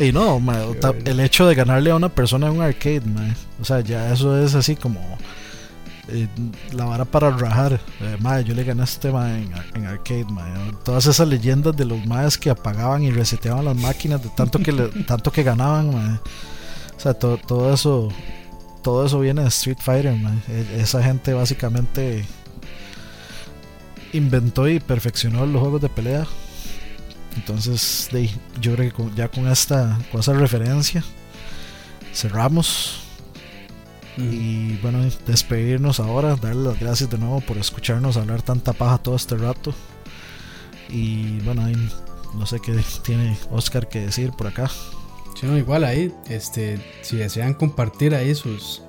Y 0.00 0.12
no, 0.12 0.40
ma, 0.40 0.54
Qué 0.72 0.78
ta- 0.80 0.90
bueno. 0.90 1.10
el 1.10 1.20
hecho 1.20 1.46
de 1.46 1.54
ganarle 1.54 1.90
a 1.90 1.94
una 1.96 2.08
persona 2.08 2.46
en 2.48 2.54
un 2.54 2.62
arcade, 2.62 3.02
ma, 3.02 3.34
o 3.60 3.64
sea, 3.64 3.80
ya 3.80 4.12
eso 4.12 4.42
es 4.42 4.54
así 4.54 4.76
como 4.76 5.00
eh, 6.08 6.28
la 6.72 6.84
vara 6.84 7.04
para 7.04 7.30
rajar. 7.30 7.80
Eh, 8.00 8.16
ma, 8.20 8.40
yo 8.40 8.54
le 8.54 8.64
gané 8.64 8.82
a 8.82 8.84
este 8.84 9.10
ma 9.12 9.36
en, 9.38 9.50
en 9.74 9.86
arcade. 9.86 10.26
Todas 10.84 11.06
esas 11.06 11.26
leyendas 11.28 11.76
de 11.76 11.84
los 11.84 12.04
maes 12.06 12.36
que 12.38 12.50
apagaban 12.50 13.02
y 13.02 13.10
reseteaban 13.10 13.64
las 13.64 13.76
máquinas 13.76 14.22
de 14.22 14.28
tanto 14.30 14.58
que 14.58 14.72
le- 14.72 14.88
tanto 15.06 15.30
que 15.32 15.42
ganaban. 15.42 16.20
O 16.96 17.00
sea, 17.00 17.14
todo, 17.14 17.36
todo 17.38 17.72
eso 17.72 18.08
todo 18.82 19.04
eso 19.06 19.20
viene 19.20 19.42
de 19.42 19.48
Street 19.48 19.78
Fighter. 19.80 20.14
E- 20.48 20.80
Esa 20.80 21.02
gente 21.02 21.32
básicamente 21.34 22.24
inventó 24.12 24.68
y 24.68 24.80
perfeccionó 24.80 25.44
los 25.46 25.60
juegos 25.60 25.82
de 25.82 25.88
pelea. 25.88 26.26
Entonces, 27.36 28.08
de 28.12 28.28
yo 28.60 28.74
creo 28.74 28.88
que 28.90 28.92
con- 28.92 29.14
ya 29.14 29.28
con 29.28 29.46
esta, 29.48 29.98
con 30.10 30.20
esa 30.20 30.32
referencia 30.32 31.04
cerramos. 32.14 33.04
Y 34.18 34.76
bueno, 34.78 34.98
despedirnos 35.26 36.00
ahora, 36.00 36.34
darle 36.34 36.64
las 36.64 36.80
gracias 36.80 37.08
de 37.08 37.18
nuevo 37.18 37.40
por 37.40 37.56
escucharnos 37.56 38.16
hablar 38.16 38.42
tanta 38.42 38.72
paja 38.72 38.98
todo 38.98 39.14
este 39.14 39.36
rato. 39.36 39.72
Y 40.88 41.38
bueno, 41.40 41.64
ahí 41.64 41.76
no 42.34 42.44
sé 42.44 42.58
qué 42.60 42.82
tiene 43.04 43.38
Oscar 43.52 43.88
que 43.88 44.00
decir 44.00 44.32
por 44.32 44.48
acá. 44.48 44.68
Sí, 45.38 45.46
no, 45.46 45.56
igual 45.56 45.84
ahí, 45.84 46.12
este, 46.28 46.80
si 47.02 47.16
desean 47.16 47.54
compartir 47.54 48.12
ahí 48.12 48.34
sus, 48.34 48.82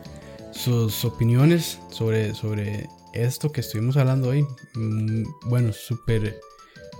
sus 0.51 1.05
opiniones 1.05 1.77
sobre, 1.91 2.33
sobre 2.33 2.89
esto 3.13 3.51
que 3.51 3.61
estuvimos 3.61 3.97
hablando 3.97 4.29
hoy, 4.29 4.47
mm, 4.73 5.23
bueno, 5.45 5.73
súper 5.73 6.39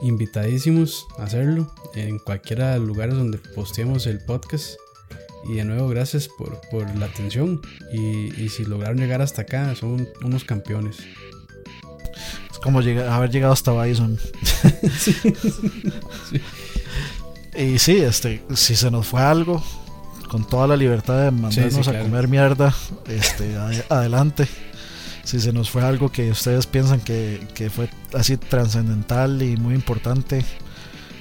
invitadísimos 0.04 1.08
a 1.18 1.24
hacerlo 1.24 1.74
en 1.96 2.20
cualquiera 2.20 2.74
de 2.74 2.80
los 2.80 2.88
lugares 2.88 3.16
donde 3.16 3.40
posteemos 3.40 4.06
el 4.06 4.24
podcast. 4.24 4.76
Y 5.48 5.54
de 5.56 5.64
nuevo, 5.66 5.88
gracias 5.88 6.28
por, 6.28 6.60
por 6.70 6.94
la 6.98 7.06
atención. 7.06 7.62
Y, 7.94 8.42
y 8.44 8.50
si 8.50 8.66
lograron 8.66 8.98
llegar 8.98 9.22
hasta 9.22 9.44
acá, 9.44 9.74
son 9.76 10.08
unos 10.24 10.44
campeones. 10.44 10.98
Es 12.52 12.60
como 12.60 12.82
llega- 12.82 13.16
haber 13.16 13.30
llegado 13.32 13.54
hasta 13.54 13.72
Bison. 13.82 14.18
Y 17.58 17.80
sí, 17.80 17.98
este, 17.98 18.42
si 18.56 18.76
se 18.76 18.90
nos 18.92 19.08
fue 19.08 19.22
algo, 19.22 19.62
con 20.30 20.48
toda 20.48 20.68
la 20.68 20.78
libertad 20.78 21.26
de 21.26 21.32
mandarnos 21.32 21.86
sí, 21.86 21.92
a 21.96 22.02
comer 22.04 22.28
mierda, 22.28 22.74
este, 23.08 23.56
ade- 23.58 23.84
adelante. 23.90 24.48
Si 25.24 25.40
se 25.40 25.52
nos 25.52 25.70
fue 25.70 25.84
algo 25.84 26.12
que 26.12 26.32
ustedes 26.32 26.66
piensan 26.68 27.02
que, 27.02 27.46
que 27.54 27.70
fue 27.70 27.90
así 28.14 28.38
trascendental 28.38 29.42
y 29.44 29.58
muy 29.58 29.76
importante, 29.76 30.44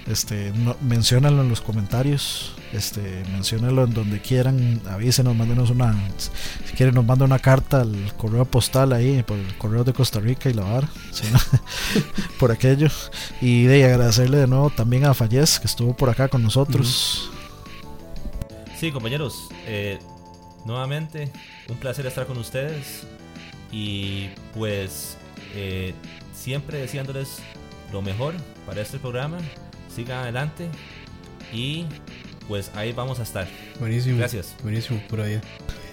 este, 0.08 0.52
no, 0.52 0.76
en 0.80 1.48
los 1.48 1.60
comentarios, 1.60 2.54
este, 2.72 3.22
menciónalo 3.30 3.84
en 3.84 3.92
donde 3.92 4.20
quieran, 4.20 4.80
avísenos, 4.88 5.36
mándenos 5.36 5.70
una, 5.70 5.94
si 6.18 6.74
quieren 6.76 6.94
nos 6.94 7.04
manda 7.04 7.26
una 7.26 7.38
carta 7.38 7.82
al 7.82 8.14
correo 8.16 8.44
postal 8.46 8.92
ahí, 8.94 9.22
por 9.22 9.36
el 9.36 9.58
correo 9.58 9.84
de 9.84 9.92
Costa 9.92 10.18
Rica 10.18 10.48
y 10.48 10.54
la 10.54 10.62
vara, 10.62 10.88
por 12.38 12.50
aquello. 12.50 12.88
Y 13.42 13.64
de 13.64 13.84
agradecerle 13.84 14.38
de 14.38 14.46
nuevo 14.46 14.70
también 14.70 15.04
a 15.04 15.12
Fallez 15.12 15.60
que 15.60 15.66
estuvo 15.66 15.94
por 15.94 16.08
acá 16.08 16.28
con 16.28 16.42
nosotros. 16.42 17.30
Sí, 18.78 18.90
compañeros, 18.90 19.48
eh, 19.66 19.98
nuevamente 20.64 21.30
un 21.68 21.76
placer 21.76 22.06
estar 22.06 22.26
con 22.26 22.38
ustedes 22.38 23.06
y 23.70 24.28
pues 24.54 25.18
eh, 25.54 25.94
siempre 26.32 26.78
deseándoles 26.78 27.40
lo 27.92 28.00
mejor 28.00 28.34
para 28.66 28.80
este 28.80 28.98
programa. 28.98 29.38
Sigan 29.94 30.18
adelante 30.18 30.68
y 31.52 31.86
pues 32.46 32.70
ahí 32.74 32.92
vamos 32.92 33.20
a 33.20 33.22
estar. 33.22 33.46
Buenísimo. 33.78 34.18
Gracias. 34.18 34.54
Buenísimo, 34.62 35.00
pura 35.08 35.24
vida. 35.24 35.40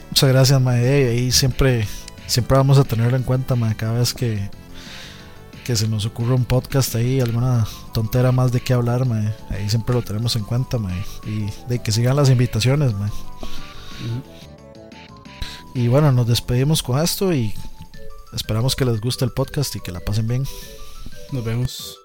Muchas 0.10 0.30
gracias, 0.30 0.62
Mae. 0.62 1.10
Ahí 1.10 1.32
siempre, 1.32 1.88
siempre 2.28 2.58
vamos 2.58 2.78
a 2.78 2.84
tenerlo 2.84 3.18
en 3.18 3.24
cuenta, 3.24 3.56
Mae. 3.56 3.76
Cada 3.76 4.00
vez 4.00 4.14
que, 4.14 4.50
que 5.66 5.76
se 5.76 5.88
nos 5.88 6.06
ocurre 6.06 6.34
un 6.34 6.46
podcast 6.46 6.96
ahí, 6.96 7.20
alguna 7.20 7.68
tontera 7.94 8.32
más 8.32 8.52
de 8.52 8.62
qué 8.62 8.74
hablar, 8.74 9.06
Mae. 9.06 9.34
Ahí 9.50 9.70
siempre 9.70 9.94
lo 9.94 10.02
tenemos 10.02 10.36
en 10.36 10.44
cuenta, 10.44 10.78
Mae. 10.78 11.04
Y 11.26 11.48
de 11.68 11.80
que 11.80 11.92
sigan 11.92 12.16
las 12.16 12.30
invitaciones, 12.30 12.94
Mae. 12.94 13.12
Y 15.74 15.90
bueno, 15.90 16.12
nos 16.14 16.28
despedimos 16.28 16.82
con 16.82 17.02
esto 17.02 17.34
y 17.34 17.54
esperamos 18.34 18.78
que 18.78 18.86
les 18.86 19.02
guste 19.02 19.26
el 19.26 19.32
podcast 19.32 19.76
y 19.76 19.82
que 19.82 19.92
la 19.92 20.00
pasen 20.00 20.28
bien. 20.28 20.46
Nos 21.34 21.44
vemos. 21.44 21.98